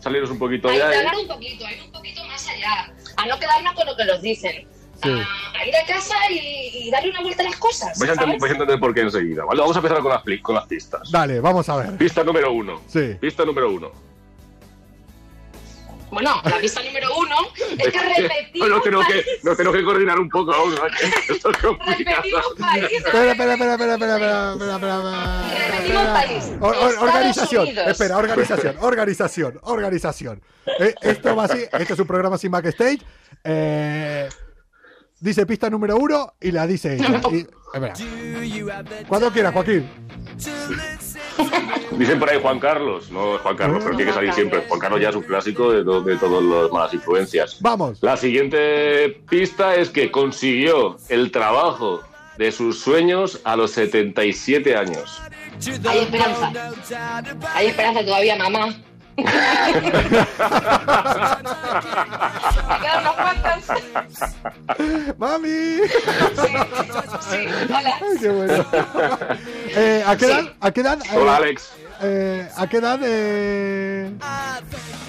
salirnos 0.00 0.30
un 0.30 0.38
poquito 0.38 0.68
A 0.68 0.74
ya. 0.74 0.90
¿eh? 0.92 0.96
indagar 0.98 1.16
un 1.18 1.28
poquito, 1.28 1.66
a 1.66 1.72
ir 1.72 1.82
un 1.82 1.92
poquito 1.92 2.24
más 2.24 2.48
allá, 2.48 2.90
a 3.18 3.26
no 3.26 3.38
quedarnos 3.38 3.74
con 3.74 3.86
lo 3.86 3.94
que 3.94 4.04
nos 4.06 4.22
dicen. 4.22 4.66
Sí. 5.02 5.10
A, 5.10 5.66
ir 5.66 5.74
a 5.76 5.86
casa 5.86 6.14
y, 6.30 6.86
y 6.86 6.90
darle 6.90 7.10
una 7.10 7.20
vuelta 7.22 7.42
a 7.42 7.46
las 7.46 7.56
cosas. 7.56 7.98
Vais 7.98 8.10
a, 8.10 8.12
entender, 8.14 8.26
¿sabes? 8.26 8.40
vais 8.40 8.50
a 8.50 8.54
entender 8.54 8.80
por 8.80 8.94
qué 8.94 9.00
enseguida. 9.02 9.44
¿vale? 9.44 9.60
Vamos 9.60 9.76
a 9.76 9.78
empezar 9.80 9.98
con 10.00 10.10
las, 10.12 10.22
pli- 10.24 10.40
con 10.42 10.54
las 10.54 10.66
pistas. 10.66 11.10
Dale, 11.10 11.40
vamos 11.40 11.68
a 11.68 11.76
ver. 11.76 11.96
Pista 11.98 12.24
número 12.24 12.52
uno. 12.52 12.80
Sí. 12.86 13.16
Pista 13.20 13.44
número 13.44 13.70
uno. 13.70 13.92
Bueno, 16.08 16.40
la 16.44 16.58
pista 16.58 16.80
número 16.84 17.08
uno 17.18 17.34
es 17.78 17.92
que 17.92 17.98
repetimos 18.16 18.68
no, 18.68 18.80
tengo 18.80 19.00
que, 19.00 19.12
país. 19.12 19.26
no 19.42 19.56
tengo 19.56 19.72
que 19.72 19.84
coordinar 19.84 20.18
un 20.20 20.28
poco 20.30 20.52
aún. 20.54 20.72
Esto 21.28 21.50
es 21.50 21.56
complicado. 21.58 22.22
Repetimos 22.22 22.44
país. 22.58 22.84
Espera, 22.92 23.30
espera, 23.32 23.52
espera, 23.54 23.72
espera, 23.72 23.94
espera, 23.94 24.14
espera, 24.14 24.72
espera, 24.72 24.74
espera, 24.76 25.68
Repetimos 25.68 26.02
espera. 26.02 26.12
país. 26.14 26.44
Or- 26.60 26.76
or- 26.76 26.88
Estados 26.90 27.02
organización, 27.02 27.62
Unidos. 27.64 27.86
espera, 27.88 28.16
organización, 28.18 28.76
organización, 28.80 29.58
organización. 29.62 30.42
Eh, 30.78 30.94
esto 31.02 31.36
va 31.36 31.44
así, 31.44 31.64
este 31.72 31.92
es 31.92 31.98
un 31.98 32.06
programa 32.06 32.38
sin 32.38 32.50
backstage. 32.52 33.00
Eh, 33.44 34.28
dice 35.26 35.44
pista 35.46 35.68
número 35.68 35.96
uno 35.96 36.34
y 36.40 36.52
la 36.52 36.66
dice 36.66 36.94
ella. 36.94 37.20
Y- 37.32 37.46
espera. 37.74 37.94
Cuando 39.08 39.30
quieras, 39.30 39.52
Joaquín. 39.52 39.86
Dicen 41.98 42.18
por 42.18 42.28
ahí 42.30 42.38
Juan 42.40 42.58
Carlos. 42.58 43.10
No, 43.10 43.38
Juan 43.38 43.56
Carlos, 43.56 43.82
pero 43.84 43.96
tiene 43.96 44.10
que 44.10 44.14
salir 44.14 44.32
siempre. 44.32 44.62
Juan 44.68 44.80
Carlos 44.80 45.00
ya 45.00 45.10
es 45.10 45.16
un 45.16 45.22
clásico 45.22 45.72
de, 45.72 45.84
to- 45.84 46.02
de 46.02 46.16
todas 46.16 46.42
las 46.42 46.70
malas 46.70 46.94
influencias. 46.94 47.58
Vamos. 47.60 47.98
La 48.02 48.16
siguiente 48.16 49.22
pista 49.28 49.74
es 49.76 49.90
que 49.90 50.10
consiguió 50.10 50.96
el 51.08 51.30
trabajo 51.30 52.00
de 52.38 52.52
sus 52.52 52.78
sueños 52.80 53.40
a 53.44 53.56
los 53.56 53.70
77 53.72 54.76
años. 54.76 55.20
Hay 55.88 55.98
esperanza. 56.00 56.52
Hay 57.54 57.66
esperanza 57.68 58.04
todavía, 58.04 58.36
mamá. 58.36 58.74
¡Mami! 65.18 65.78
Sí, 67.30 67.46
hola. 67.68 67.98
Ay, 68.00 68.18
qué 68.20 68.28
bueno. 68.28 68.64
Eh, 69.74 70.04
¿A 70.06 70.16
qué 70.16 70.24
edad? 70.26 70.44
¿A 70.60 70.70
qué 70.70 70.80
edad? 70.80 70.98
eh, 71.04 71.08
Hola, 71.16 71.36
Alex. 71.36 71.70
eh, 72.02 72.48
¿A 72.56 72.66
qué 72.66 72.76
edad 72.78 72.98
eh, 73.02 74.10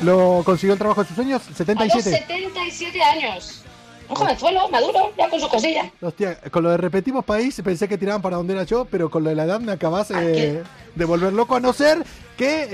lo 0.04 0.42
consiguió 0.46 0.74
el 0.74 0.80
trabajo 0.80 1.02
de 1.02 1.08
sus 1.08 1.16
sueños? 1.16 1.42
A 1.46 1.50
los 1.50 1.58
77. 1.58 2.10
77 2.28 3.04
años. 3.04 3.57
Un 4.10 4.16
jovenzuelo, 4.16 4.70
maduro, 4.70 5.12
ya 5.18 5.30
con 5.30 5.40
su 5.40 5.48
cosilla. 5.50 5.92
Hostia, 6.02 6.40
con 6.50 6.64
lo 6.64 6.70
de 6.70 6.78
repetimos 6.78 7.26
país 7.26 7.62
pensé 7.64 7.88
que 7.88 7.98
tiraban 7.98 8.22
para 8.22 8.38
donde 8.38 8.54
era 8.54 8.64
yo, 8.64 8.86
pero 8.86 9.10
con 9.10 9.24
lo 9.24 9.30
de 9.30 9.36
la 9.36 9.44
edad 9.44 9.60
me 9.60 9.72
acabas 9.72 10.12
eh, 10.12 10.64
de 10.96 11.06
volver 11.06 11.34
loco, 11.34 11.56
a 11.56 11.60
no 11.60 11.74
ser 11.74 12.04
que, 12.38 12.64
eh, 12.64 12.70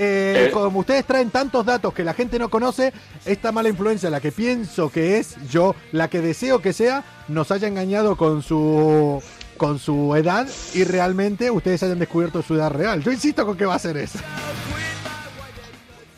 Eh. 0.46 0.50
como 0.52 0.80
ustedes 0.80 1.04
traen 1.04 1.30
tantos 1.30 1.64
datos 1.66 1.92
que 1.92 2.04
la 2.04 2.14
gente 2.14 2.38
no 2.38 2.48
conoce, 2.50 2.92
esta 3.24 3.50
mala 3.50 3.68
influencia, 3.68 4.10
la 4.10 4.20
que 4.20 4.30
pienso 4.30 4.90
que 4.90 5.18
es 5.18 5.36
yo, 5.48 5.74
la 5.92 6.08
que 6.08 6.20
deseo 6.20 6.60
que 6.60 6.72
sea, 6.72 7.02
nos 7.28 7.50
haya 7.50 7.66
engañado 7.68 8.16
con 8.16 8.42
su 8.42 9.22
con 9.56 9.78
su 9.78 10.14
edad 10.16 10.48
y 10.74 10.82
realmente 10.82 11.50
ustedes 11.50 11.82
hayan 11.84 11.98
descubierto 11.98 12.42
su 12.42 12.54
edad 12.54 12.70
real. 12.70 13.02
Yo 13.02 13.12
insisto 13.12 13.46
con 13.46 13.56
que 13.56 13.64
va 13.64 13.76
a 13.76 13.78
ser 13.78 13.96
eso. 13.96 14.18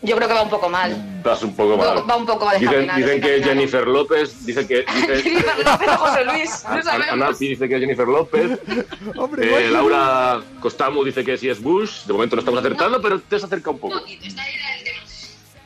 Yo 0.06 0.16
creo 0.16 0.28
que 0.28 0.34
va 0.34 0.42
un 0.42 0.50
poco 0.50 0.68
mal. 0.68 0.92
Estás 1.18 1.42
un 1.42 1.54
poco 1.56 1.76
mal. 1.76 2.08
Va 2.08 2.16
un 2.16 2.24
poco 2.26 2.44
Dicen, 2.52 2.60
descaminado, 2.60 2.98
dicen 2.98 3.20
que. 3.20 3.42
Jennifer 3.44 3.86
López 3.86 4.46
dice 4.46 4.66
que. 4.66 4.84
Dice, 4.94 5.22
Jennifer 5.22 5.58
López 5.64 5.88
o 5.88 5.96
José 5.98 6.24
Luis, 6.24 6.64
no 6.64 6.70
Ana- 6.70 6.82
sabemos. 6.82 7.38
Dice 7.38 7.68
que 7.68 7.74
es 7.74 7.80
Jennifer 7.80 8.06
López. 8.06 8.58
Hombre, 9.16 9.66
Eh, 9.66 9.70
Laura 9.70 10.40
Costamu 10.60 11.02
dice 11.04 11.24
que 11.24 11.36
sí 11.36 11.48
es 11.48 11.60
Bush. 11.60 12.04
De 12.04 12.12
momento 12.12 12.36
no 12.36 12.40
estamos 12.40 12.60
acertando, 12.60 13.02
pero 13.02 13.20
te 13.20 13.36
has 13.36 13.44
acercado 13.44 13.70
un 13.72 13.76
Un 13.76 13.80
poco. 13.80 13.98
poquito, 14.00 14.26
está 14.26 14.42
ahí 14.42 14.52
el 14.78 14.84
tema. 14.84 14.98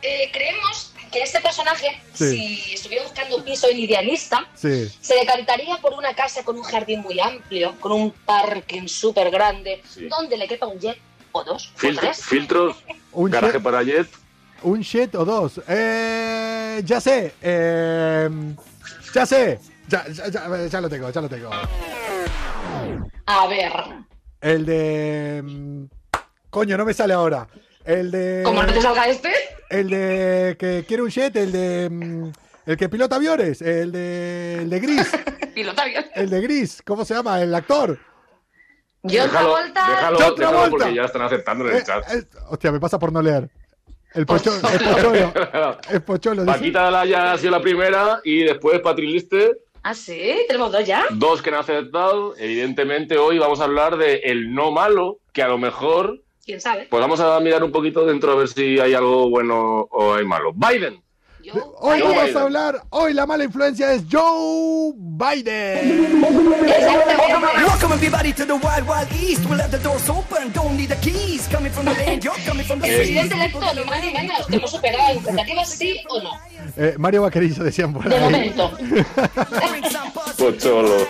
Eh, 0.03 0.31
creemos 0.33 0.93
que 1.13 1.23
este 1.23 1.41
personaje, 1.41 2.01
Sí. 2.15 2.31
si 2.65 2.75
estuviera 2.75 3.03
buscando 3.05 3.37
un 3.37 3.45
piso 3.45 3.69
en 3.69 3.79
idealista, 3.81 4.47
Sí. 4.55 4.89
se 5.01 5.15
decantaría 5.17 5.77
por 5.79 5.93
una 5.95 6.15
casa 6.15 6.45
con 6.45 6.57
un 6.57 6.63
jardín 6.63 7.01
muy 7.03 7.19
amplio, 7.21 7.75
con 7.81 7.93
un 7.93 8.11
parking 8.13 8.87
súper 8.87 9.31
grande, 9.31 9.83
Sí. 9.93 10.07
donde 10.09 10.39
le 10.39 10.47
quepa 10.49 10.67
un 10.67 10.79
jet 10.79 10.99
o 11.33 11.45
dos 11.45 11.73
o 11.75 11.79
Filtro- 11.79 12.01
tres. 12.01 12.25
filtros, 12.25 12.77
Un 13.13 13.31
garaje 13.31 13.59
jet- 13.59 13.63
para 13.63 13.83
jet. 13.83 14.09
Un 14.63 14.83
jet 14.83 15.15
o 15.15 15.25
dos. 15.25 15.61
Eh, 15.69 16.83
ya 16.85 17.01
sé. 17.01 17.35
eh, 17.43 18.29
ya 19.15 19.27
sé. 19.27 19.59
Ya, 19.89 20.07
ya, 20.09 20.29
ya- 20.29 20.67
ya 20.67 20.81
lo 20.81 20.89
tengo, 20.89 21.11
ya 21.11 21.21
lo 21.21 21.29
tengo. 21.29 21.51
A 23.27 23.47
ver, 23.49 23.73
El 24.41 24.67
de. 24.67 25.43
mm, 25.45 25.85
Coño, 26.51 26.77
no 26.77 26.85
me 26.85 26.95
sale 26.95 27.15
ahora. 27.15 27.47
El 27.85 28.11
de. 28.11 28.43
como 28.45 28.63
no 28.63 28.73
te 28.73 28.81
salga 28.81 29.09
este, 29.09 29.33
El 29.69 29.89
de. 29.91 30.57
Que 30.59 30.85
quiere 30.87 31.03
un 31.03 31.11
jet, 31.11 31.35
el 31.37 31.53
de. 31.53 31.89
mm, 31.91 32.33
El 32.67 32.77
que 32.77 32.89
pilota 32.89 33.17
aviones. 33.17 33.63
El 33.63 33.93
de. 33.93 34.59
El 34.63 34.71
de 34.71 34.81
Gris. 34.81 35.11
pilota 35.55 35.85
bien. 35.85 36.05
El 36.15 36.31
de 36.31 36.41
Gris. 36.41 36.83
¿Cómo 36.85 37.05
se 37.05 37.15
llama? 37.15 37.41
El 37.41 37.55
actor. 37.55 37.99
Yo 39.03 39.25
otra 39.25 39.41
Déjalo, 39.41 39.51
vuelta. 39.51 39.89
déjalo, 39.91 40.19
John 40.19 40.35
déjalo 40.37 40.37
Travolta. 40.37 40.71
porque 40.71 40.95
ya 40.95 41.05
están 41.05 41.23
aceptando 41.23 41.67
en 41.69 41.75
Eh, 41.75 41.79
el 41.79 41.85
chat. 41.85 42.13
eh, 42.13 42.29
hostia, 42.51 42.71
me 42.71 42.79
pasa 42.81 42.99
por 42.99 43.11
no 43.13 43.23
leer. 43.23 43.49
El 44.15 44.27
pocholo. 44.27 44.57
El 44.73 44.81
pocholo. 44.81 45.33
El 45.91 46.03
pocholo. 46.03 46.43
dice. 46.45 46.57
Paquita 46.59 46.91
Laya 46.91 47.33
ha 47.33 47.39
sido 47.39 47.53
la 47.53 47.61
primera 47.63 48.21
y 48.25 48.43
después 48.45 48.81
Patriliste, 48.81 49.53
Ah, 49.83 49.95
sí, 49.95 50.35
tenemos 50.47 50.73
dos 50.73 50.85
ya. 50.87 51.05
dos 51.13 51.41
que 51.41 51.51
no 51.51 51.57
han 51.57 51.63
aceptado. 51.63 52.35
Evidentemente 52.37 53.17
hoy 53.17 53.39
vamos 53.39 53.61
a 53.61 53.65
hablar 53.65 53.97
de 53.97 54.17
el 54.25 54.53
no 54.55 54.71
malo, 54.73 55.21
que 55.33 55.43
a 55.43 55.49
lo 55.49 55.57
mejor 55.57 56.21
¿Quién 56.45 56.61
sabe? 56.61 56.87
pues 56.91 57.01
vamos 57.01 57.19
a 57.21 57.41
mirar 57.41 57.65
un 57.65 57.73
poquito 57.73 58.05
dentro 58.05 58.33
a 58.33 58.35
ver 58.35 58.49
si 58.49 58.79
hay 58.79 58.93
algo 58.93 59.31
bueno 59.31 59.89
o 59.91 60.15
hay 60.15 60.25
malo. 60.27 60.53
Biden. 60.53 61.03
Hoy 61.81 62.01
vamos 62.03 62.37
a 62.37 62.43
hablar. 62.43 62.83
Hoy 62.91 63.15
la 63.15 63.25
mala 63.27 63.45
influencia 63.45 63.93
es 63.93 64.03
Joe 64.11 64.93
Biden. 64.97 66.21
Welcome 67.67 67.95
everybody 67.95 68.33
to 68.35 68.45
the 68.45 68.53
wild, 68.55 68.87
wild 68.87 69.09
east. 69.21 69.45
We'll 69.49 69.57
let 69.59 69.71
the 69.71 69.79
doors 69.79 70.09
open, 70.09 70.53
don't 70.53 70.77
need 70.77 70.91
the 70.91 70.97
keys. 70.97 71.49
Coming 71.51 71.73
from 71.73 71.87
the 71.87 71.93
land, 71.93 72.23
you're 72.23 72.37
coming 72.47 72.65
from 72.65 72.81
the 72.81 72.89
El 72.89 72.95
Eh, 72.95 72.97
presidente 72.99 73.35
electo, 73.35 73.61
menos, 74.15 74.47
que 74.47 74.57
hemos 74.57 74.71
superado 74.71 75.07
las 75.09 75.17
expectativas, 75.17 75.69
sí 75.71 76.01
o 76.09 76.21
no. 76.23 76.31
Eh, 76.77 76.95
Mario 76.99 77.23
Vaquerizo 77.23 77.65
decían 77.65 77.93
por 77.95 78.07
De 78.09 78.15
ahí. 78.17 78.23
momento. 78.23 78.73
Pocholo. 80.37 81.07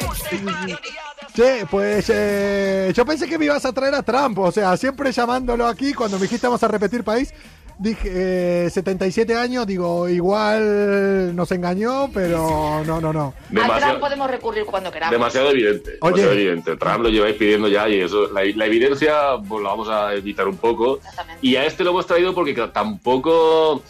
Che, 1.34 1.64
pues 1.70 2.06
eh, 2.12 2.92
yo 2.94 3.04
pensé 3.06 3.28
que 3.28 3.38
me 3.38 3.44
ibas 3.46 3.64
a 3.64 3.72
traer 3.72 3.94
a 3.94 4.02
Trump, 4.02 4.38
o 4.38 4.50
sea, 4.50 4.76
siempre 4.76 5.12
llamándolo 5.12 5.66
aquí, 5.66 5.92
cuando 5.94 6.18
me 6.18 6.22
dijiste 6.22 6.46
vamos 6.46 6.62
a 6.64 6.68
repetir 6.68 7.04
país, 7.04 7.32
dije 7.80 8.66
eh, 8.66 8.70
77 8.70 9.34
años, 9.34 9.66
digo, 9.66 10.08
igual 10.08 11.34
nos 11.34 11.50
engañó, 11.50 12.10
pero 12.12 12.82
no, 12.86 13.00
no, 13.00 13.12
no. 13.12 13.34
A 13.34 13.52
Demasiado, 13.52 13.80
Trump 13.80 14.00
podemos 14.00 14.30
recurrir 14.30 14.64
cuando 14.66 14.92
queramos. 14.92 15.12
demasiado 15.12 15.50
evidente. 15.50 15.96
Oye. 16.02 16.20
demasiado 16.22 16.32
evidente. 16.32 16.76
Trump 16.76 17.00
lo 17.02 17.08
lleváis 17.08 17.36
pidiendo 17.36 17.68
ya 17.68 17.88
y 17.88 18.00
eso, 18.00 18.30
la, 18.32 18.42
la 18.54 18.66
evidencia 18.66 19.14
pues, 19.48 19.62
la 19.62 19.70
vamos 19.70 19.88
a 19.88 20.14
evitar 20.14 20.46
un 20.46 20.56
poco. 20.58 20.96
Exactamente. 20.98 21.38
Y 21.46 21.56
a 21.56 21.64
este 21.64 21.82
lo 21.82 21.90
hemos 21.90 22.06
traído 22.06 22.34
porque 22.34 22.54
tampoco 22.54 23.82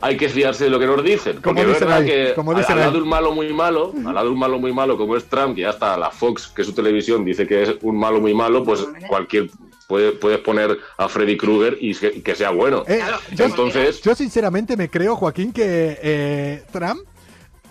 hay 0.00 0.16
que 0.16 0.28
fiarse 0.28 0.64
de 0.64 0.70
lo 0.70 0.78
que 0.78 0.86
nos 0.86 1.02
dicen. 1.02 1.40
Como 1.40 1.54
Porque 1.56 1.60
es 1.62 1.66
dicen 1.68 1.80
verdad 1.88 2.02
ahí, 2.02 2.06
que 2.06 2.34
como 2.34 2.50
al- 2.52 2.56
dicen 2.58 2.72
al 2.72 2.78
lado 2.80 2.92
de 2.92 3.02
un 3.02 3.08
malo 3.08 3.32
muy 3.32 3.52
malo, 3.52 3.92
al 4.06 4.14
lado 4.14 4.26
de 4.26 4.32
un 4.32 4.38
malo 4.38 4.58
muy 4.58 4.72
malo 4.72 4.96
como 4.98 5.16
es 5.16 5.24
Trump, 5.26 5.54
que 5.54 5.62
ya 5.62 5.70
hasta 5.70 5.96
la 5.96 6.10
Fox, 6.10 6.48
que 6.48 6.62
es 6.62 6.68
su 6.68 6.74
televisión, 6.74 7.24
dice 7.24 7.46
que 7.46 7.62
es 7.62 7.74
un 7.82 7.98
malo 7.98 8.20
muy 8.20 8.34
malo, 8.34 8.64
pues 8.64 8.86
cualquier 9.08 9.48
puede, 9.86 10.12
puedes 10.12 10.40
poner 10.40 10.78
a 10.96 11.08
Freddy 11.08 11.36
Krueger 11.36 11.78
y 11.80 11.94
que, 11.94 12.22
que 12.22 12.34
sea 12.34 12.50
bueno. 12.50 12.84
Eh, 12.86 13.00
yo, 13.32 13.44
Entonces, 13.44 14.00
yo 14.02 14.14
sinceramente 14.14 14.76
me 14.76 14.88
creo, 14.88 15.16
Joaquín, 15.16 15.52
que 15.52 15.98
eh, 16.02 16.62
Trump 16.72 17.00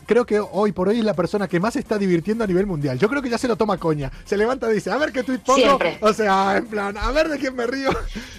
creo 0.06 0.26
que 0.26 0.40
hoy 0.40 0.72
por 0.72 0.90
hoy 0.90 1.00
es 1.00 1.06
la 1.06 1.14
persona 1.14 1.48
que 1.48 1.60
más 1.60 1.74
se 1.74 1.80
está 1.80 1.98
divirtiendo 1.98 2.44
a 2.44 2.48
nivel 2.48 2.66
mundial. 2.66 2.98
Yo 3.00 3.10
creo 3.10 3.22
que 3.22 3.30
ya 3.30 3.38
se 3.38 3.48
lo 3.48 3.56
toma 3.56 3.78
coña. 3.78 4.12
Se 4.26 4.38
levanta 4.38 4.70
y 4.72 4.76
dice, 4.76 4.92
a 4.92 4.98
ver 4.98 5.12
qué 5.12 5.24
tweet 5.24 5.40
pongo. 5.40 5.60
Siempre. 5.60 5.98
O 6.02 6.14
sea, 6.14 6.58
en 6.58 6.68
plan, 6.68 6.98
a 6.98 7.12
ver 7.12 7.30
de 7.30 7.40
quién 7.40 7.56
me 7.56 7.68
río. 7.68 7.90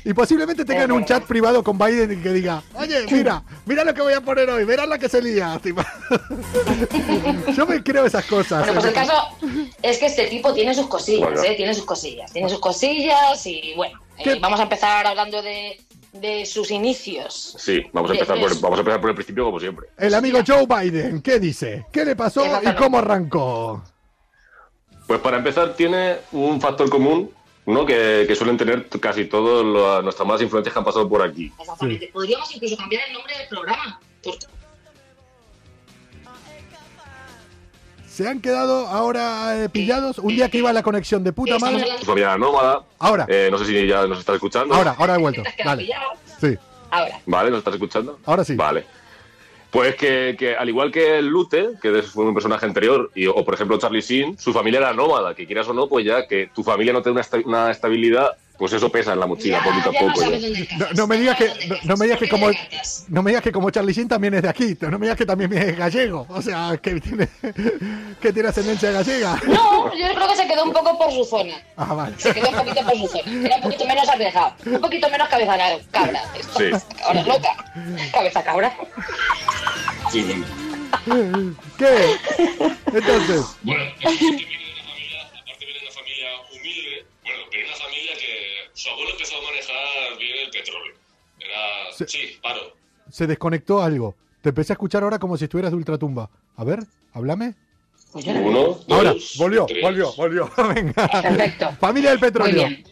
Y 0.05 0.13
posiblemente 0.13 0.65
tengan 0.65 0.93
un 0.93 1.05
chat 1.05 1.25
privado 1.25 1.63
con 1.63 1.79
Biden 1.79 2.13
y 2.13 2.23
que 2.23 2.31
diga, 2.31 2.63
oye, 2.75 3.07
mira, 3.11 3.43
mira 3.67 3.85
lo 3.85 3.95
que 3.95 4.03
voy 4.03 4.13
a 4.13 4.21
poner 4.21 4.51
hoy, 4.51 4.65
verás 4.65 4.89
la 4.89 4.99
que 4.99 5.09
se 5.09 5.23
lía. 5.23 5.61
Yo 7.57 7.67
me 7.67 7.83
creo 7.83 8.05
esas 8.05 8.25
cosas. 8.27 8.65
Bueno, 8.65 8.75
pues 8.75 8.87
el 8.87 8.93
caso 8.93 9.15
es 9.83 9.99
que 9.99 10.07
este 10.07 10.27
tipo 10.27 10.53
tiene 10.53 10.75
sus 10.75 10.87
cosillas, 10.87 11.33
Bueno. 11.33 11.43
¿eh? 11.43 11.55
Tiene 11.57 11.75
sus 11.75 11.85
cosillas, 11.85 12.33
tiene 12.33 12.49
sus 12.49 12.61
cosillas 12.61 13.47
y 13.47 13.73
bueno, 13.77 13.99
eh, 14.19 14.39
vamos 14.41 14.61
a 14.61 14.65
empezar 14.65 15.07
hablando 15.07 15.43
de, 15.43 15.81
de 16.15 16.47
sus 16.47 16.71
inicios. 16.71 17.57
sí, 17.59 17.83
vamos 17.93 18.11
a 18.11 18.15
empezar 18.15 18.39
por, 18.39 18.61
vamos 18.61 18.79
a 18.79 18.81
empezar 18.81 19.01
por 19.01 19.11
el 19.11 19.17
principio 19.17 19.45
como 19.45 19.59
siempre. 19.61 19.89
El 19.99 20.15
amigo 20.15 20.39
Joe 20.47 20.67
Biden, 20.67 21.21
¿qué 21.21 21.39
dice? 21.41 21.87
¿Qué 21.93 22.05
le 22.05 22.15
pasó 22.17 22.45
y 22.63 22.73
cómo 22.75 22.99
arrancó? 22.99 23.83
Pues 25.07 25.21
para 25.21 25.37
empezar 25.39 25.75
tiene 25.75 26.17
un 26.33 26.61
factor 26.61 26.89
común, 26.89 27.31
¿no? 27.67 27.85
Que, 27.85 28.25
que 28.27 28.35
suelen 28.37 28.57
tener 28.57 28.89
casi 28.89 29.25
todas 29.27 30.03
nuestras 30.05 30.27
malas 30.27 30.43
influencias 30.43 30.73
que 30.73 30.79
han 30.79 30.85
pasado 30.85 31.09
por 31.09 31.21
aquí. 31.21 31.53
Exactamente. 31.59 32.09
Podríamos 32.13 32.55
incluso 32.55 32.77
cambiar 32.77 33.03
el 33.09 33.13
nombre 33.15 33.37
del 33.37 33.49
programa. 33.49 34.01
porque- 34.23 34.47
Se 38.15 38.29
han 38.29 38.41
quedado 38.41 38.87
ahora 38.87 39.65
eh, 39.65 39.69
pillados 39.69 40.19
un 40.21 40.29
día 40.37 40.49
que 40.49 40.59
iba 40.59 40.73
la 40.73 40.85
conexión 40.85 41.25
de 41.25 41.33
puta 41.33 41.59
madre. 41.59 41.85
familia 42.05 42.27
era 42.29 42.39
nómada. 42.39 42.83
Ahora. 43.01 43.27
Eh, 43.29 43.49
no 43.51 43.59
sé 43.59 43.65
si 43.67 43.89
ya 43.89 44.07
nos 44.07 44.21
estás 44.21 44.37
escuchando. 44.37 44.73
Ahora, 44.73 44.95
ahora 44.97 45.17
he 45.17 45.19
vuelto. 45.19 45.43
Vale. 45.65 45.83
pillado. 45.83 46.11
Sí. 46.41 46.57
Ahora, 46.93 47.21
Vale, 47.27 47.51
¿nos 47.51 47.59
estás 47.59 47.75
escuchando? 47.75 48.21
Ahora 48.25 48.45
sí. 48.45 48.55
Vale. 48.55 48.85
Pues 49.73 49.97
que, 49.97 50.37
que 50.39 50.55
al 50.55 50.69
igual 50.69 50.93
que 50.93 51.19
el 51.19 51.27
Lute, 51.27 51.71
que 51.83 52.03
fue 52.03 52.25
un 52.25 52.35
personaje 52.35 52.65
anterior, 52.65 53.11
y, 53.17 53.27
o 53.27 53.45
por 53.45 53.55
ejemplo 53.55 53.77
Charlie 53.79 54.01
Sheen, 54.01 54.39
su 54.39 54.53
familia 54.53 54.79
era 54.79 54.93
nómada, 54.93 55.35
que 55.35 55.45
quieras 55.45 55.67
o 55.67 55.73
no, 55.75 55.89
pues 55.89 56.07
ya 56.07 56.29
que 56.29 56.49
tu 56.55 56.63
familia 56.63 56.93
no 56.93 57.03
tiene 57.03 57.15
una, 57.15 57.21
esta- 57.23 57.39
una 57.45 57.71
estabilidad, 57.73 58.29
pues 58.57 58.73
eso 58.73 58.91
pesa 58.91 59.13
en 59.15 59.21
la 59.21 59.27
mochila 59.27 59.59
ya, 59.59 59.65
poquito 59.65 59.91
a 59.91 59.93
poco. 59.93 60.21
No, 60.79 60.87
no 60.95 61.07
me 61.07 61.17
digas 61.19 61.37
que 61.37 61.69
no, 61.69 61.77
no 61.85 61.97
me 61.97 62.05
digas 62.07 62.19
que 62.21 62.29
como 62.29 62.47
no 63.09 63.23
me 63.23 63.31
digas 63.31 63.43
que 63.43 63.53
como 63.53 63.71
Charlie 63.71 63.93
Sheen 63.93 64.09
también 64.09 64.35
es 64.35 64.43
de 64.43 64.49
aquí, 64.49 64.77
no 64.81 64.99
me 64.99 65.07
digas 65.07 65.19
que 65.19 65.27
también 65.27 65.53
es 65.53 65.77
gallego, 65.77 66.27
o 66.29 66.41
sea, 66.41 66.77
que 66.81 67.01
tiene 67.01 67.29
que 68.21 68.33
tiene 68.33 68.49
ascendencia 68.49 68.91
gallega. 68.93 69.41
No, 69.47 69.95
yo 69.97 70.15
creo 70.15 70.29
que 70.29 70.37
se 70.37 70.47
quedó 70.47 70.65
un 70.65 70.73
poco 70.73 70.97
por 70.99 71.13
su 71.13 71.25
zona. 71.25 71.55
Ah, 71.77 71.95
vale. 71.95 72.15
Se 72.19 72.33
quedó 72.33 72.49
un 72.51 72.57
poquito 72.57 72.83
por 72.87 72.97
su 72.97 73.09
zona. 73.09 73.47
Era 73.47 73.57
un 73.57 73.63
poquito 73.63 73.87
menos 73.87 74.09
arriesgado. 74.09 74.53
Un 74.67 74.81
poquito 74.81 75.11
menos 75.11 75.29
cabeza 75.29 75.57
cabra. 75.91 76.23
Esto, 76.39 76.59
Sí. 76.59 76.71
Ahora 77.05 77.21
es 77.21 77.27
loca. 77.27 77.73
Cabeza 78.13 78.43
cabra. 78.45 78.77
Sí. 80.11 80.45
¿Qué? 81.77 82.17
Entonces, 82.87 83.45
Bueno, 83.63 83.85
su 88.75 88.91
abuelo 88.91 89.11
empezó 89.13 89.37
a 89.39 89.43
manejar 89.43 90.19
bien 90.19 90.39
el 90.45 90.51
petróleo. 90.51 90.95
Era, 91.41 91.93
Sí. 91.97 92.05
sí, 92.09 92.39
paro. 92.43 92.61
se 93.11 93.27
desconectó 93.27 93.83
algo. 93.83 94.15
Te 94.43 94.51
empecé 94.51 94.73
a 94.73 94.75
escuchar 94.75 95.03
ahora 95.03 95.19
como 95.19 95.37
si 95.37 95.45
estuvieras 95.45 95.73
de 95.73 95.77
ultratumba. 95.79 96.29
A 96.57 96.65
ver, 96.65 96.81
háblame. 97.15 97.55
Pues 98.13 98.27
Uno, 98.27 98.51
dos, 98.53 98.87
Ahora, 98.91 99.15
volvió, 99.39 99.67
tres. 99.67 99.83
volvió, 99.83 100.13
volvió. 100.15 100.51
Venga. 100.75 101.09
Perfecto. 101.09 101.73
Familia 101.81 102.11
del 102.11 102.21
Muy 102.21 102.29
petróleo. 102.29 102.69
bien. 102.69 102.85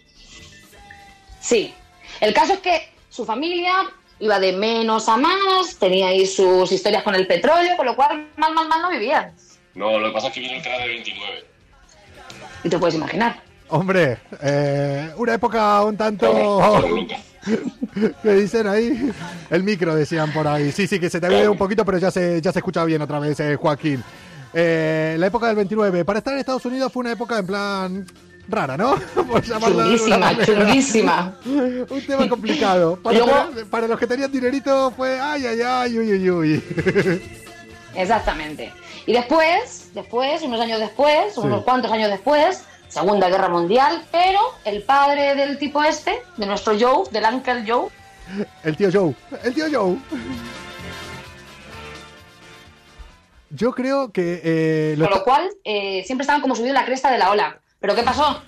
Sí. 1.41 1.75
El 2.21 2.33
caso 2.35 2.55
es 2.55 2.61
que 2.61 2.89
su 3.09 3.25
familia 3.25 3.91
iba 4.21 4.39
de 4.41 4.53
menos 4.53 5.09
a 5.09 5.17
más, 5.17 5.77
tenía 5.79 6.09
ahí 6.09 6.27
sus 6.27 6.71
historias 6.73 7.03
con 7.03 7.15
el 7.15 7.27
petróleo, 7.27 7.77
con 7.77 7.87
lo 7.87 7.97
cual 7.97 8.31
mal, 8.37 8.53
mal, 8.55 8.69
mal 8.69 8.83
no 8.83 8.91
vivían. 8.91 9.35
No, 9.75 9.99
lo 9.99 10.09
que 10.09 10.13
pasa 10.13 10.29
es 10.29 10.35
que 10.35 10.41
viene 10.41 10.59
el 10.59 10.63
canal 10.63 10.81
de 10.83 10.89
29. 10.89 11.45
Y 12.65 12.69
te 12.69 12.79
puedes 12.79 12.95
imaginar. 12.95 13.43
Hombre, 13.73 14.19
eh, 14.43 15.11
una 15.17 15.33
época 15.35 15.83
un 15.83 15.97
tanto 15.97 16.83
que 18.23 18.31
dicen 18.35 18.67
ahí. 18.67 19.11
El 19.51 19.63
micro 19.63 19.95
decían 19.95 20.31
por 20.33 20.47
ahí. 20.47 20.71
Sí, 20.73 20.87
sí, 20.87 21.01
que 21.01 21.09
se 21.09 21.21
te 21.21 21.29
ve 21.29 21.49
un 21.49 21.57
poquito, 21.57 21.83
pero 21.85 21.97
ya 21.99 22.11
se, 22.11 22.41
ya 22.43 22.53
se 22.53 22.59
escucha 22.59 22.85
bien 22.85 23.01
otra 23.01 23.19
vez, 23.19 23.41
eh, 23.41 23.57
Joaquín. 23.57 24.05
Eh, 24.53 25.17
la 25.19 25.27
época 25.27 25.47
del 25.47 25.57
29. 25.57 26.05
Para 26.05 26.19
estar 26.19 26.35
en 26.35 26.41
Estados 26.41 26.65
Unidos 26.67 26.93
fue 26.93 27.01
una 27.01 27.13
época 27.13 27.39
en 27.39 27.47
plan 27.47 28.07
rara, 28.47 28.77
¿no? 28.77 28.97
Manera. 29.61 30.45
chunguísima. 30.45 31.35
Un 31.47 32.07
tema 32.07 32.29
complicado. 32.29 32.97
Para, 33.03 33.19
Luego- 33.19 33.33
tener- 33.49 33.67
para 33.71 33.89
los 33.89 33.99
que 33.99 34.07
tenían 34.07 34.31
dinerito 34.31 34.91
fue 34.95 35.19
ay, 35.19 35.47
ay, 35.47 35.61
ay, 35.65 35.99
uy, 35.99 36.13
uy, 36.13 36.31
uy. 36.31 36.63
Exactamente. 37.95 38.71
Y 39.07 39.13
después, 39.15 39.89
después, 39.95 40.43
unos 40.43 40.61
años 40.61 40.79
después, 40.79 41.37
unos 41.39 41.65
cuantos 41.65 41.91
años 41.91 42.11
después, 42.11 42.65
Segunda 42.93 43.31
Guerra 43.31 43.49
Mundial, 43.49 44.05
pero 44.13 44.39
el 44.67 44.83
padre 44.83 45.35
del 45.35 45.57
tipo 45.57 45.83
este, 45.83 46.23
de 46.37 46.45
nuestro 46.45 46.79
Joe, 46.79 47.09
del 47.11 47.25
Uncle 47.25 47.65
Joe, 47.67 47.89
El 48.65 48.77
tío 48.77 48.91
Joe. 48.93 49.15
El 49.43 49.55
tío 49.55 49.65
Joe. 49.73 49.97
Yo 53.49 53.73
creo 53.73 54.13
que 54.13 54.43
eh, 54.45 54.95
lo 54.99 55.09
con 55.09 55.19
lo 55.19 55.25
cual 55.25 55.51
eh, 55.65 56.03
siempre 56.05 56.23
estaban 56.23 56.43
como 56.43 56.55
subidos 56.55 56.75
la 56.75 56.85
cresta 56.85 57.11
de 57.11 57.17
la 57.17 57.31
ola. 57.31 57.61
¿Pero 57.81 57.95
qué 57.95 58.03
pasó? 58.03 58.43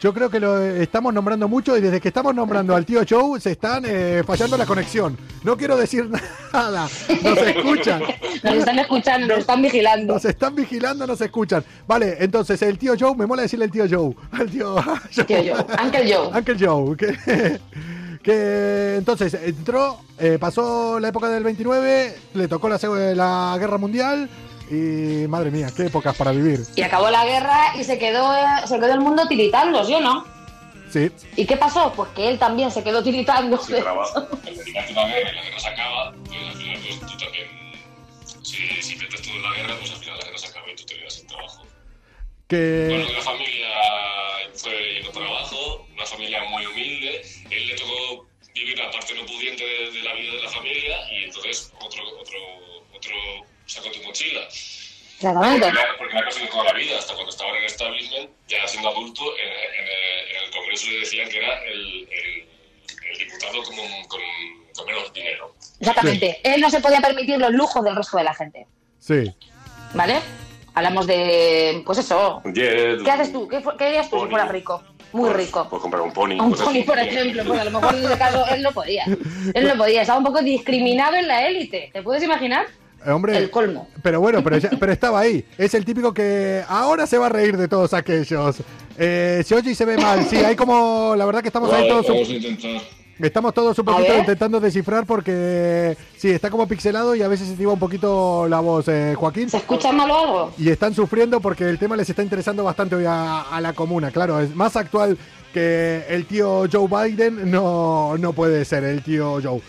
Yo 0.00 0.12
creo 0.12 0.28
que 0.28 0.38
lo 0.40 0.60
estamos 0.60 1.14
nombrando 1.14 1.48
mucho 1.48 1.76
y 1.76 1.80
desde 1.80 2.00
que 2.00 2.08
estamos 2.08 2.34
nombrando 2.34 2.74
al 2.76 2.84
tío 2.84 3.02
Joe 3.08 3.40
se 3.40 3.52
están 3.52 3.84
eh, 3.86 4.22
fallando 4.26 4.56
la 4.56 4.66
conexión. 4.66 5.16
No 5.42 5.56
quiero 5.56 5.76
decir 5.76 6.10
nada. 6.52 6.88
Nos 7.22 7.38
escuchan. 7.38 8.02
Nos 8.42 8.54
están 8.54 8.78
escuchando, 8.78 9.26
nos 9.28 9.38
están 9.38 9.62
vigilando. 9.62 10.14
Nos 10.14 10.24
están 10.24 10.54
vigilando, 10.54 11.06
nos 11.06 11.20
escuchan. 11.20 11.64
Vale, 11.86 12.16
entonces 12.20 12.60
el 12.62 12.78
tío 12.78 12.94
Joe, 12.98 13.14
me 13.14 13.26
mola 13.26 13.42
decirle 13.42 13.64
el 13.64 13.70
tío 13.70 13.86
Joe. 13.88 14.14
Al 14.32 14.50
tío, 14.50 14.76
Tío 15.26 15.26
Joe, 15.26 15.66
Uncle 15.84 16.14
Joe. 16.14 16.38
Uncle 16.38 16.56
Joe. 16.58 16.96
Que, 16.96 17.60
que 18.22 18.96
entonces 18.96 19.34
entró, 19.34 20.00
eh, 20.18 20.38
pasó 20.40 20.98
la 21.00 21.08
época 21.08 21.28
del 21.28 21.44
29, 21.44 22.16
le 22.34 22.48
tocó 22.48 22.68
la, 22.68 22.78
la 23.14 23.56
guerra 23.58 23.78
mundial 23.78 24.28
y 24.70 25.26
madre 25.28 25.50
mía, 25.50 25.68
qué 25.76 25.86
épocas 25.86 26.16
para 26.16 26.32
vivir. 26.32 26.60
Y 26.76 26.82
acabó 26.82 27.10
la 27.10 27.24
guerra 27.24 27.76
y 27.78 27.84
se 27.84 27.98
quedó, 27.98 28.32
se 28.66 28.76
quedó 28.76 28.92
el 28.92 29.00
mundo 29.00 29.26
tiritando, 29.28 29.84
¿sí 29.84 29.94
o 29.94 30.00
no? 30.00 30.24
Sí, 30.90 31.10
¿Y 31.36 31.44
qué 31.46 31.56
pasó? 31.56 31.92
Pues 31.94 32.10
que 32.10 32.28
él 32.28 32.38
también 32.38 32.70
se 32.70 32.84
quedó 32.84 33.02
tiritando. 33.02 33.56
A 33.56 33.62
una 33.62 33.76
guerra 33.76 35.30
y 35.30 35.34
la 35.34 35.42
guerra 35.42 35.58
se 35.58 35.68
acaba, 35.68 36.12
pues 36.24 36.38
al 36.38 36.54
final 36.54 36.80
pues 36.80 37.00
tú 37.00 37.18
también, 37.18 37.48
si, 38.42 38.82
si 38.82 38.96
metes 38.96 39.22
todo 39.22 39.34
en 39.34 39.42
la 39.42 39.54
guerra, 39.54 39.76
pues 39.78 39.90
al 39.90 39.96
final 39.96 40.18
la 40.18 40.24
guerra 40.24 40.38
se 40.38 40.46
acaba 40.46 40.70
y 40.70 40.76
tú 40.76 40.84
te 40.84 40.94
quedas 40.94 41.14
sin 41.14 41.26
trabajo. 41.26 41.66
Bueno, 42.48 43.06
que 43.06 43.12
la 43.12 43.22
familia 43.22 43.68
fue 44.54 44.94
yendo 44.94 45.12
para 45.12 45.26
abajo, 45.26 45.86
una 45.92 46.06
familia 46.06 46.44
muy 46.44 46.64
humilde. 46.66 47.22
Él 47.50 47.66
le 47.66 47.74
tocó 47.74 48.26
vivir 48.54 48.78
la 48.78 48.90
parte 48.90 49.14
no 49.14 49.26
pudiente 49.26 49.64
de, 49.64 49.90
de 49.90 50.02
la 50.04 50.14
vida 50.14 50.32
de 50.34 50.42
la 50.42 50.50
familia 50.50 50.96
y 51.10 51.24
entonces 51.24 51.72
otro, 51.80 52.02
otro, 52.20 52.38
otro 52.94 53.12
sacó 53.66 53.90
tu 53.90 54.02
mochila. 54.02 54.40
Exactamente. 55.16 55.72
Porque 55.98 56.14
la 56.14 56.24
cosa 56.24 56.40
de 56.40 56.46
toda 56.48 56.64
la 56.64 56.72
vida, 56.74 56.98
hasta 56.98 57.14
cuando 57.14 57.30
estaba 57.30 57.50
en 57.50 57.56
el 57.56 57.64
establishment, 57.64 58.30
ya 58.48 58.66
siendo 58.66 58.88
adulto, 58.90 59.22
en, 59.38 59.48
en 59.48 59.84
el- 59.84 60.36
en 60.36 60.44
el 60.44 60.50
Congreso 60.50 60.86
le 60.90 60.98
decían 61.00 61.28
que 61.28 61.38
era 61.38 61.62
el, 61.64 62.08
el, 62.10 62.48
el 63.10 63.18
diputado 63.18 63.62
como, 63.62 63.82
con, 64.08 64.20
con 64.76 64.86
menos 64.86 65.12
dinero. 65.12 65.54
Exactamente. 65.80 66.40
Él 66.42 66.60
no 66.60 66.68
se 66.70 66.80
podía 66.80 67.00
permitir 67.00 67.38
los 67.38 67.52
lujos 67.52 67.82
del 67.84 67.96
resto 67.96 68.16
de 68.18 68.24
la 68.24 68.34
gente. 68.34 68.66
sí. 68.98 69.34
¿Vale? 69.94 70.20
Hablamos 70.74 71.06
de. 71.06 71.80
Pues 71.86 71.98
eso. 71.98 72.42
¿Qué 72.52 72.98
haces 73.08 73.32
tú? 73.32 73.46
¿Qué, 73.46 73.62
qué 73.78 73.84
harías 73.84 74.10
tú 74.10 74.20
si 74.24 74.26
fueras 74.28 74.48
rico? 74.48 74.82
Muy 75.12 75.30
pues, 75.30 75.46
rico. 75.46 75.68
Pues 75.70 75.80
comprar 75.80 76.02
un 76.02 76.12
pony. 76.12 76.32
Un 76.32 76.52
pony, 76.52 76.70
así. 76.70 76.82
por 76.82 76.98
ejemplo, 76.98 77.44
pues 77.46 77.60
a 77.60 77.64
lo 77.64 77.70
mejor 77.70 77.94
en 77.94 78.04
ese 78.04 78.18
caso 78.18 78.44
él 78.48 78.60
no 78.62 78.72
podía. 78.72 79.04
Él 79.54 79.68
no 79.68 79.76
podía, 79.76 80.00
estaba 80.00 80.18
un 80.18 80.24
poco 80.24 80.42
discriminado 80.42 81.14
en 81.14 81.28
la 81.28 81.46
élite. 81.46 81.90
¿Te 81.92 82.02
puedes 82.02 82.24
imaginar? 82.24 82.66
Hombre, 83.06 83.36
El 83.36 83.50
colmo. 83.50 83.88
Pero 84.02 84.20
bueno, 84.20 84.42
pero, 84.42 84.58
ya- 84.58 84.70
pero 84.78 84.92
estaba 84.92 85.20
ahí. 85.20 85.44
Es 85.58 85.74
el 85.74 85.84
típico 85.84 86.12
que 86.14 86.62
ahora 86.68 87.06
se 87.06 87.18
va 87.18 87.26
a 87.26 87.28
reír 87.30 87.56
de 87.56 87.68
todos 87.68 87.92
aquellos. 87.94 88.56
Eh, 88.98 89.42
se 89.44 89.54
oye 89.54 89.72
y 89.72 89.74
se 89.74 89.84
ve 89.84 89.96
mal. 89.96 90.24
Sí, 90.24 90.36
hay 90.36 90.56
como. 90.56 91.14
La 91.16 91.24
verdad 91.26 91.42
que 91.42 91.48
estamos 91.48 91.72
ahí 91.72 91.88
todos. 91.88 92.06
vamos 92.08 92.28
a 92.28 92.32
intentar. 92.32 92.80
Estamos 93.20 93.54
todos 93.54 93.78
un 93.78 93.84
poquito 93.84 94.16
intentando 94.18 94.58
descifrar 94.58 95.06
porque. 95.06 95.96
Sí, 96.16 96.30
está 96.30 96.50
como 96.50 96.66
pixelado 96.66 97.14
y 97.14 97.22
a 97.22 97.28
veces 97.28 97.46
se 97.48 97.54
te 97.54 97.62
iba 97.62 97.72
un 97.72 97.78
poquito 97.78 98.46
la 98.48 98.58
voz, 98.60 98.88
eh, 98.88 99.14
Joaquín. 99.16 99.48
¿Se 99.48 99.58
escucha 99.58 99.92
mal 99.92 100.10
o 100.10 100.18
algo? 100.18 100.52
Y 100.58 100.68
están 100.68 100.94
sufriendo 100.94 101.40
porque 101.40 101.68
el 101.68 101.78
tema 101.78 101.96
les 101.96 102.10
está 102.10 102.22
interesando 102.22 102.64
bastante 102.64 102.96
hoy 102.96 103.04
a, 103.06 103.42
a 103.42 103.60
la 103.60 103.72
comuna. 103.72 104.10
Claro, 104.10 104.40
es 104.40 104.54
más 104.56 104.74
actual 104.76 105.16
que 105.52 106.04
el 106.08 106.26
tío 106.26 106.64
Joe 106.72 106.88
Biden. 106.88 107.50
No, 107.50 108.18
no 108.18 108.32
puede 108.32 108.64
ser 108.64 108.82
el 108.84 109.02
tío 109.02 109.38
Joe. 109.42 109.60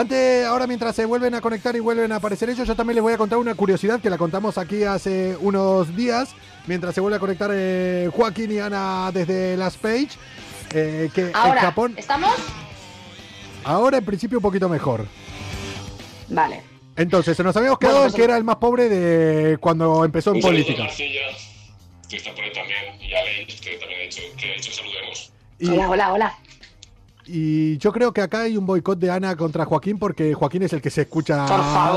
Antes, 0.00 0.44
ahora 0.44 0.66
mientras 0.66 0.94
se 0.94 1.06
vuelven 1.06 1.34
a 1.36 1.40
conectar 1.40 1.74
y 1.74 1.80
vuelven 1.80 2.12
a 2.12 2.16
aparecer 2.16 2.50
ellos, 2.50 2.68
yo 2.68 2.76
también 2.76 2.96
les 2.96 3.02
voy 3.02 3.14
a 3.14 3.16
contar 3.16 3.38
una 3.38 3.54
curiosidad 3.54 3.98
que 3.98 4.10
la 4.10 4.18
contamos 4.18 4.58
aquí 4.58 4.84
hace 4.84 5.38
unos 5.40 5.96
días, 5.96 6.34
mientras 6.66 6.94
se 6.94 7.00
vuelve 7.00 7.16
a 7.16 7.18
conectar 7.18 7.50
eh, 7.54 8.10
Joaquín 8.12 8.52
y 8.52 8.58
Ana 8.58 9.10
desde 9.10 9.56
Las 9.56 9.78
Page. 9.78 10.10
eh, 10.74 11.08
que 11.14 11.22
en 11.22 11.30
Ahora, 11.34 11.62
Japón, 11.62 11.94
¿estamos? 11.96 12.30
ahora 13.64 13.96
en 13.96 14.04
principio 14.04 14.36
un 14.36 14.42
poquito 14.42 14.68
mejor. 14.68 15.06
Vale. 16.28 16.62
Entonces, 16.96 17.38
nos 17.40 17.56
habíamos 17.56 17.78
Bueno, 17.78 17.88
quedado 17.94 18.02
pues- 18.04 18.12
en 18.12 18.16
que 18.18 18.24
era 18.24 18.36
el 18.36 18.44
más 18.44 18.56
pobre 18.56 18.90
de 18.90 19.56
cuando 19.56 20.04
empezó 20.04 20.34
en 20.34 20.42
política. 20.42 20.82
García, 20.82 21.22
que 22.06 22.16
está 22.18 22.34
por 22.34 22.44
ahí 22.44 22.52
también, 22.52 23.00
y 23.00 23.14
a 23.14 23.24
Leis, 23.24 23.58
que 23.62 23.78
también 23.78 24.00
ha 24.00 24.02
dicho 24.04 24.20
que, 24.36 24.52
ha 24.52 24.54
dicho 24.56 24.70
que 24.72 24.76
saludemos. 24.76 25.32
Y, 25.58 25.68
Hola, 25.70 25.88
hola, 25.88 26.12
hola. 26.12 26.38
Y 27.26 27.78
yo 27.78 27.92
creo 27.92 28.12
que 28.12 28.20
acá 28.20 28.42
hay 28.42 28.56
un 28.56 28.66
boicot 28.66 28.96
de 28.98 29.10
Ana 29.10 29.34
contra 29.36 29.64
Joaquín 29.64 29.98
porque 29.98 30.32
Joaquín 30.34 30.62
es 30.62 30.72
el 30.72 30.80
que 30.80 30.90
se 30.90 31.02
escucha 31.02 31.46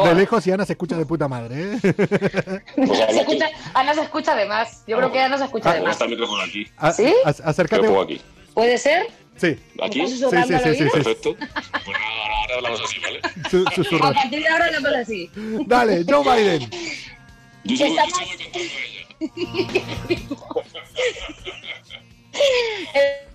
de 0.06 0.16
lejos 0.16 0.46
y 0.48 0.52
Ana 0.52 0.66
se 0.66 0.74
escucha 0.74 0.98
de 0.98 1.06
puta 1.06 1.28
madre. 1.28 1.74
¿eh? 1.74 1.80
Pues 2.76 2.90
Se 3.10 3.20
escucha, 3.20 3.46
Ana 3.74 3.94
se 3.94 4.02
escucha 4.02 4.36
de 4.36 4.46
más. 4.48 4.84
Yo 4.88 4.98
creo 4.98 5.12
que 5.12 5.20
Ana 5.22 5.38
se 5.38 5.44
escucha 5.46 5.74
de 5.74 5.80
tú. 5.80 5.86
más. 5.86 5.94
Está 5.94 6.06
el 6.06 6.12
micrófono 6.12 6.42
aquí. 6.44 6.68
A- 6.78 6.92
¿Sí? 6.92 7.14
a- 7.26 7.34
Te 7.34 7.44
acércate. 7.44 7.88
aquí. 8.02 8.22
¿Puede 8.54 8.78
ser? 8.78 9.08
Sí, 9.38 9.58
¿Aquí? 9.82 10.02
¿Me 10.02 10.08
Sí, 10.08 10.18
Sí, 10.18 10.20
sí, 10.20 10.26
sí, 10.76 10.84
perfecto. 10.92 11.36
Pues 11.38 11.50
ahora, 11.86 12.36
ahora 12.42 12.56
hablamos 12.56 12.82
así, 12.84 13.00
¿vale? 13.00 13.22
su- 13.50 13.66
susurra. 13.76 14.10
A 14.10 14.14
partir 14.14 14.42
de 14.42 14.48
ahora 14.50 14.66
hablamos 14.66 14.92
así. 14.96 15.30
Dale, 15.66 16.04
Joe 16.08 16.24
Biden. 16.24 16.70
Yo 17.64 17.78
sigo, 17.78 17.96
yo 17.96 18.04
Estamos- 18.04 18.28
sigo 20.18 20.36
contando 20.48 20.90
ella. 20.90 21.30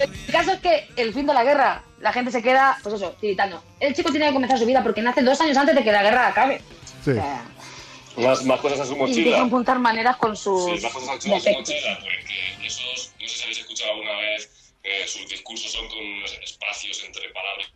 El 0.00 0.32
caso 0.32 0.52
es 0.52 0.60
que 0.60 0.88
el 0.96 1.12
fin 1.12 1.26
de 1.26 1.34
la 1.34 1.44
guerra, 1.44 1.82
la 2.00 2.12
gente 2.12 2.30
se 2.30 2.42
queda, 2.42 2.78
pues 2.82 2.94
eso, 2.94 3.14
tiritando. 3.20 3.62
El 3.78 3.94
chico 3.94 4.10
tiene 4.10 4.26
que 4.28 4.32
comenzar 4.34 4.58
su 4.58 4.66
vida 4.66 4.82
porque 4.82 5.02
nace 5.02 5.22
dos 5.22 5.40
años 5.40 5.56
antes 5.56 5.74
de 5.74 5.84
que 5.84 5.92
la 5.92 6.02
guerra 6.02 6.28
acabe. 6.28 6.60
Sí. 7.04 7.10
O 7.10 7.14
sea, 7.14 7.44
Más, 8.16 8.44
más 8.44 8.60
cosas 8.60 8.80
a 8.80 8.86
su 8.86 8.94
y 8.94 8.96
mochila. 8.96 9.42
apuntar 9.42 9.78
maneras 9.78 10.16
con 10.16 10.36
sus 10.36 10.64
Sí, 10.64 10.82
más 10.82 10.92
cosas 10.92 11.08
a 11.10 11.12
su 11.12 11.16
a 11.16 11.20
su 11.20 11.28
defectos. 11.28 11.58
mochila, 11.74 11.98
porque 12.00 12.66
esos, 12.66 13.12
no 13.20 13.28
sé 13.28 13.34
si 13.36 13.42
habéis 13.42 13.58
escuchado 13.58 13.92
alguna 13.92 14.12
vez, 14.16 14.72
eh, 14.82 15.04
sus 15.06 15.28
discursos 15.28 15.70
son 15.70 15.86
con 15.88 15.98
unos 15.98 16.32
espacios 16.42 17.04
entre 17.06 17.22
palabras. 17.30 17.66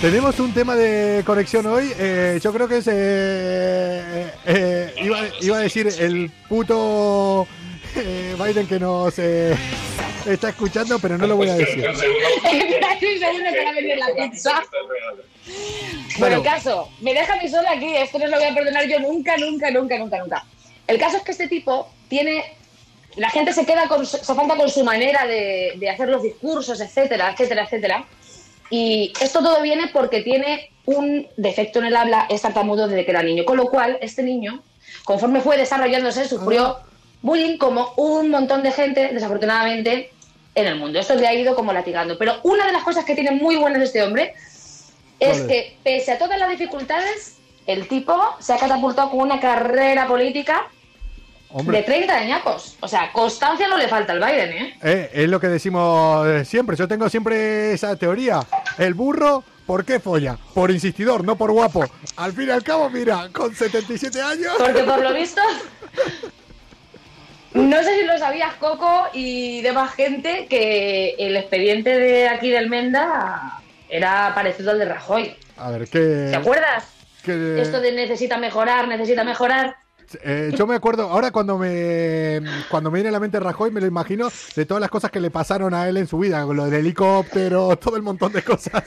Tenemos 0.00 0.38
un 0.38 0.54
tema 0.54 0.76
de 0.76 1.22
conexión 1.24 1.66
hoy. 1.66 1.90
eh, 1.98 2.38
yo 2.42 2.52
creo 2.52 2.68
que 2.68 2.76
es. 2.78 2.86
eh, 2.88 4.32
eh, 4.46 4.94
iba, 5.02 5.18
iba 5.40 5.56
a 5.56 5.60
decir 5.60 5.88
el 5.98 6.30
puto 6.48 7.48
eh, 7.98 8.36
Biden 8.38 8.66
que 8.66 8.78
nos 8.78 9.18
eh, 9.18 9.56
está 10.26 10.50
escuchando, 10.50 10.98
pero 10.98 11.18
no 11.18 11.26
lo 11.26 11.36
voy 11.36 11.48
a 11.48 11.54
decir. 11.54 11.84
Espérate 11.84 13.12
un 13.14 13.18
segundo 13.18 13.50
para 13.50 13.72
venir 13.72 13.98
la 13.98 14.08
pizza. 14.14 14.62
Bueno, 16.18 16.36
el 16.36 16.42
caso, 16.42 16.88
me 17.00 17.14
deja 17.14 17.34
a 17.34 17.36
mí 17.36 17.48
sola 17.48 17.72
aquí, 17.72 17.96
esto 17.96 18.18
no 18.18 18.26
lo 18.26 18.36
voy 18.36 18.46
a 18.46 18.54
perdonar 18.54 18.86
yo 18.86 19.00
nunca, 19.00 19.36
nunca, 19.36 19.70
nunca, 19.70 19.98
nunca, 19.98 20.18
nunca. 20.18 20.44
El 20.86 20.98
caso 20.98 21.18
es 21.18 21.22
que 21.22 21.32
este 21.32 21.48
tipo 21.48 21.88
tiene. 22.08 22.44
La 23.16 23.30
gente 23.30 23.52
se 23.52 23.66
queda 23.66 23.88
con, 23.88 24.06
se 24.06 24.18
falta 24.18 24.56
con 24.56 24.68
su 24.70 24.84
manera 24.84 25.26
de, 25.26 25.72
de 25.76 25.90
hacer 25.90 26.08
los 26.08 26.22
discursos, 26.22 26.80
etcétera, 26.80 27.32
etcétera, 27.32 27.64
etcétera. 27.64 28.04
Y 28.70 29.12
esto 29.20 29.40
todo 29.42 29.62
viene 29.62 29.88
porque 29.88 30.22
tiene 30.22 30.70
un 30.84 31.26
defecto 31.36 31.80
en 31.80 31.86
el 31.86 31.96
habla, 31.96 32.26
es 32.28 32.42
tartamudo 32.42 32.86
desde 32.86 33.04
que 33.04 33.10
era 33.10 33.22
niño. 33.22 33.44
Con 33.44 33.56
lo 33.56 33.66
cual, 33.66 33.98
este 34.02 34.22
niño, 34.22 34.62
conforme 35.04 35.40
fue 35.40 35.56
desarrollándose, 35.56 36.28
sufrió 36.28 36.78
bullying 37.22 37.58
como 37.58 37.92
un 37.96 38.30
montón 38.30 38.62
de 38.62 38.72
gente, 38.72 39.10
desafortunadamente, 39.12 40.12
en 40.54 40.66
el 40.66 40.76
mundo. 40.76 40.98
Esto 40.98 41.14
le 41.14 41.26
ha 41.26 41.34
ido 41.34 41.54
como 41.54 41.72
latigando. 41.72 42.18
Pero 42.18 42.40
una 42.42 42.66
de 42.66 42.72
las 42.72 42.82
cosas 42.82 43.04
que 43.04 43.14
tiene 43.14 43.32
muy 43.32 43.56
buenas 43.56 43.82
este 43.82 44.02
hombre 44.02 44.34
es 45.20 45.40
Vale. 45.40 45.48
que, 45.48 45.76
pese 45.82 46.12
a 46.12 46.18
todas 46.18 46.38
las 46.38 46.50
dificultades, 46.50 47.36
el 47.66 47.88
tipo 47.88 48.16
se 48.40 48.52
ha 48.52 48.58
catapultado 48.58 49.10
con 49.10 49.20
una 49.20 49.40
carrera 49.40 50.06
política 50.06 50.68
de 51.50 51.60
Hombre, 51.60 51.82
30 51.82 52.14
añacos. 52.14 52.76
O 52.80 52.88
sea, 52.88 53.10
constancia 53.12 53.68
no 53.68 53.78
le 53.78 53.88
falta 53.88 54.12
al 54.12 54.20
Biden, 54.20 54.52
¿eh? 54.52 54.78
eh, 54.82 55.10
es 55.14 55.28
lo 55.28 55.40
que 55.40 55.48
decimos 55.48 56.26
eh, 56.26 56.44
siempre. 56.44 56.76
Yo 56.76 56.86
tengo 56.86 57.08
siempre 57.08 57.72
esa 57.72 57.96
teoría. 57.96 58.40
El 58.76 58.94
burro, 58.94 59.42
¿por 59.66 59.84
qué 59.84 59.98
folla? 59.98 60.36
Por 60.52 60.70
insistidor, 60.70 61.24
no 61.24 61.36
por 61.36 61.50
guapo. 61.52 61.84
Al 62.16 62.32
fin 62.34 62.48
y 62.48 62.50
al 62.50 62.62
cabo, 62.62 62.90
mira, 62.90 63.30
con 63.32 63.54
77 63.54 64.20
años. 64.20 64.52
Porque 64.58 64.82
por 64.82 65.02
lo 65.02 65.14
visto. 65.14 65.40
No 67.54 67.82
sé 67.82 67.98
si 68.00 68.04
lo 68.06 68.18
sabías, 68.18 68.54
Coco, 68.54 69.04
y 69.12 69.62
demás 69.62 69.94
gente, 69.94 70.46
que 70.48 71.14
el 71.18 71.36
expediente 71.36 71.98
de 71.98 72.28
aquí 72.28 72.50
del 72.50 72.68
Menda 72.68 73.60
era 73.88 74.32
parecido 74.34 74.70
al 74.72 74.78
de 74.78 74.84
Rajoy. 74.84 75.34
A 75.56 75.70
ver, 75.70 75.88
¿qué. 75.88 76.28
¿Te 76.30 76.36
acuerdas? 76.36 76.84
qué- 77.24 77.60
Esto 77.60 77.80
de 77.80 77.92
necesita 77.92 78.36
mejorar, 78.38 78.86
necesita 78.86 79.24
mejorar. 79.24 79.76
Eh, 80.24 80.52
yo 80.56 80.66
me 80.66 80.74
acuerdo, 80.74 81.02
ahora 81.10 81.30
cuando 81.30 81.58
me 81.58 82.40
cuando 82.70 82.90
me 82.90 82.96
viene 82.96 83.10
a 83.10 83.12
la 83.12 83.20
mente 83.20 83.38
Rajoy, 83.40 83.70
me 83.70 83.80
lo 83.80 83.86
imagino 83.86 84.30
de 84.56 84.64
todas 84.64 84.80
las 84.80 84.88
cosas 84.88 85.10
que 85.10 85.20
le 85.20 85.30
pasaron 85.30 85.74
a 85.74 85.86
él 85.86 85.98
en 85.98 86.06
su 86.06 86.18
vida, 86.18 86.42
con 86.44 86.56
lo 86.56 86.64
del 86.64 86.74
helicóptero, 86.80 87.76
todo 87.80 87.96
el 87.96 88.02
montón 88.02 88.32
de 88.32 88.42
cosas 88.42 88.84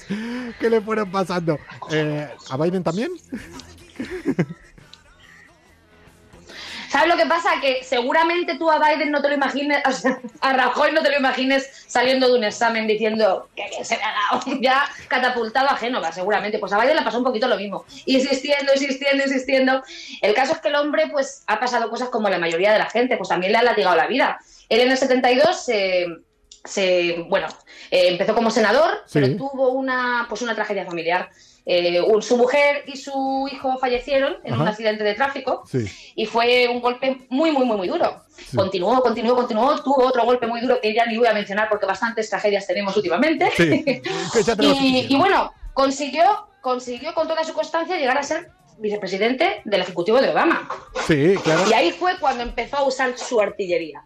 que 0.59 0.69
le 0.69 0.81
fueron 0.81 1.11
pasando. 1.11 1.59
Eh, 1.91 2.27
¿A 2.49 2.57
Biden 2.57 2.83
también? 2.83 3.11
¿Sabes 6.91 7.07
lo 7.07 7.15
que 7.15 7.25
pasa? 7.25 7.51
Que 7.61 7.83
seguramente 7.85 8.57
tú 8.57 8.69
a 8.69 8.77
Biden 8.77 9.11
no 9.11 9.21
te 9.21 9.29
lo 9.29 9.35
imagines, 9.35 9.81
o 9.87 9.91
sea, 9.93 10.19
a 10.41 10.53
Rajoy 10.53 10.91
no 10.91 11.01
te 11.01 11.09
lo 11.09 11.17
imagines 11.17 11.85
saliendo 11.87 12.27
de 12.27 12.37
un 12.37 12.43
examen 12.43 12.85
diciendo 12.85 13.47
que 13.55 13.83
se 13.85 13.95
me 13.97 14.03
ha 14.03 14.13
dado, 14.13 14.43
ya 14.61 14.83
catapultado 15.07 15.69
a 15.69 15.77
Génova, 15.77 16.11
seguramente. 16.11 16.59
Pues 16.59 16.73
a 16.73 16.79
Biden 16.81 16.97
le 16.97 17.01
pasó 17.03 17.17
un 17.19 17.23
poquito 17.23 17.47
lo 17.47 17.55
mismo, 17.55 17.85
insistiendo, 18.05 18.73
insistiendo, 18.73 19.23
insistiendo. 19.23 19.83
El 20.21 20.33
caso 20.33 20.51
es 20.53 20.59
que 20.59 20.67
el 20.67 20.75
hombre, 20.75 21.07
pues, 21.11 21.43
ha 21.47 21.59
pasado 21.59 21.89
cosas 21.89 22.09
como 22.09 22.27
la 22.27 22.39
mayoría 22.39 22.73
de 22.73 22.79
la 22.79 22.89
gente, 22.89 23.15
pues 23.15 23.29
también 23.29 23.53
le 23.53 23.59
ha 23.59 23.63
latigado 23.63 23.95
la 23.95 24.07
vida. 24.07 24.39
Él 24.67 24.81
en 24.81 24.91
el 24.91 24.97
72 24.97 25.63
se, 25.63 26.07
se 26.65 27.25
bueno, 27.29 27.47
eh, 27.89 28.09
empezó 28.09 28.35
como 28.35 28.51
senador, 28.51 29.01
Sí. 29.05 29.19
pero 29.19 29.35
tuvo 29.37 29.69
una, 29.69 30.25
pues 30.29 30.41
una 30.41 30.55
tragedia 30.55 30.85
familiar. 30.85 31.29
Eh, 31.65 32.01
un- 32.01 32.23
su 32.23 32.37
mujer 32.37 32.83
y 32.87 32.97
su 32.97 33.47
hijo 33.51 33.77
fallecieron 33.77 34.37
en 34.43 34.59
un 34.59 34.67
accidente 34.67 35.03
de 35.03 35.13
tráfico 35.13 35.61
Sí. 35.69 35.85
y 36.15 36.25
fue 36.25 36.67
un 36.67 36.81
golpe 36.81 37.27
muy, 37.29 37.51
muy, 37.51 37.65
muy, 37.65 37.77
muy 37.77 37.87
duro. 37.87 38.23
Sí. 38.35 38.57
Continuó, 38.57 38.99
continuó, 39.01 39.35
continuó, 39.35 39.79
tuvo 39.83 40.05
otro 40.07 40.23
golpe 40.25 40.47
muy 40.47 40.59
duro 40.61 40.81
que 40.81 40.91
ya 40.93 41.05
ni 41.05 41.17
voy 41.17 41.27
a 41.27 41.33
mencionar 41.33 41.69
porque 41.69 41.85
bastantes 41.85 42.29
tragedias 42.31 42.65
tenemos 42.65 42.95
últimamente. 42.97 43.49
Sí. 43.55 43.85
Y 45.09 45.15
bueno, 45.17 45.53
consiguió, 45.73 46.23
consiguió 46.61 47.13
con 47.13 47.27
toda 47.27 47.43
su 47.43 47.53
constancia 47.53 47.97
llegar 47.97 48.17
a 48.17 48.23
ser 48.23 48.49
vicepresidente 48.79 49.61
del 49.63 49.81
Ejecutivo 49.81 50.19
de 50.19 50.29
Obama. 50.29 50.67
Sí, 51.05 51.35
claro. 51.43 51.63
Y 51.69 51.73
ahí 51.73 51.91
fue 51.91 52.17
cuando 52.19 52.41
empezó 52.43 52.77
a 52.77 52.83
usar 52.83 53.15
su 53.17 53.39
artillería. 53.39 54.03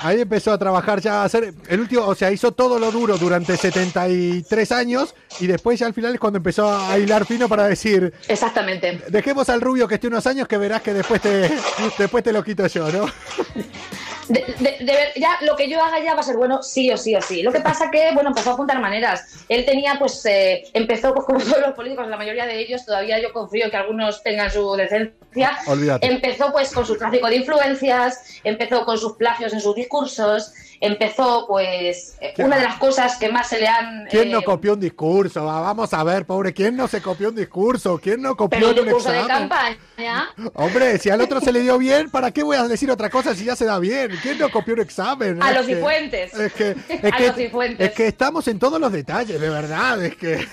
Ahí 0.00 0.20
empezó 0.20 0.52
a 0.52 0.58
trabajar 0.58 1.00
ya 1.00 1.22
a 1.22 1.24
hacer 1.24 1.54
el 1.68 1.80
último, 1.80 2.02
o 2.02 2.14
sea, 2.14 2.30
hizo 2.30 2.52
todo 2.52 2.78
lo 2.78 2.90
duro 2.90 3.16
durante 3.16 3.56
73 3.56 4.72
años 4.72 5.14
y 5.40 5.46
después 5.46 5.78
ya 5.80 5.86
al 5.86 5.94
final 5.94 6.12
es 6.12 6.20
cuando 6.20 6.36
empezó 6.36 6.70
a 6.70 6.98
hilar 6.98 7.24
fino 7.24 7.48
para 7.48 7.66
decir, 7.66 8.12
Exactamente. 8.28 9.00
dejemos 9.08 9.48
al 9.48 9.60
rubio 9.62 9.88
que 9.88 9.94
esté 9.94 10.08
unos 10.08 10.26
años 10.26 10.46
que 10.48 10.58
verás 10.58 10.82
que 10.82 10.92
después 10.92 11.22
te 11.22 11.50
después 11.98 12.22
te 12.22 12.32
lo 12.32 12.44
quito 12.44 12.66
yo, 12.66 12.90
¿no? 12.92 13.06
De, 14.28 14.40
de- 14.58 14.84
de 14.84 14.92
ver- 14.92 15.12
ya 15.16 15.38
lo 15.42 15.54
que 15.56 15.68
yo 15.68 15.82
haga 15.82 16.00
ya 16.02 16.14
va 16.14 16.20
a 16.20 16.24
ser 16.24 16.36
bueno 16.36 16.62
sí 16.62 16.90
o 16.90 16.96
sí 16.96 17.14
o 17.14 17.22
sí. 17.22 17.42
Lo 17.42 17.52
que 17.52 17.60
pasa 17.60 17.90
que, 17.90 18.10
bueno, 18.12 18.30
empezó 18.30 18.50
a 18.50 18.54
juntar 18.54 18.80
maneras. 18.80 19.44
Él 19.48 19.64
tenía, 19.64 19.96
pues, 19.98 20.24
eh, 20.26 20.64
empezó 20.72 21.14
pues, 21.14 21.26
como 21.26 21.38
todos 21.38 21.60
los 21.60 21.74
políticos, 21.74 22.08
la 22.08 22.16
mayoría 22.16 22.46
de 22.46 22.58
ellos, 22.58 22.84
todavía 22.84 23.20
yo 23.20 23.32
confío 23.32 23.70
que 23.70 23.76
algunos 23.76 24.22
tengan 24.22 24.50
su 24.50 24.74
decencia. 24.74 25.58
Olvídate. 25.66 26.06
Empezó 26.06 26.50
pues 26.52 26.72
con 26.72 26.84
su 26.86 26.96
tráfico 26.96 27.28
de 27.28 27.36
influencias, 27.36 28.40
empezó 28.42 28.84
con 28.84 28.98
sus 28.98 29.12
plagios 29.16 29.52
en 29.52 29.60
sus 29.60 29.74
discursos, 29.74 30.52
empezó, 30.80 31.46
pues, 31.46 32.16
eh, 32.20 32.34
una 32.38 32.56
de 32.56 32.64
las 32.64 32.76
cosas 32.76 33.16
que 33.16 33.28
más 33.30 33.48
se 33.48 33.58
le 33.60 33.68
han... 33.68 34.06
¿Quién 34.10 34.30
no 34.30 34.40
eh, 34.40 34.44
copió 34.44 34.74
un 34.74 34.80
discurso? 34.80 35.44
Va, 35.44 35.60
Vamos 35.60 35.92
a 35.94 36.04
ver, 36.04 36.26
pobre, 36.26 36.52
¿quién 36.52 36.76
no 36.76 36.88
se 36.88 37.00
copió 37.02 37.28
un 37.30 37.34
discurso? 37.36 37.98
¿Quién 38.02 38.22
no 38.22 38.36
copió 38.36 38.58
pero 38.58 38.80
un 38.80 38.84
discurso 38.86 39.10
de 39.10 39.20
examen? 39.20 39.48
campaña... 39.48 40.28
Hombre, 40.54 40.98
si 40.98 41.10
al 41.10 41.20
otro 41.20 41.40
se 41.40 41.52
le 41.52 41.60
dio 41.60 41.78
bien, 41.78 42.10
¿para 42.10 42.30
qué 42.30 42.42
voy 42.42 42.56
a 42.56 42.68
decir 42.68 42.90
otra 42.90 43.10
cosa 43.10 43.34
si 43.34 43.44
ya 43.44 43.56
se 43.56 43.64
da 43.64 43.78
bien? 43.78 44.10
¿Quién 44.22 44.38
no 44.38 44.50
copió 44.50 44.74
un 44.74 44.80
examen? 44.80 45.42
A 45.42 45.50
Es 45.50 45.56
los 45.56 45.66
que- 45.66 45.74
cifuentes. 45.76 46.34
Es 46.34 46.52
que, 46.52 46.70
es, 46.88 47.04
A 47.12 47.16
que, 47.16 47.26
los 47.28 47.64
es 47.78 47.90
que 47.92 48.06
estamos 48.06 48.46
en 48.48 48.58
todos 48.58 48.80
los 48.80 48.92
detalles, 48.92 49.40
de 49.40 49.48
verdad. 49.48 50.04
Es 50.04 50.16
que. 50.16 50.46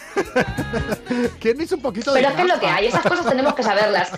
¿Quién 1.39 1.61
hizo 1.61 1.75
un 1.75 1.81
poquito 1.81 2.13
de. 2.13 2.19
Pero 2.21 2.29
es 2.31 2.35
que 2.35 2.41
es 2.43 2.47
lo 2.47 2.59
que 2.59 2.67
hay, 2.67 2.87
esas 2.87 3.01
cosas 3.01 3.25
tenemos 3.25 3.53
que 3.53 3.63
saberlas. 3.63 4.11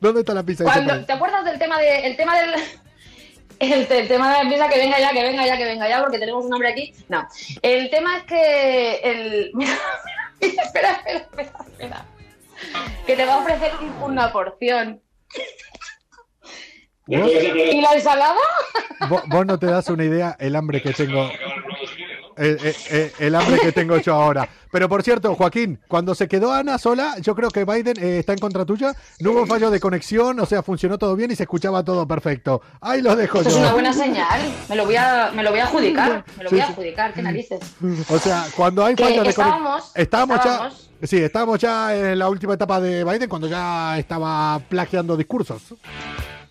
¿Dónde 0.00 0.20
está 0.20 0.34
la 0.34 0.42
pizza? 0.42 0.64
Cuando. 0.64 1.04
¿Te 1.04 1.12
acuerdas 1.12 1.44
del 1.44 1.58
tema 1.58 1.78
de, 1.78 2.06
el 2.06 2.16
tema 2.16 2.38
del 2.40 2.50
el, 3.60 3.86
el 3.90 4.08
tema 4.08 4.28
de 4.28 4.34
la 4.34 4.42
empresa 4.42 4.68
que 4.68 4.78
venga 4.78 4.98
ya, 5.00 5.10
que 5.12 5.22
venga 5.22 5.46
ya, 5.46 5.56
que 5.56 5.64
venga 5.64 5.88
ya, 5.88 6.00
porque 6.00 6.18
tenemos 6.18 6.44
un 6.44 6.52
hombre 6.52 6.70
aquí? 6.70 6.92
No. 7.08 7.26
El 7.62 7.90
tema 7.90 8.18
es 8.18 8.22
que 8.24 8.94
el 9.04 9.50
mira, 9.54 9.72
mira, 10.40 10.62
espera, 10.62 10.92
espera, 10.92 11.18
espera, 11.18 11.52
espera. 11.70 12.04
Que 13.06 13.16
te 13.16 13.24
va 13.24 13.34
a 13.34 13.38
ofrecer 13.38 13.72
un- 13.80 14.02
una 14.12 14.32
porción. 14.32 15.00
¿Y 17.06 17.80
la 17.80 17.92
ensalada? 17.94 18.34
Vos, 19.08 19.22
vos 19.28 19.46
no 19.46 19.58
te 19.58 19.66
das 19.66 19.88
una 19.88 20.04
idea 20.04 20.36
el 20.38 20.54
hambre 20.56 20.82
que 20.82 20.92
tengo. 20.92 21.30
El, 22.38 22.58
el- 22.64 22.76
el- 22.90 23.12
el 23.18 23.34
hambre 23.34 23.58
que 23.60 23.72
tengo 23.72 23.98
yo 23.98 24.14
ahora. 24.14 24.48
Pero 24.70 24.88
por 24.88 25.02
cierto, 25.02 25.34
Joaquín, 25.34 25.80
cuando 25.88 26.14
se 26.14 26.28
quedó 26.28 26.52
Ana 26.52 26.76
sola, 26.78 27.16
yo 27.20 27.34
creo 27.34 27.48
que 27.50 27.64
Biden 27.64 27.96
eh, 28.02 28.18
está 28.18 28.32
en 28.34 28.38
contra 28.38 28.64
tuya. 28.66 28.94
No 29.20 29.32
hubo 29.32 29.46
fallo 29.46 29.70
de 29.70 29.80
conexión, 29.80 30.38
o 30.40 30.46
sea, 30.46 30.62
funcionó 30.62 30.98
todo 30.98 31.16
bien 31.16 31.30
y 31.30 31.36
se 31.36 31.44
escuchaba 31.44 31.82
todo 31.82 32.06
perfecto. 32.06 32.60
Ahí 32.80 33.00
lo 33.00 33.16
dejo 33.16 33.40
Eso 33.40 33.48
es 33.48 33.54
yo. 33.54 33.60
una 33.62 33.72
buena 33.72 33.92
señal. 33.92 34.40
Me 34.68 34.76
lo 34.76 34.84
voy 34.84 34.96
a, 34.96 35.30
me 35.34 35.42
lo 35.42 35.50
voy 35.50 35.60
a 35.60 35.64
adjudicar. 35.64 36.24
Me 36.36 36.44
lo 36.44 36.50
Sí, 36.50 36.56
voy 36.56 36.60
a 36.64 36.68
adjudicar, 36.68 37.14
qué 37.14 37.22
narices. 37.22 37.60
O 38.10 38.18
sea, 38.18 38.44
cuando 38.56 38.84
hay 38.84 38.94
Que 38.94 39.04
fallos 39.04 39.26
de 39.26 39.34
conexión. 39.34 39.46
Estábamos 39.94 40.42
estábamos. 40.44 40.44
ya. 40.44 41.06
Sí, 41.06 41.16
estábamos 41.16 41.58
ya 41.60 41.96
en 41.96 42.18
la 42.18 42.28
última 42.28 42.54
etapa 42.54 42.80
de 42.80 43.04
Biden 43.04 43.28
cuando 43.28 43.46
ya 43.48 43.96
estaba 43.98 44.58
plagiando 44.68 45.16
discursos. 45.16 45.62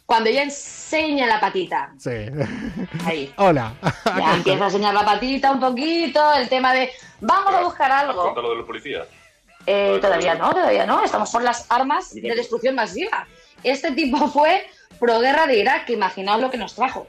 Cuando 0.07 0.29
ella 0.29 0.43
enseña 0.43 1.27
la 1.27 1.37
patita. 1.41 1.91
Sí. 1.97 2.11
Ahí. 3.05 3.33
Hola. 3.35 3.73
Ya 4.05 4.35
empieza 4.35 4.63
a 4.63 4.67
enseñar 4.67 4.93
la 4.93 5.03
patita 5.03 5.51
un 5.51 5.59
poquito, 5.59 6.33
el 6.33 6.47
tema 6.47 6.73
de 6.73 6.89
vamos 7.19 7.53
a 7.53 7.61
buscar 7.61 7.91
algo. 7.91 8.33
lo 8.33 8.49
de 8.51 8.55
los 8.55 8.65
policías. 8.65 9.05
Eh, 9.65 9.99
todavía 10.01 10.35
no, 10.35 10.49
todavía 10.51 10.85
no. 10.85 11.03
Estamos 11.03 11.29
por 11.29 11.43
las 11.43 11.69
armas 11.69 12.15
de 12.15 12.35
destrucción 12.35 12.75
masiva. 12.75 13.27
Este 13.65 13.91
tipo 13.91 14.17
fue 14.31 14.65
pro 14.97 15.19
guerra 15.19 15.45
de 15.45 15.59
Irak, 15.59 15.89
imaginaos 15.89 16.39
lo 16.39 16.49
que 16.49 16.57
nos 16.57 16.73
trajo. 16.73 17.05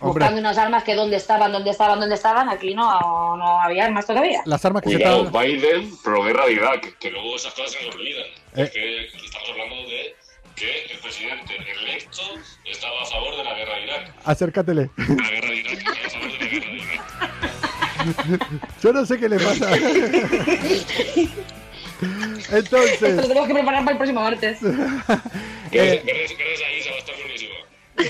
Hombre. 0.00 0.24
Buscando 0.24 0.40
unas 0.40 0.58
armas 0.58 0.82
que 0.82 0.96
dónde 0.96 1.18
estaban, 1.18 1.52
dónde 1.52 1.70
estaban, 1.70 2.00
dónde 2.00 2.16
estaban. 2.16 2.48
Aquí 2.48 2.74
no, 2.74 3.36
no 3.36 3.60
había 3.60 3.84
armas 3.84 4.04
todavía. 4.04 4.42
Las 4.46 4.64
armas 4.64 4.82
que 4.82 4.90
se 4.90 4.96
Cuidado, 4.96 5.26
estaban. 5.26 5.46
Biden, 5.46 5.96
pro 6.02 6.24
guerra 6.24 6.46
de 6.46 6.54
Irak, 6.54 6.98
que 6.98 7.08
luego 7.12 7.36
esas 7.36 7.54
cosas 7.54 7.70
se 7.70 7.86
nos 7.86 7.94
olvidan. 7.94 8.26
Eh. 8.56 8.64
Es 8.64 8.70
que 8.72 9.06
estamos 9.06 9.48
hablando 9.48 9.76
de 9.76 10.16
que 10.62 10.92
el 10.94 10.98
presidente 11.00 11.56
electo 11.82 12.22
estaba 12.64 13.02
a 13.02 13.06
favor 13.06 13.36
de 13.36 13.42
la 13.44 13.54
guerra 13.54 13.74
de 13.74 13.82
Irak. 13.82 14.12
Acércatele. 14.24 14.90
La 14.96 15.04
guerra 15.30 15.48
de 15.48 15.56
Irak, 15.56 15.72
estaba 15.72 16.06
a 16.06 16.10
favor 16.10 16.30
de 16.30 16.38
la 16.38 16.46
guerra 16.46 16.66
de 16.70 16.76
Irak. 16.76 17.02
Yo 18.82 18.92
no 18.92 19.06
sé 19.06 19.18
qué 19.18 19.28
le 19.28 19.38
pasa. 19.40 19.74
Esto 19.74 19.96
lo 22.50 22.56
Entonces, 22.58 23.00
tenemos 23.00 23.46
que 23.48 23.54
preparar 23.54 23.80
para 23.84 23.90
el 23.92 23.96
próximo 23.96 24.20
martes. 24.20 24.58
Gracias, 24.62 26.04
gracias, 26.04 26.38
gracias 26.38 26.68
a 26.68 26.72
Isa, 26.72 26.90
va 26.90 26.96
a 26.96 26.98
estar 26.98 27.14
buenísimo. 27.16 27.54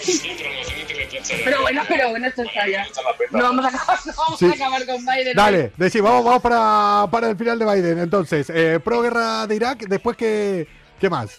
Sin 0.02 0.36
promoción 0.36 0.78
de 0.78 0.84
Telepizza. 0.84 1.34
Pero 1.44 1.60
bueno, 1.62 1.82
pero 1.88 2.10
bueno, 2.10 2.26
esto 2.26 2.42
está 2.42 2.68
ya. 2.68 2.86
No 3.30 3.42
vamos 3.42 3.64
a 3.64 3.68
acabar, 3.68 3.98
no 4.06 4.12
vamos 4.16 4.38
Sí. 4.38 4.46
a 4.46 4.50
acabar 4.52 4.84
con 4.86 5.06
Biden. 5.06 5.34
dale, 5.36 5.72
decí, 5.78 6.00
vamos, 6.00 6.24
vamos 6.24 6.42
para, 6.42 7.06
para 7.10 7.30
el 7.30 7.36
final 7.36 7.58
de 7.58 7.64
Biden. 7.64 7.98
Entonces, 7.98 8.50
eh, 8.50 8.78
pro 8.82 9.00
guerra 9.00 9.46
de 9.46 9.56
Irak, 9.56 9.78
después 9.88 10.16
que. 10.18 10.66
¿Qué 11.00 11.08
más? 11.10 11.38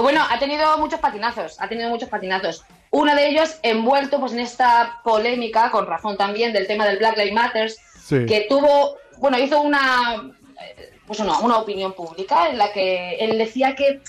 Pues 0.00 0.14
bueno, 0.14 0.26
ha 0.30 0.38
tenido 0.38 0.78
muchos 0.78 0.98
patinazos, 0.98 1.60
ha 1.60 1.68
tenido 1.68 1.90
muchos 1.90 2.08
patinazos. 2.08 2.64
Uno 2.90 3.14
de 3.14 3.28
ellos 3.28 3.58
envuelto 3.62 4.18
pues 4.18 4.32
en 4.32 4.38
esta 4.38 4.98
polémica, 5.04 5.70
con 5.70 5.86
razón 5.86 6.16
también, 6.16 6.54
del 6.54 6.66
tema 6.66 6.86
del 6.86 6.96
Black 6.96 7.18
Lives 7.18 7.34
Matter, 7.34 7.70
Sí. 7.70 8.24
que 8.26 8.46
tuvo, 8.48 8.96
bueno, 9.18 9.38
hizo 9.38 9.60
una, 9.60 10.32
pues 11.06 11.20
una, 11.20 11.38
una 11.40 11.58
opinión 11.58 11.92
pública 11.92 12.48
en 12.48 12.56
la 12.56 12.72
que 12.72 13.16
él 13.16 13.36
decía 13.36 13.74
que 13.76 14.00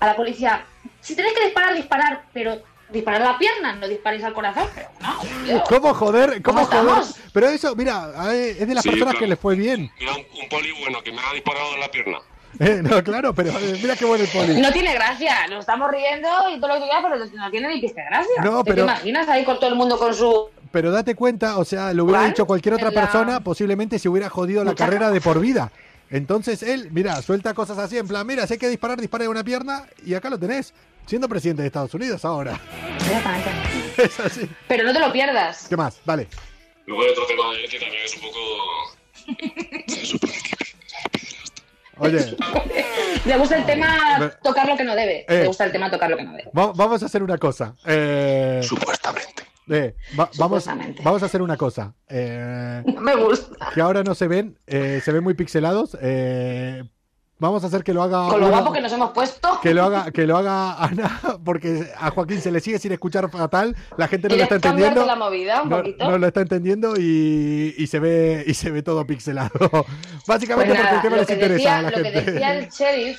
a 0.00 0.06
la 0.08 0.16
policía, 0.16 0.66
si 1.00 1.16
tenéis 1.16 1.32
que 1.34 1.44
disparar, 1.46 1.74
disparar, 1.74 2.24
pero 2.34 2.60
disparar 2.90 3.22
a 3.22 3.32
la 3.32 3.38
pierna, 3.38 3.72
no 3.72 3.88
disparéis 3.88 4.24
al 4.24 4.34
corazón, 4.34 4.68
pero 4.74 4.90
no, 5.00 5.18
tío. 5.46 5.64
¿Cómo 5.66 5.94
joder? 5.94 6.42
¿Cómo, 6.42 6.68
¿Cómo 6.68 6.90
joder? 6.90 7.04
Pero 7.32 7.48
eso, 7.48 7.74
mira, 7.74 8.12
eh, 8.34 8.54
es 8.60 8.68
de 8.68 8.74
las 8.74 8.82
Sí, 8.82 8.90
personas 8.90 9.12
claro. 9.14 9.24
que 9.24 9.28
le 9.30 9.36
fue 9.36 9.54
bien. 9.56 9.90
Mira, 9.98 10.12
un, 10.14 10.26
un 10.42 10.48
poli 10.50 10.72
bueno 10.72 11.02
que 11.02 11.10
me 11.10 11.22
ha 11.22 11.32
disparado 11.32 11.72
en 11.72 11.80
la 11.80 11.90
pierna. 11.90 12.18
Eh, 12.58 12.80
no, 12.82 13.02
claro, 13.04 13.34
pero 13.34 13.50
eh, 13.58 13.78
mira 13.82 13.94
qué 13.96 14.04
bueno 14.04 14.24
el 14.24 14.30
poli. 14.30 14.60
No 14.60 14.72
tiene 14.72 14.94
gracia, 14.94 15.46
nos 15.48 15.60
estamos 15.60 15.90
riendo 15.90 16.28
y 16.54 16.60
todo 16.60 16.68
lo 16.68 16.74
que 16.74 16.82
quieras, 16.90 17.02
pero 17.02 17.24
no 17.42 17.50
tiene 17.50 17.68
ni 17.74 17.80
pizca 17.80 18.02
de 18.02 18.06
gracia. 18.08 18.42
No, 18.42 18.64
¿Te 18.64 18.70
pero- 18.70 18.82
imaginas 18.84 19.28
ahí 19.28 19.44
con 19.44 19.56
todo 19.58 19.68
el 19.70 19.76
mundo 19.76 19.98
con 19.98 20.14
su 20.14 20.48
Pero 20.72 20.90
date 20.90 21.14
cuenta, 21.14 21.58
o 21.58 21.64
sea, 21.64 21.92
lo 21.92 22.04
hubiera 22.04 22.20
¿Cuál? 22.20 22.30
dicho 22.30 22.46
cualquier 22.46 22.74
otra 22.74 22.90
la- 22.90 23.00
persona, 23.00 23.40
posiblemente 23.40 23.98
se 23.98 24.08
hubiera 24.08 24.28
jodido 24.28 24.64
la 24.64 24.74
carrera 24.74 25.10
de 25.10 25.20
por 25.20 25.40
vida. 25.40 25.70
Entonces 26.10 26.62
él, 26.62 26.88
mira, 26.90 27.20
suelta 27.20 27.52
cosas 27.54 27.76
así, 27.78 27.98
en 27.98 28.08
plan, 28.08 28.26
mira, 28.26 28.46
si 28.46 28.54
hay 28.54 28.58
que 28.58 28.68
disparar, 28.68 28.98
dispara 29.00 29.24
de 29.24 29.28
una 29.28 29.44
pierna 29.44 29.84
y 30.04 30.14
acá 30.14 30.30
lo 30.30 30.38
tenés, 30.38 30.72
siendo 31.06 31.28
presidente 31.28 31.62
de 31.62 31.68
Estados 31.68 31.92
Unidos 31.94 32.24
ahora. 32.24 32.58
Es 33.98 34.18
así. 34.20 34.48
Pero 34.68 34.84
no 34.84 34.92
te 34.92 35.00
lo 35.00 35.12
pierdas. 35.12 35.66
¿Qué 35.68 35.76
más? 35.76 35.98
Vale. 36.04 36.28
Luego 36.86 37.02
hay 37.02 37.10
otro 37.10 37.26
tema 37.26 37.50
de 37.52 37.64
él 37.64 37.70
que 37.70 37.78
también 37.80 38.02
es 38.04 38.14
un 38.14 38.20
poco... 38.22 38.38
Oye, 41.98 42.36
Le 43.26 43.36
gusta 43.36 43.56
el 43.56 43.66
tema 43.66 44.30
tocar 44.42 44.66
lo 44.68 44.76
que 44.76 44.84
no 44.84 44.94
debe. 44.94 45.20
Eh. 45.28 45.40
Le 45.42 45.46
gusta 45.48 45.64
el 45.64 45.72
tema 45.72 45.90
tocar 45.90 46.08
lo 46.10 46.16
que 46.16 46.24
no 46.24 46.32
debe. 46.32 46.50
va- 46.56 46.72
vamos 46.72 47.02
a 47.02 47.06
hacer 47.06 47.22
una 47.22 47.36
cosa. 47.38 47.74
Eh, 47.84 48.60
Supuestamente. 48.62 49.42
eh, 49.68 49.94
va- 50.18 50.30
vamos, 50.38 50.62
Supuestamente. 50.62 51.02
vamos 51.02 51.22
a 51.22 51.26
hacer 51.26 51.42
una 51.42 51.56
cosa. 51.56 51.94
Eh, 52.08 52.82
No 52.86 53.00
me 53.00 53.14
gusta. 53.16 53.70
que 53.74 53.80
ahora 53.80 54.02
no 54.02 54.14
se 54.14 54.28
ven, 54.28 54.58
eh, 54.66 55.00
se 55.04 55.12
ven 55.12 55.22
muy 55.24 55.34
pixelados. 55.34 55.96
Vamos 57.38 57.62
a 57.64 57.66
hacer 57.68 57.82
que 57.84 57.92
lo 57.94 58.02
haga. 58.02 58.28
Con 58.28 58.40
lo 58.40 58.48
guapo 58.48 58.72
que 58.72 58.80
nos 58.80 58.92
hemos 58.92 59.10
puesto. 59.10 59.60
Que 59.62 59.72
lo 59.74 59.84
haga, 59.84 60.10
que 60.10 60.26
lo 60.26 60.36
haga 60.36 60.74
Ana, 60.82 61.20
porque 61.44 61.90
a 61.98 62.10
Joaquín 62.10 62.40
se 62.40 62.50
le 62.50 62.60
sigue 62.60 62.78
sin 62.78 62.92
escuchar 62.92 63.30
fatal, 63.30 63.76
la 63.96 64.08
gente 64.08 64.28
no 64.28 64.34
lo 64.34 64.38
¿Quieres 64.38 64.56
está 64.56 64.68
entendiendo. 64.68 65.06
la 65.06 65.16
movida 65.16 65.62
un 65.62 65.68
No, 65.68 65.76
poquito? 65.78 66.10
no 66.10 66.18
lo 66.18 66.26
está 66.26 66.40
entendiendo 66.40 66.94
y, 66.98 67.74
y 67.76 67.86
se 67.86 67.98
ve 68.00 68.44
y 68.46 68.54
se 68.54 68.70
ve 68.70 68.82
todo 68.82 69.06
pixelado. 69.06 69.50
Pues 70.28 70.38
Básicamente 70.40 70.74
porque 70.74 70.82
nada, 70.84 70.96
el 70.96 71.02
tema 71.02 71.16
lo 71.16 71.20
les 71.22 71.26
que, 71.26 71.34
interesa 71.34 71.54
decía, 71.56 71.78
a 71.78 71.82
la 71.82 71.90
lo 71.90 71.96
que 71.96 72.10
gente. 72.10 72.30
decía 72.32 72.54
el 72.58 72.68
sheriff. 72.68 73.18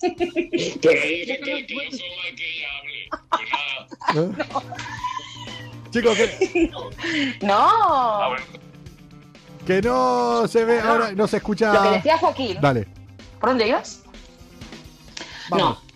Que, 0.00 0.14
que, 0.14 0.28
que 0.30 1.38
no 1.40 1.46
que. 1.66 1.76
Pues. 4.52 4.64
Chicos, 5.90 6.16
que, 6.16 6.70
No. 7.42 7.56
Ah, 7.58 8.36
que 9.66 9.82
no 9.82 10.46
se 10.48 10.64
ve 10.64 10.80
ahora, 10.80 11.12
no 11.12 11.26
se 11.26 11.38
escucha. 11.38 11.72
Lo 11.74 11.82
que 11.82 11.90
decía 11.96 12.18
Joaquín. 12.18 12.58
Dale. 12.60 12.86
¿Por 13.40 13.50
dónde 13.50 13.68
ibas? 13.68 14.02
Vamos. 15.48 15.78
No. 15.78 15.90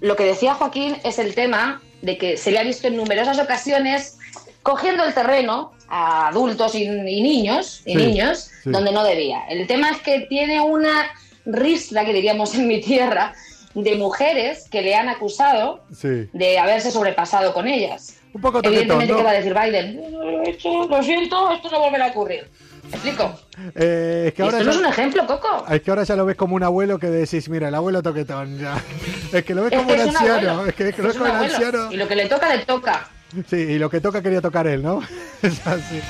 Lo 0.00 0.16
que 0.16 0.24
decía 0.24 0.54
Joaquín 0.54 0.96
es 1.04 1.18
el 1.18 1.34
tema 1.34 1.82
de 2.02 2.18
que 2.18 2.36
se 2.36 2.50
le 2.50 2.58
ha 2.58 2.62
visto 2.62 2.86
en 2.88 2.96
numerosas 2.96 3.38
ocasiones 3.38 4.18
cogiendo 4.62 5.04
el 5.04 5.14
terreno 5.14 5.72
a 5.88 6.28
adultos 6.28 6.74
y, 6.74 6.84
y 6.84 7.22
niños, 7.22 7.82
y 7.86 7.92
Sí, 7.92 7.96
niños 7.96 8.50
sí. 8.62 8.70
donde 8.70 8.92
no 8.92 9.04
debía. 9.04 9.44
El 9.48 9.66
tema 9.66 9.90
es 9.90 9.98
que 10.00 10.20
tiene 10.20 10.60
una 10.60 11.06
ristra, 11.46 12.04
que 12.04 12.12
diríamos 12.12 12.54
en 12.54 12.66
mi 12.68 12.80
tierra, 12.80 13.34
de 13.74 13.96
mujeres 13.96 14.68
que 14.70 14.82
le 14.82 14.94
han 14.94 15.08
acusado 15.08 15.82
Sí. 15.94 16.28
de 16.32 16.58
haberse 16.58 16.90
sobrepasado 16.90 17.52
con 17.52 17.66
ellas. 17.68 18.16
Un 18.34 18.40
poco 18.40 18.60
toquetón, 18.60 19.00
Evidentemente, 19.00 19.12
¿no? 19.12 19.18
¿qué 19.18 19.24
va 19.24 19.30
a 19.30 19.34
decir 19.34 19.54
Biden? 19.54 20.00
"Eh, 20.00 20.42
esto, 20.50 20.86
lo 20.88 21.02
siento, 21.02 21.52
esto 21.52 21.70
no 21.70 21.78
volverá 21.80 22.06
a 22.06 22.08
ocurrir. 22.08 22.46
¿Me 22.84 22.90
explico? 22.90 23.40
Eh, 23.76 24.24
es 24.28 24.34
que 24.34 24.42
ahora 24.42 24.58
esto 24.58 24.64
no 24.66 24.70
es 24.72 24.76
un 24.78 24.82
ya, 24.84 24.88
ejemplo, 24.90 25.26
Coco. 25.26 25.64
es 25.70 25.80
que 25.80 25.90
ahora 25.90 26.02
ya 26.04 26.16
lo 26.16 26.26
ves 26.26 26.36
como 26.36 26.54
un 26.56 26.62
abuelo 26.64 26.98
que 26.98 27.06
decís, 27.06 27.48
mira, 27.48 27.68
el 27.68 27.74
abuelo 27.74 28.02
toquetón 28.02 28.58
ya. 28.58 28.74
Es 29.32 29.44
que 29.44 29.54
lo 29.54 29.62
ves 29.62 29.72
Es 29.72 29.78
como 29.78 29.92
un 29.94 30.00
anciano, 30.00 30.50
abuelo. 30.50 30.66
es 30.66 30.74
que, 30.74 30.88
es 30.90 30.94
que 30.94 31.02
lo 31.02 31.08
ves 31.08 31.16
como 31.16 31.30
un 31.30 31.36
abuelo. 31.36 31.54
anciano. 31.54 31.92
Y 31.92 31.96
lo 31.96 32.06
que 32.08 32.16
le 32.16 32.26
toca, 32.26 32.54
le 32.54 32.64
toca. 32.66 33.08
Sí, 33.48 33.56
y 33.56 33.78
lo 33.78 33.90
que 33.90 34.00
toca 34.00 34.22
quería 34.22 34.40
tocar 34.40 34.66
él, 34.66 34.82
¿no? 34.82 35.00
Es 35.42 35.66
así. 35.66 36.00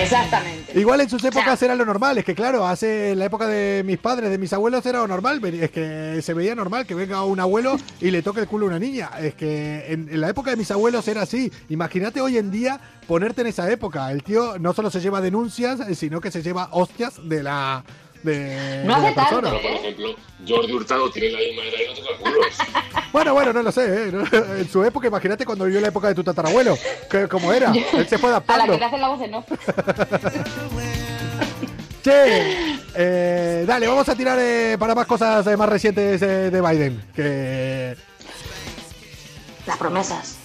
Exactamente. 0.00 0.78
Igual 0.78 1.00
en 1.00 1.08
sus 1.10 1.22
épocas 1.24 1.58
sea- 1.58 1.66
era 1.66 1.74
lo 1.74 1.84
normal, 1.84 2.18
es 2.18 2.24
que 2.24 2.34
claro, 2.34 2.66
hace 2.66 3.10
en 3.12 3.18
la 3.18 3.24
época 3.24 3.46
de 3.48 3.82
mis 3.84 3.98
padres, 3.98 4.30
de 4.30 4.38
mis 4.38 4.52
abuelos 4.52 4.84
era 4.86 5.00
lo 5.00 5.08
normal, 5.08 5.44
es 5.44 5.70
que 5.70 6.20
se 6.22 6.34
veía 6.34 6.54
normal 6.54 6.86
que 6.86 6.94
venga 6.94 7.24
un 7.24 7.40
abuelo 7.40 7.76
y 8.00 8.10
le 8.10 8.22
toque 8.22 8.40
el 8.40 8.46
culo 8.46 8.66
a 8.66 8.68
una 8.68 8.78
niña, 8.78 9.10
es 9.20 9.34
que 9.34 9.86
en, 9.88 10.08
en 10.10 10.20
la 10.20 10.28
época 10.28 10.50
de 10.50 10.56
mis 10.56 10.70
abuelos 10.70 11.08
era 11.08 11.22
así, 11.22 11.50
imagínate 11.70 12.20
hoy 12.20 12.38
en 12.38 12.50
día 12.50 12.78
ponerte 13.08 13.40
en 13.40 13.48
esa 13.48 13.70
época, 13.70 14.10
el 14.12 14.22
tío 14.22 14.58
no 14.60 14.72
solo 14.72 14.90
se 14.90 15.00
lleva 15.00 15.20
denuncias, 15.20 15.80
sino 15.98 16.20
que 16.20 16.30
se 16.30 16.42
lleva 16.42 16.68
hostias 16.70 17.14
de 17.28 17.42
la 17.42 17.84
de, 18.24 18.82
No 18.84 18.96
de 18.96 19.02
la 19.02 19.08
hace 19.08 19.14
tanto, 19.14 19.40
persona. 19.40 19.50
Pero, 19.50 19.62
por 19.62 19.70
ejemplo, 19.84 20.16
Jordi 20.48 20.72
Hurtado 20.72 21.10
tiene 21.10 21.30
la 21.30 21.38
misma 21.38 21.62
edad 21.62 21.78
y 21.84 21.86
no 21.88 21.94
toca 21.94 22.16
culos. 22.18 22.46
Bueno, 23.12 23.32
bueno, 23.32 23.52
no 23.52 23.62
lo 23.62 23.70
sé. 23.70 24.08
¿eh? 24.08 24.12
En 24.58 24.68
su 24.68 24.82
época, 24.82 25.06
imagínate 25.06 25.44
cuando 25.46 25.66
vivió 25.66 25.80
la 25.80 25.86
época 25.86 26.08
de 26.08 26.16
tu 26.16 26.24
tatarabuelo. 26.24 26.76
Que, 27.08 27.28
¿Cómo 27.28 27.52
era? 27.52 27.70
Él 27.92 28.08
se 28.08 28.18
fue 28.18 28.28
A 28.30 28.32
la 28.32 28.36
adaptando. 28.38 28.72
que 28.72 28.78
te 28.78 28.84
hacen 28.84 29.00
la 29.00 29.08
voz 29.08 29.20
en 29.22 29.34
off. 29.34 29.46
Che, 32.02 32.76
eh, 32.96 33.64
dale, 33.66 33.86
vamos 33.86 34.06
a 34.08 34.14
tirar 34.14 34.38
eh, 34.38 34.76
para 34.78 34.94
más 34.94 35.06
cosas 35.06 35.46
eh, 35.46 35.56
más 35.56 35.68
recientes 35.68 36.20
eh, 36.20 36.50
de 36.50 36.60
Biden. 36.60 37.02
Que 37.14 37.96
Las 39.66 39.78
promesas. 39.78 40.36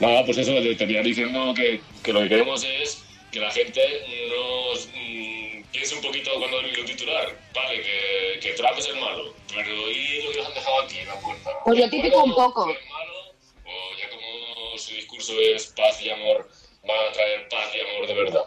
Nada, 0.00 0.24
pues 0.24 0.38
eso, 0.38 0.50
te 0.54 0.74
terminar 0.74 1.04
diciendo 1.04 1.52
que, 1.54 1.80
que 2.02 2.12
lo 2.12 2.20
que 2.22 2.28
queremos 2.28 2.64
es 2.64 3.02
que 3.30 3.38
la 3.40 3.50
gente 3.52 3.80
nos 4.30 4.88
mm, 5.68 5.72
piense 5.72 5.94
un 5.94 6.02
poquito 6.02 6.30
cuando 6.38 6.62
lo 6.62 6.84
titular. 6.84 7.36
Vale, 7.54 7.82
que, 7.82 8.40
que 8.40 8.52
Trump 8.54 8.78
es 8.78 8.86
el 8.86 8.96
malo, 8.96 9.34
pero 9.54 9.90
¿y 9.90 10.22
lo 10.22 10.30
que 10.32 10.38
nos 10.38 10.46
han 10.48 10.54
dejado 10.54 10.82
aquí 10.82 10.98
en 10.98 11.08
la 11.08 11.20
puerta? 11.20 11.50
Pues 11.64 11.78
lo 11.78 11.90
típico 11.90 12.22
un 12.24 12.34
poco. 12.34 12.70
¿Es 12.70 12.78
malo? 12.90 13.12
O 13.64 13.98
ya 13.98 14.10
como 14.10 14.78
su 14.78 14.94
discurso 14.94 15.32
es 15.40 15.66
paz 15.68 16.00
y 16.02 16.10
amor, 16.10 16.48
van 16.86 17.08
a 17.08 17.12
traer 17.12 17.48
paz 17.48 17.68
y 17.74 17.80
amor 17.80 18.06
de 18.06 18.14
verdad. 18.14 18.44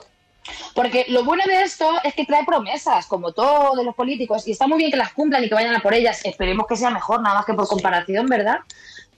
Porque 0.74 1.06
lo 1.10 1.24
bueno 1.24 1.44
de 1.46 1.62
esto 1.62 1.88
es 2.04 2.14
que 2.16 2.26
trae 2.26 2.46
promesas, 2.46 3.06
como 3.06 3.32
todos 3.32 3.84
los 3.86 3.96
políticos, 3.96 4.48
y 4.48 4.52
está 4.52 4.68
muy 4.68 4.80
bien 4.80 4.90
que 4.90 4.98
las 4.98 5.14
cumplan 5.14 5.44
y 5.44 5.50
que 5.50 5.56
vayan 5.56 5.76
a 5.76 5.82
por 5.82 5.94
ellas. 5.94 6.26
Esperemos 6.26 6.66
que 6.68 6.76
sea 6.76 6.90
mejor, 6.90 7.22
nada 7.22 7.36
más 7.36 7.46
que 7.46 7.54
por 7.54 7.68
comparación, 7.68 8.26
¿verdad? 8.26 8.60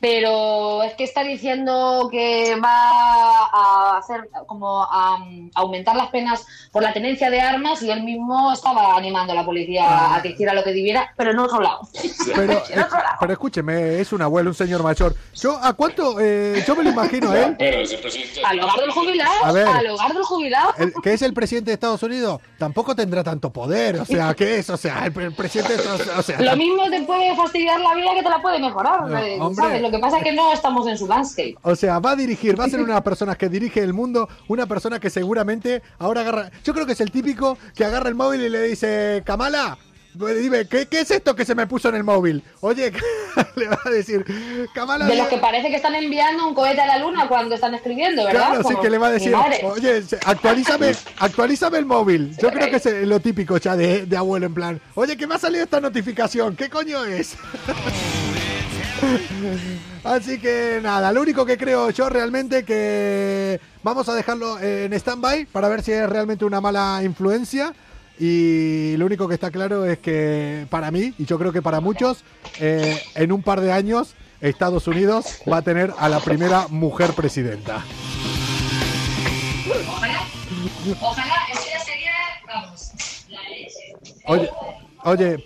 Pero 0.08 0.84
es 0.84 0.96
que 0.96 1.06
está 1.06 1.24
diciendo 1.24 2.10
que 2.12 2.58
va 2.62 2.90
a 3.54 3.98
hacer 3.98 4.30
como 4.48 4.84
a, 4.84 5.16
um, 5.16 5.50
aumentar 5.56 5.96
las 5.96 6.10
penas 6.10 6.46
por 6.74 6.84
la 6.84 6.92
tenencia 6.92 7.30
de 7.30 7.40
armas 7.40 7.82
y 7.82 7.90
él 7.90 8.04
mismo 8.04 8.52
estaba 8.52 8.98
animando 8.98 9.32
a 9.32 9.36
la 9.38 9.46
policía 9.46 10.14
a 10.14 10.22
que 10.22 10.32
hiciera 10.32 10.54
lo 10.54 10.62
que 10.62 10.74
debiera, 10.74 11.14
pero 11.16 11.32
en 11.32 11.40
otro 11.40 11.62
lado. 11.62 11.88
Pero, 12.36 12.52
En 12.70 12.80
otro 12.84 12.98
lado. 12.98 13.16
pero 13.20 13.32
escúcheme, 13.34 14.00
es 14.02 14.12
un 14.12 14.22
abuelo, 14.24 14.50
un 14.50 14.56
señor 14.56 14.84
mayor. 14.84 15.16
Yo, 15.36 15.58
¿a 15.62 15.72
cuánto? 15.74 16.20
eh, 16.20 16.62
yo 16.68 16.76
me 16.76 16.84
lo 16.84 16.90
imagino 16.90 17.32
a 17.32 17.40
él. 17.40 17.56
Presidente. 17.56 18.42
Al 18.46 18.60
hogar 18.60 18.80
del 18.82 18.92
jubilado, 18.92 19.46
A 19.46 19.52
ver. 19.54 19.68
al 19.68 19.88
hogar 19.88 20.14
del 20.14 20.24
jubilado. 20.24 20.74
el- 20.80 20.94
que 21.02 21.14
es 21.14 21.22
el 21.22 21.34
presidente 21.34 21.72
de 21.72 21.76
Estados 21.76 22.04
Unidos, 22.04 22.42
tampoco 22.58 22.94
tendrá 22.94 23.24
tanto 23.24 23.54
poder. 23.54 24.02
O 24.02 24.06
sea, 24.06 24.34
¿qué 24.34 24.58
es? 24.58 24.70
O 24.70 24.76
sea, 24.78 25.06
el, 25.06 25.18
el 25.22 25.34
presidente 25.34 25.74
de 25.74 25.80
Estados 25.80 26.02
Unidos. 26.02 26.20
O 26.20 26.24
sea, 26.24 26.42
Lo 26.42 26.58
mismo 26.58 26.90
te 26.90 27.02
puede 27.04 27.34
fastidiar 27.38 27.80
la 27.80 27.94
vida 27.96 28.14
que 28.16 28.24
te 28.24 28.30
la 28.30 28.42
puede 28.42 28.60
mejorar, 28.60 29.08
No, 29.08 29.18
eh, 29.18 29.38
hombre. 29.40 29.93
Lo 29.94 30.00
que 30.00 30.02
pasa 30.02 30.18
es 30.18 30.24
que 30.24 30.32
no 30.32 30.52
estamos 30.52 30.88
en 30.88 30.98
su 30.98 31.06
landscape. 31.06 31.56
O 31.62 31.76
sea, 31.76 32.00
va 32.00 32.12
a 32.12 32.16
dirigir, 32.16 32.60
va 32.60 32.66
a 32.66 32.68
ser 32.68 32.80
una 32.80 32.88
de 32.88 32.94
las 32.96 33.04
personas 33.04 33.38
que 33.38 33.48
dirige 33.48 33.80
el 33.80 33.94
mundo, 33.94 34.28
una 34.48 34.66
persona 34.66 35.00
que 35.00 35.12
seguramente 35.12 35.84
ahora 36.00 36.22
agarra. 36.22 36.50
Yo 36.64 36.74
creo 36.74 36.88
que 36.88 36.94
es 36.94 37.02
el 37.02 37.12
típico 37.12 37.60
que 37.76 37.86
agarra 37.86 38.10
el 38.10 38.16
móvil 38.16 38.42
y 38.42 38.50
le 38.50 38.64
dice, 38.64 39.22
Kamala, 39.24 39.78
dime, 40.16 40.68
¿qué, 40.68 40.88
qué 40.88 41.02
es 41.02 41.12
esto 41.12 41.36
que 41.36 41.46
se 41.46 41.54
me 41.54 41.68
puso 41.68 41.90
en 41.90 41.96
el 41.96 42.04
móvil? 42.04 42.42
Oye, 42.62 42.92
le 43.56 43.68
va 43.68 43.78
a 43.86 43.90
decir, 43.92 44.26
Kamala. 44.74 45.06
De 45.06 45.16
los 45.16 45.28
que 45.28 45.38
parece 45.38 45.70
que 45.70 45.76
están 45.76 45.94
enviando 45.94 46.48
un 46.48 46.56
cohete 46.56 46.82
a 46.82 46.88
la 46.88 46.98
luna 46.98 47.28
cuando 47.28 47.54
están 47.54 47.76
escribiendo, 47.76 48.26
¿verdad? 48.26 48.48
Claro, 48.48 48.64
sí 48.64 48.74
Como 48.74 48.82
que 48.82 48.90
le 48.90 48.98
va 48.98 49.08
a 49.10 49.12
decir, 49.12 49.36
oye, 49.36 50.04
actualízame, 50.26 50.96
actualízame 51.20 51.78
el 51.78 51.86
móvil. 51.86 52.36
Yo 52.42 52.50
creo 52.50 52.68
que 52.68 52.78
es 52.78 53.08
lo 53.08 53.20
típico 53.20 53.58
ya 53.58 53.76
de, 53.76 54.08
de 54.08 54.18
abuelo, 54.18 54.48
en 54.48 54.54
plan, 54.56 54.82
oye, 54.96 55.16
que 55.16 55.28
me 55.28 55.36
ha 55.36 55.38
salido 55.38 55.64
esta 55.64 55.80
notificación, 55.80 56.56
¿qué 56.56 56.68
coño 56.68 57.06
es? 57.06 57.36
Así 60.04 60.40
que 60.40 60.80
nada, 60.82 61.12
lo 61.12 61.22
único 61.22 61.46
que 61.46 61.58
creo 61.58 61.90
yo 61.90 62.10
realmente 62.10 62.64
que 62.64 63.60
vamos 63.84 64.10
a 64.10 64.16
dejarlo 64.16 64.60
en 64.60 64.94
stand-by 64.94 65.46
para 65.46 65.70
ver 65.70 65.82
si 65.82 65.92
es 65.92 66.10
realmente 66.10 66.46
una 66.46 66.62
mala 66.62 67.02
influencia. 67.04 67.74
Y 68.20 68.96
lo 68.98 69.08
único 69.08 69.28
que 69.28 69.34
está 69.34 69.50
claro 69.50 69.86
es 69.86 69.98
que 69.98 70.68
para 70.70 70.92
mí, 70.92 71.14
y 71.18 71.26
yo 71.26 71.40
creo 71.40 71.52
que 71.52 71.62
para 71.62 71.80
muchos, 71.80 72.24
eh, 72.60 73.02
en 73.16 73.32
un 73.32 73.42
par 73.42 73.60
de 73.60 73.72
años 73.72 74.16
Estados 74.40 74.88
Unidos 74.88 75.42
va 75.52 75.58
a 75.58 75.62
tener 75.62 75.94
a 75.98 76.10
la 76.10 76.20
primera 76.20 76.68
mujer 76.70 77.14
presidenta. 77.14 77.84
Ojalá, 79.88 80.28
ojalá, 81.02 81.36
eso 81.52 81.64
ya 81.72 81.80
sería, 81.80 82.12
vamos, 82.46 82.92
la 83.30 83.42
leche. 83.50 83.96
Oye, 84.26 84.50
oye, 85.06 85.46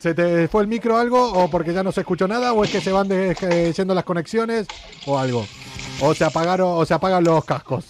¿se 0.00 0.14
te 0.14 0.48
fue 0.48 0.62
el 0.62 0.68
micro 0.68 0.96
algo 0.96 1.32
o 1.32 1.48
porque 1.50 1.72
ya 1.72 1.82
no 1.82 1.92
se 1.92 2.00
escuchó 2.00 2.26
nada 2.26 2.52
o 2.52 2.64
es 2.64 2.70
que 2.70 2.80
se 2.80 2.90
van 2.92 3.06
de- 3.08 3.36
eh, 3.42 3.72
yendo 3.76 3.94
las 3.94 4.04
conexiones 4.04 4.66
o 5.06 5.18
algo? 5.18 5.46
O 6.00 6.14
se 6.14 6.24
apagaron 6.24 6.68
o 6.78 6.84
se 6.86 6.94
apagan 6.94 7.22
los 7.22 7.44
cascos. 7.44 7.84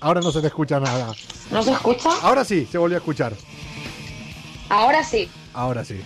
Ahora 0.00 0.20
no 0.20 0.30
se 0.32 0.40
te 0.40 0.48
escucha 0.48 0.78
nada. 0.80 1.12
¿No 1.50 1.62
se 1.62 1.72
escucha? 1.72 2.10
Ahora 2.22 2.44
sí, 2.44 2.68
se 2.70 2.76
volvió 2.78 2.96
a 2.96 3.00
escuchar. 3.00 3.32
Ahora 4.68 5.02
sí. 5.04 5.28
Ahora 5.54 5.84
sí. 5.84 6.00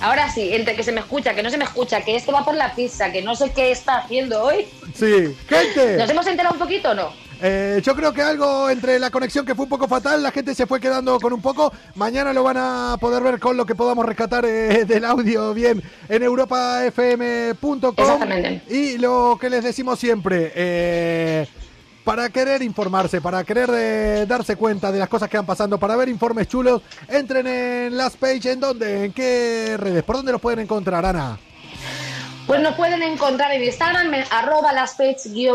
Ahora 0.00 0.32
sí, 0.32 0.54
entre 0.54 0.76
que 0.76 0.84
se 0.84 0.92
me 0.92 1.00
escucha, 1.00 1.34
que 1.34 1.42
no 1.42 1.50
se 1.50 1.58
me 1.58 1.64
escucha, 1.64 2.02
que 2.02 2.14
este 2.14 2.30
va 2.30 2.44
por 2.44 2.54
la 2.54 2.72
pizza, 2.76 3.10
que 3.10 3.20
no 3.20 3.34
sé 3.34 3.50
qué 3.52 3.72
está 3.72 3.98
haciendo 3.98 4.42
hoy. 4.44 4.68
Sí, 4.94 5.36
gente. 5.48 5.96
¿Nos 5.98 6.08
hemos 6.08 6.26
enterado 6.28 6.54
un 6.54 6.60
poquito 6.60 6.90
o 6.90 6.94
no? 6.94 7.12
Eh, 7.40 7.80
yo 7.84 7.94
creo 7.94 8.12
que 8.12 8.22
algo 8.22 8.68
entre 8.68 8.98
la 8.98 9.10
conexión 9.10 9.46
que 9.46 9.54
fue 9.54 9.64
un 9.64 9.68
poco 9.68 9.86
fatal, 9.86 10.22
la 10.22 10.32
gente 10.32 10.54
se 10.54 10.66
fue 10.66 10.80
quedando 10.80 11.20
con 11.20 11.32
un 11.32 11.40
poco. 11.40 11.72
Mañana 11.94 12.32
lo 12.32 12.42
van 12.42 12.56
a 12.58 12.96
poder 13.00 13.22
ver 13.22 13.38
con 13.38 13.56
lo 13.56 13.64
que 13.64 13.74
podamos 13.74 14.04
rescatar 14.04 14.44
eh, 14.44 14.84
del 14.84 15.04
audio 15.04 15.54
bien 15.54 15.82
en 16.08 16.22
europafm.com. 16.22 18.20
Y 18.68 18.98
lo 18.98 19.38
que 19.40 19.50
les 19.50 19.62
decimos 19.64 19.98
siempre, 19.98 20.52
eh, 20.54 21.46
para 22.04 22.30
querer 22.30 22.62
informarse, 22.62 23.20
para 23.20 23.44
querer 23.44 23.70
eh, 23.72 24.26
darse 24.26 24.56
cuenta 24.56 24.90
de 24.90 24.98
las 24.98 25.08
cosas 25.08 25.28
que 25.28 25.36
van 25.36 25.46
pasando, 25.46 25.78
para 25.78 25.94
ver 25.94 26.08
informes 26.08 26.48
chulos, 26.48 26.82
entren 27.06 27.46
en 27.46 27.96
las 27.96 28.16
page. 28.16 28.52
¿En 28.52 28.60
dónde? 28.60 29.04
¿En 29.04 29.12
qué 29.12 29.76
redes? 29.78 30.02
¿Por 30.02 30.16
dónde 30.16 30.32
los 30.32 30.40
pueden 30.40 30.60
encontrar, 30.60 31.04
Ana? 31.04 31.38
Pues 32.48 32.62
nos 32.62 32.76
pueden 32.76 33.02
encontrar 33.02 33.52
en 33.52 33.62
Instagram, 33.62 34.14
en 34.14 34.24
arroba 34.30 34.72
laspage-ig, 34.72 35.50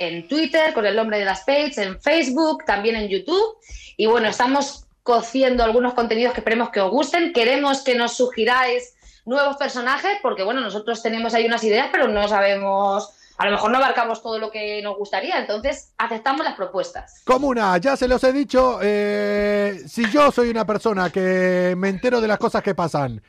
en 0.00 0.26
Twitter 0.26 0.74
con 0.74 0.84
el 0.84 0.96
nombre 0.96 1.20
de 1.20 1.24
las 1.24 1.44
page, 1.44 1.74
en 1.76 2.00
Facebook, 2.00 2.64
también 2.64 2.96
en 2.96 3.08
YouTube. 3.08 3.56
Y 3.96 4.06
bueno, 4.06 4.26
estamos 4.26 4.88
cociendo 5.04 5.62
algunos 5.62 5.94
contenidos 5.94 6.34
que 6.34 6.40
esperemos 6.40 6.70
que 6.70 6.80
os 6.80 6.90
gusten. 6.90 7.32
Queremos 7.32 7.82
que 7.82 7.94
nos 7.94 8.16
sugiráis 8.16 8.96
nuevos 9.24 9.56
personajes, 9.58 10.18
porque 10.22 10.42
bueno, 10.42 10.60
nosotros 10.60 11.04
tenemos 11.04 11.34
ahí 11.34 11.46
unas 11.46 11.62
ideas, 11.62 11.86
pero 11.92 12.08
no 12.08 12.26
sabemos, 12.26 13.08
a 13.38 13.44
lo 13.44 13.52
mejor 13.52 13.70
no 13.70 13.78
abarcamos 13.78 14.24
todo 14.24 14.40
lo 14.40 14.50
que 14.50 14.82
nos 14.82 14.96
gustaría. 14.96 15.38
Entonces, 15.38 15.92
aceptamos 15.98 16.44
las 16.44 16.56
propuestas. 16.56 17.22
Comuna, 17.24 17.78
ya 17.78 17.96
se 17.96 18.08
los 18.08 18.24
he 18.24 18.32
dicho, 18.32 18.80
eh, 18.82 19.84
si 19.86 20.10
yo 20.10 20.32
soy 20.32 20.50
una 20.50 20.66
persona 20.66 21.10
que 21.10 21.76
me 21.78 21.90
entero 21.90 22.20
de 22.20 22.26
las 22.26 22.38
cosas 22.38 22.60
que 22.60 22.74
pasan 22.74 23.22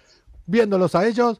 viéndolos 0.47 0.95
a 0.95 1.05
ellos, 1.05 1.39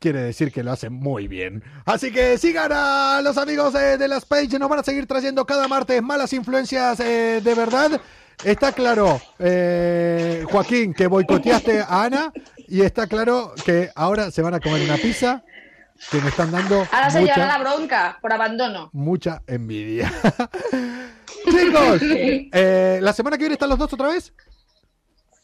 quiere 0.00 0.22
decir 0.22 0.50
que 0.50 0.64
lo 0.64 0.72
hacen 0.72 0.92
muy 0.94 1.28
bien. 1.28 1.62
Así 1.84 2.10
que 2.10 2.38
sigan 2.38 2.72
a 2.72 3.20
los 3.22 3.36
amigos 3.36 3.74
eh, 3.74 3.98
de 3.98 4.08
las 4.08 4.24
Page, 4.24 4.58
nos 4.58 4.68
van 4.68 4.80
a 4.80 4.82
seguir 4.82 5.06
trayendo 5.06 5.44
cada 5.44 5.68
martes 5.68 6.02
malas 6.02 6.32
influencias 6.32 6.98
eh, 7.00 7.40
de 7.44 7.54
verdad. 7.54 8.00
Está 8.42 8.72
claro, 8.72 9.20
eh, 9.38 10.44
Joaquín, 10.50 10.94
que 10.94 11.06
boicoteaste 11.06 11.80
a 11.82 12.04
Ana 12.04 12.32
y 12.66 12.80
está 12.80 13.06
claro 13.06 13.52
que 13.66 13.90
ahora 13.94 14.30
se 14.30 14.40
van 14.40 14.54
a 14.54 14.60
comer 14.60 14.80
una 14.82 14.96
pizza 14.96 15.44
que 16.10 16.18
me 16.22 16.30
están 16.30 16.50
dando 16.50 16.86
Ahora 16.90 17.10
se 17.10 17.20
mucha- 17.20 17.34
llevará 17.34 17.58
la 17.58 17.62
bronca 17.62 18.18
por 18.22 18.32
abandono. 18.32 18.88
mucha 18.94 19.42
envidia. 19.46 20.10
Chicos, 21.44 22.00
eh, 22.02 22.98
¿la 23.02 23.12
semana 23.12 23.36
que 23.36 23.42
viene 23.42 23.54
están 23.54 23.68
los 23.68 23.78
dos 23.78 23.92
otra 23.92 24.08
vez? 24.08 24.32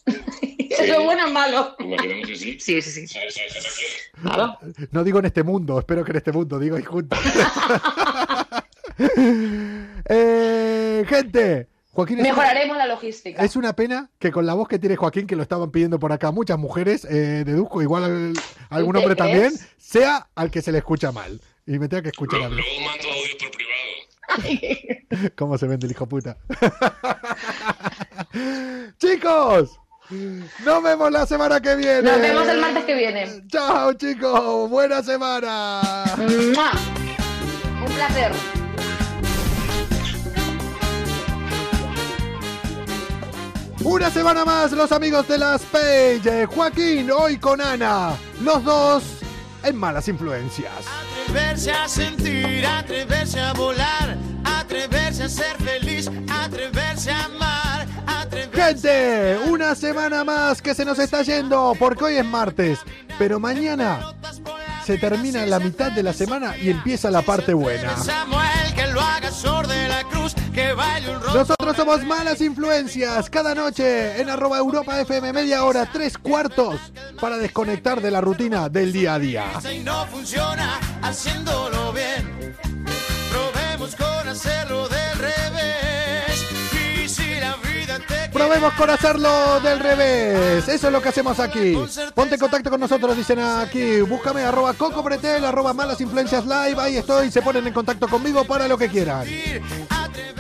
Eso 0.70 0.82
es 0.82 1.04
bueno 1.04 1.26
o 1.26 1.30
malo. 1.30 1.76
Que 1.78 2.36
sí. 2.36 2.58
Sí, 2.60 2.82
sí, 2.82 3.06
sí. 3.06 3.18
No 4.90 5.04
digo 5.04 5.18
en 5.18 5.24
este 5.26 5.42
mundo, 5.42 5.78
espero 5.78 6.04
que 6.04 6.10
en 6.12 6.16
este 6.18 6.32
mundo, 6.32 6.58
digo 6.58 6.76
ahí 6.76 6.84
juntos. 6.84 7.18
Eh, 10.08 11.04
gente, 11.08 11.68
Joaquín, 11.90 12.20
una, 12.20 12.28
Mejoraremos 12.30 12.76
la 12.76 12.86
logística. 12.86 13.42
es 13.42 13.56
una 13.56 13.74
pena 13.74 14.10
que 14.18 14.30
con 14.30 14.46
la 14.46 14.54
voz 14.54 14.68
que 14.68 14.78
tiene 14.78 14.96
Joaquín, 14.96 15.26
que 15.26 15.36
lo 15.36 15.42
estaban 15.42 15.70
pidiendo 15.70 15.98
por 15.98 16.12
acá 16.12 16.30
muchas 16.30 16.58
mujeres, 16.58 17.04
eh, 17.04 17.42
deduzco, 17.44 17.82
igual 17.82 18.04
al- 18.04 18.32
algún 18.70 18.92
¿Te 18.94 18.98
hombre 19.00 19.16
crees? 19.16 19.32
también, 19.32 19.52
sea 19.76 20.28
al 20.34 20.50
que 20.50 20.62
se 20.62 20.72
le 20.72 20.78
escucha 20.78 21.12
mal. 21.12 21.40
Y 21.66 21.78
me 21.78 21.88
tenga 21.88 22.02
que 22.04 22.08
escuchar 22.10 22.42
a 22.44 22.48
mí. 22.48 22.56
Luego 22.56 22.80
mando 22.86 23.08
audio 23.08 23.36
por 23.38 23.50
privado. 23.50 25.32
¿Cómo 25.36 25.58
se 25.58 25.66
vende 25.66 25.86
el 25.86 25.92
hijo 25.92 26.06
puta? 26.08 26.36
Chicos, 28.98 29.78
nos 30.10 30.82
vemos 30.82 31.10
la 31.10 31.26
semana 31.26 31.60
que 31.60 31.74
viene. 31.76 32.02
Nos 32.02 32.20
vemos 32.20 32.48
el 32.48 32.60
martes 32.60 32.84
que 32.84 32.94
viene. 32.94 33.42
Chao, 33.48 33.92
chicos. 33.94 34.70
Buena 34.70 35.02
semana. 35.02 35.80
¡Mua! 36.16 36.72
Un 37.84 37.92
placer. 37.94 38.32
Una 43.84 44.10
semana 44.10 44.44
más, 44.44 44.72
los 44.72 44.90
amigos 44.90 45.28
de 45.28 45.38
las 45.38 45.62
Page. 45.62 46.46
Joaquín, 46.46 47.08
hoy 47.10 47.36
con 47.36 47.60
Ana. 47.60 48.16
Los 48.42 48.64
dos 48.64 49.15
en 49.66 49.76
Malas 49.76 50.08
Influencias. 50.08 50.72
Atreverse 51.24 51.72
a 51.72 51.88
sentir, 51.88 52.64
atreverse 52.64 53.40
a 53.40 53.52
volar, 53.52 54.16
atreverse 54.44 55.24
a 55.24 55.28
ser 55.28 55.56
feliz, 55.58 56.10
atreverse 56.28 57.10
a 57.10 57.24
amar, 57.24 57.56
Gente, 58.52 59.38
una 59.48 59.74
semana 59.74 60.24
más 60.24 60.62
que 60.62 60.74
se 60.74 60.84
nos 60.84 60.98
está 60.98 61.22
yendo, 61.22 61.74
porque 61.78 62.04
hoy 62.04 62.16
es 62.16 62.24
martes, 62.24 62.78
pero 63.18 63.38
mañana 63.38 64.14
se 64.84 64.98
termina 64.98 65.44
la 65.46 65.58
mitad 65.58 65.92
de 65.92 66.02
la 66.02 66.12
semana 66.12 66.56
y 66.56 66.70
empieza 66.70 67.10
la 67.10 67.22
parte 67.22 67.52
buena. 67.52 67.96
Samuel 67.96 68.74
que 68.74 68.86
lo 68.88 69.00
haga 69.00 69.30
sur 69.30 69.66
de 69.66 69.88
la 69.88 70.02
cruz, 70.04 70.15
que 70.56 70.72
baile 70.72 71.10
un. 71.10 71.20
Nosotros 71.22 71.76
somos 71.76 72.02
Malas 72.04 72.40
Influencias, 72.40 73.28
cada 73.28 73.54
noche 73.54 74.20
en 74.20 74.30
arroba 74.30 74.56
Europa 74.56 74.98
FM, 74.98 75.32
media 75.34 75.62
hora, 75.64 75.88
tres 75.92 76.16
cuartos, 76.16 76.80
para 77.20 77.36
desconectar 77.36 78.00
de 78.00 78.10
la 78.10 78.22
rutina 78.22 78.70
del 78.70 78.90
día 78.90 79.14
a 79.14 79.18
día. 79.18 79.44
y 79.70 79.80
no 79.80 80.06
funciona 80.06 80.80
haciéndolo 81.02 81.92
bien. 81.92 82.56
Probemos 83.30 83.94
con 83.96 84.28
hacerlo 84.28 84.88
del 84.88 85.18
revés. 85.18 85.55
Probemos 88.36 88.74
con 88.74 88.90
hacerlo 88.90 89.60
del 89.60 89.80
revés. 89.80 90.68
Eso 90.68 90.88
es 90.88 90.92
lo 90.92 91.00
que 91.00 91.08
hacemos 91.08 91.40
aquí. 91.40 91.74
Ponte 92.14 92.34
en 92.34 92.40
contacto 92.40 92.68
con 92.68 92.78
nosotros, 92.78 93.16
dicen 93.16 93.38
aquí. 93.38 94.02
Búscame 94.02 94.42
arroba 94.42 94.74
Coco 94.74 95.02
Pretel, 95.02 95.42
arroba 95.42 95.72
Malas 95.72 96.02
Influencias 96.02 96.44
Live. 96.44 96.76
Ahí 96.78 96.98
estoy. 96.98 97.30
Se 97.30 97.40
ponen 97.40 97.66
en 97.66 97.72
contacto 97.72 98.06
conmigo 98.06 98.44
para 98.44 98.68
lo 98.68 98.76
que 98.76 98.90
quieran. 98.90 99.26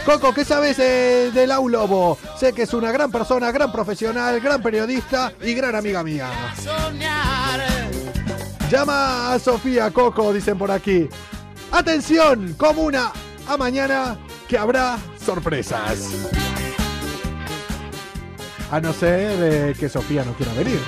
Coco, 0.04 0.34
¿qué 0.34 0.44
sabes 0.44 0.78
eh, 0.78 1.30
de 1.32 1.46
Lau 1.46 1.70
Lobo? 1.70 2.18
Sé 2.38 2.52
que 2.52 2.64
es 2.64 2.74
una 2.74 2.92
gran 2.92 3.10
persona, 3.10 3.50
gran 3.50 3.72
profesional, 3.72 4.40
gran 4.40 4.60
periodista 4.62 5.32
y 5.40 5.54
gran 5.54 5.74
amiga 5.74 6.02
mía. 6.02 6.28
Llama 8.70 9.32
a 9.32 9.38
Sofía 9.38 9.90
Coco, 9.90 10.34
dicen 10.34 10.58
por 10.58 10.70
aquí. 10.70 11.08
Atención, 11.72 12.54
comuna, 12.58 13.10
a 13.48 13.56
mañana 13.56 14.18
que 14.46 14.58
habrá 14.58 14.98
sorpresas. 15.24 16.45
A 18.70 18.80
no 18.80 18.92
ser 18.92 19.38
eh, 19.40 19.74
que 19.78 19.88
Sofía 19.88 20.24
no 20.24 20.32
quiera 20.34 20.52
venir. 20.54 20.80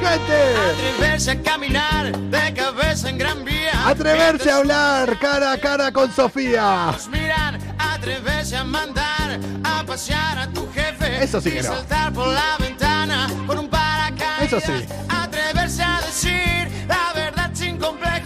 ¡Gente! 0.00 0.54
Atreverse 0.72 1.30
a 1.32 1.42
caminar 1.42 2.16
de 2.16 2.54
cabeza 2.54 3.10
en 3.10 3.18
gran 3.18 3.44
vía. 3.44 3.72
Atreverse 3.88 4.50
a 4.50 4.58
hablar 4.58 5.18
cara 5.18 5.52
a 5.52 5.58
cara 5.58 5.90
con 5.90 6.12
Sofía. 6.12 6.92
Nos 6.92 7.08
miran, 7.08 7.58
atreverse 7.78 8.56
a 8.56 8.62
mandar 8.62 9.40
a 9.64 9.82
pasear 9.84 10.38
a 10.38 10.46
tu 10.48 10.68
jefe. 10.72 11.24
Eso 11.24 11.40
sí 11.40 11.50
que 11.50 11.62
no. 11.62 11.74
saltar 11.74 12.12
por 12.12 12.28
la 12.28 12.56
ventana 12.58 13.26
por 13.46 13.58
un 13.58 13.68
paracaídas. 13.68 14.42
Eso 14.42 14.60
sí. 14.60 14.86
Atreverse 15.08 15.82
a 15.82 16.00
decir 16.02 16.68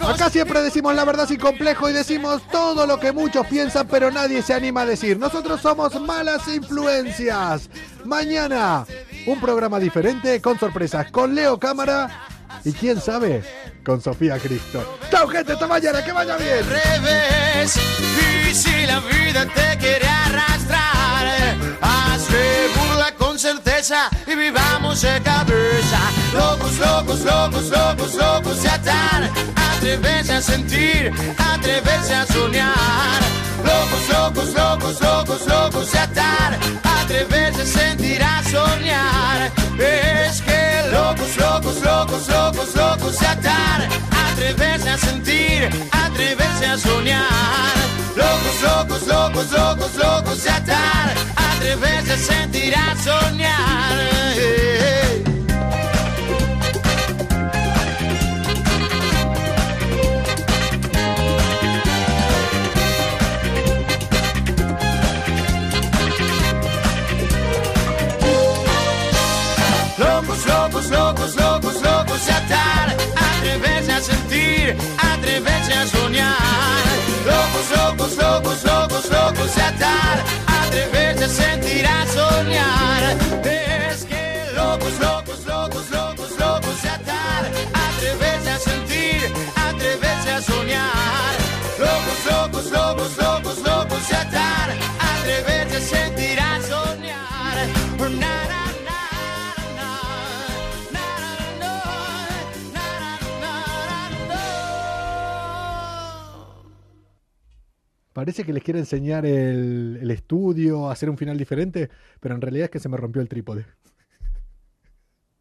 Acá 0.07 0.29
siempre 0.29 0.61
decimos 0.61 0.95
la 0.95 1.05
verdad 1.05 1.27
sin 1.27 1.39
complejo 1.39 1.89
y 1.89 1.93
decimos 1.93 2.41
todo 2.51 2.85
lo 2.87 2.99
que 2.99 3.11
muchos 3.11 3.45
piensan, 3.47 3.87
pero 3.87 4.11
nadie 4.11 4.41
se 4.41 4.53
anima 4.53 4.81
a 4.81 4.85
decir. 4.85 5.17
Nosotros 5.17 5.61
somos 5.61 5.99
malas 6.01 6.47
influencias. 6.47 7.69
Mañana, 8.03 8.85
un 9.25 9.39
programa 9.39 9.79
diferente 9.79 10.41
con 10.41 10.59
sorpresas, 10.59 11.11
con 11.11 11.35
Leo 11.35 11.59
Cámara 11.59 12.09
y 12.63 12.73
quién 12.73 12.99
sabe, 12.99 13.43
con 13.83 14.01
Sofía 14.01 14.37
Cristo. 14.39 14.99
¡Chao, 15.09 15.27
gente! 15.27 15.53
¡Hasta 15.53 15.67
mañana! 15.67 16.03
¡Que 16.03 16.11
vaya 16.11 16.35
bien! 16.37 16.65
revés. 16.67 17.75
Y 18.49 18.53
si 18.53 18.85
la 18.85 18.99
vida 18.99 19.45
te 19.45 19.77
quiere 19.77 20.07
arrastrar, 20.07 20.80
certeza 23.41 24.07
y 24.27 24.35
vivamos 24.35 25.01
de 25.01 25.19
cabeza. 25.23 25.99
Locos, 26.31 26.77
locos, 26.77 27.21
locos, 27.21 27.69
locos, 27.69 28.13
locos 28.13 28.61
de 28.61 28.69
atar. 28.69 29.29
Atreverse 29.55 30.33
a 30.33 30.41
sentir, 30.41 31.11
atreverse 31.39 32.13
a 32.13 32.25
soñar. 32.27 33.19
Locos, 33.65 34.09
locos, 34.09 34.53
locos, 34.53 35.01
locos, 35.01 35.47
locos 35.47 35.91
de 35.91 35.99
atar. 35.99 36.59
Atreverse 36.83 37.61
a 37.63 37.65
sentir, 37.65 38.21
a 38.21 38.43
soñar. 38.43 39.51
Es 39.79 40.41
que 40.43 40.91
locos, 40.91 41.35
locos, 41.37 41.81
locos, 41.81 42.27
locos, 42.27 42.75
locos 42.75 43.19
de 43.19 43.25
atar. 43.25 43.89
Atreverse 44.31 44.89
a 44.89 44.97
sentir, 44.99 45.69
atreverse 45.91 46.65
a 46.67 46.77
soñar. 46.77 47.75
Locos, 48.15 48.61
locos, 48.61 49.07
locos, 49.07 49.51
locos, 49.51 49.95
locos 49.95 50.43
de 50.43 50.49
atar. 50.51 51.40
Atreverse 51.61 52.13
a 52.13 52.17
sentir, 52.17 52.73
a 52.75 52.95
soñar. 52.95 53.99
Locos, 69.99 70.45
locos, 70.47 70.89
locos, 70.89 71.35
locos, 71.35 71.81
locos 71.83 72.25
de 72.25 72.31
atar. 72.31 72.97
Atreverse 73.37 73.91
a 73.91 74.01
sentir, 74.01 74.75
atreverse 74.97 75.73
a 75.73 75.85
soñar. 75.85 76.90
Locos, 77.31 77.67
locos, 77.77 78.17
locos, 78.17 78.63
locos, 78.63 79.09
locos 79.09 79.57
atar. 79.57 80.17
Atreverse 80.59 81.23
a 81.23 81.29
sentir, 81.29 81.85
a 81.85 82.05
soñar. 82.07 83.03
Es 83.45 84.03
que 84.03 84.23
locos, 84.53 84.93
locos, 84.99 85.45
locos, 85.45 85.89
locos, 85.91 86.31
locos 86.37 86.85
atar. 86.95 87.43
Atreverse 87.87 88.49
a 88.49 88.59
sentir, 88.59 89.31
atreverse 89.67 90.31
a 90.31 90.41
soñar. 90.41 91.33
Locos, 91.79 92.19
locos, 92.31 92.65
locos, 92.71 93.17
locos, 93.17 93.57
locos 93.69 94.13
atar. 94.23 94.67
Atreverse 95.13 95.77
a 95.77 95.81
sentir, 95.95 96.40
Parece 108.13 108.43
que 108.43 108.53
les 108.53 108.63
quiere 108.63 108.79
enseñar 108.79 109.25
el, 109.25 109.99
el 110.01 110.11
estudio, 110.11 110.89
hacer 110.89 111.09
un 111.09 111.17
final 111.17 111.37
diferente, 111.37 111.89
pero 112.19 112.35
en 112.35 112.41
realidad 112.41 112.65
es 112.65 112.71
que 112.71 112.79
se 112.79 112.89
me 112.89 112.97
rompió 112.97 113.21
el 113.21 113.29
trípode. 113.29 113.65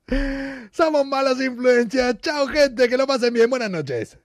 Somos 0.71 1.05
malas 1.07 1.41
influencias. 1.41 2.19
Chao, 2.21 2.47
gente, 2.47 2.89
que 2.89 2.97
lo 2.97 3.07
pasen 3.07 3.35
bien. 3.35 3.51
Buenas 3.51 3.71
noches. 3.71 4.19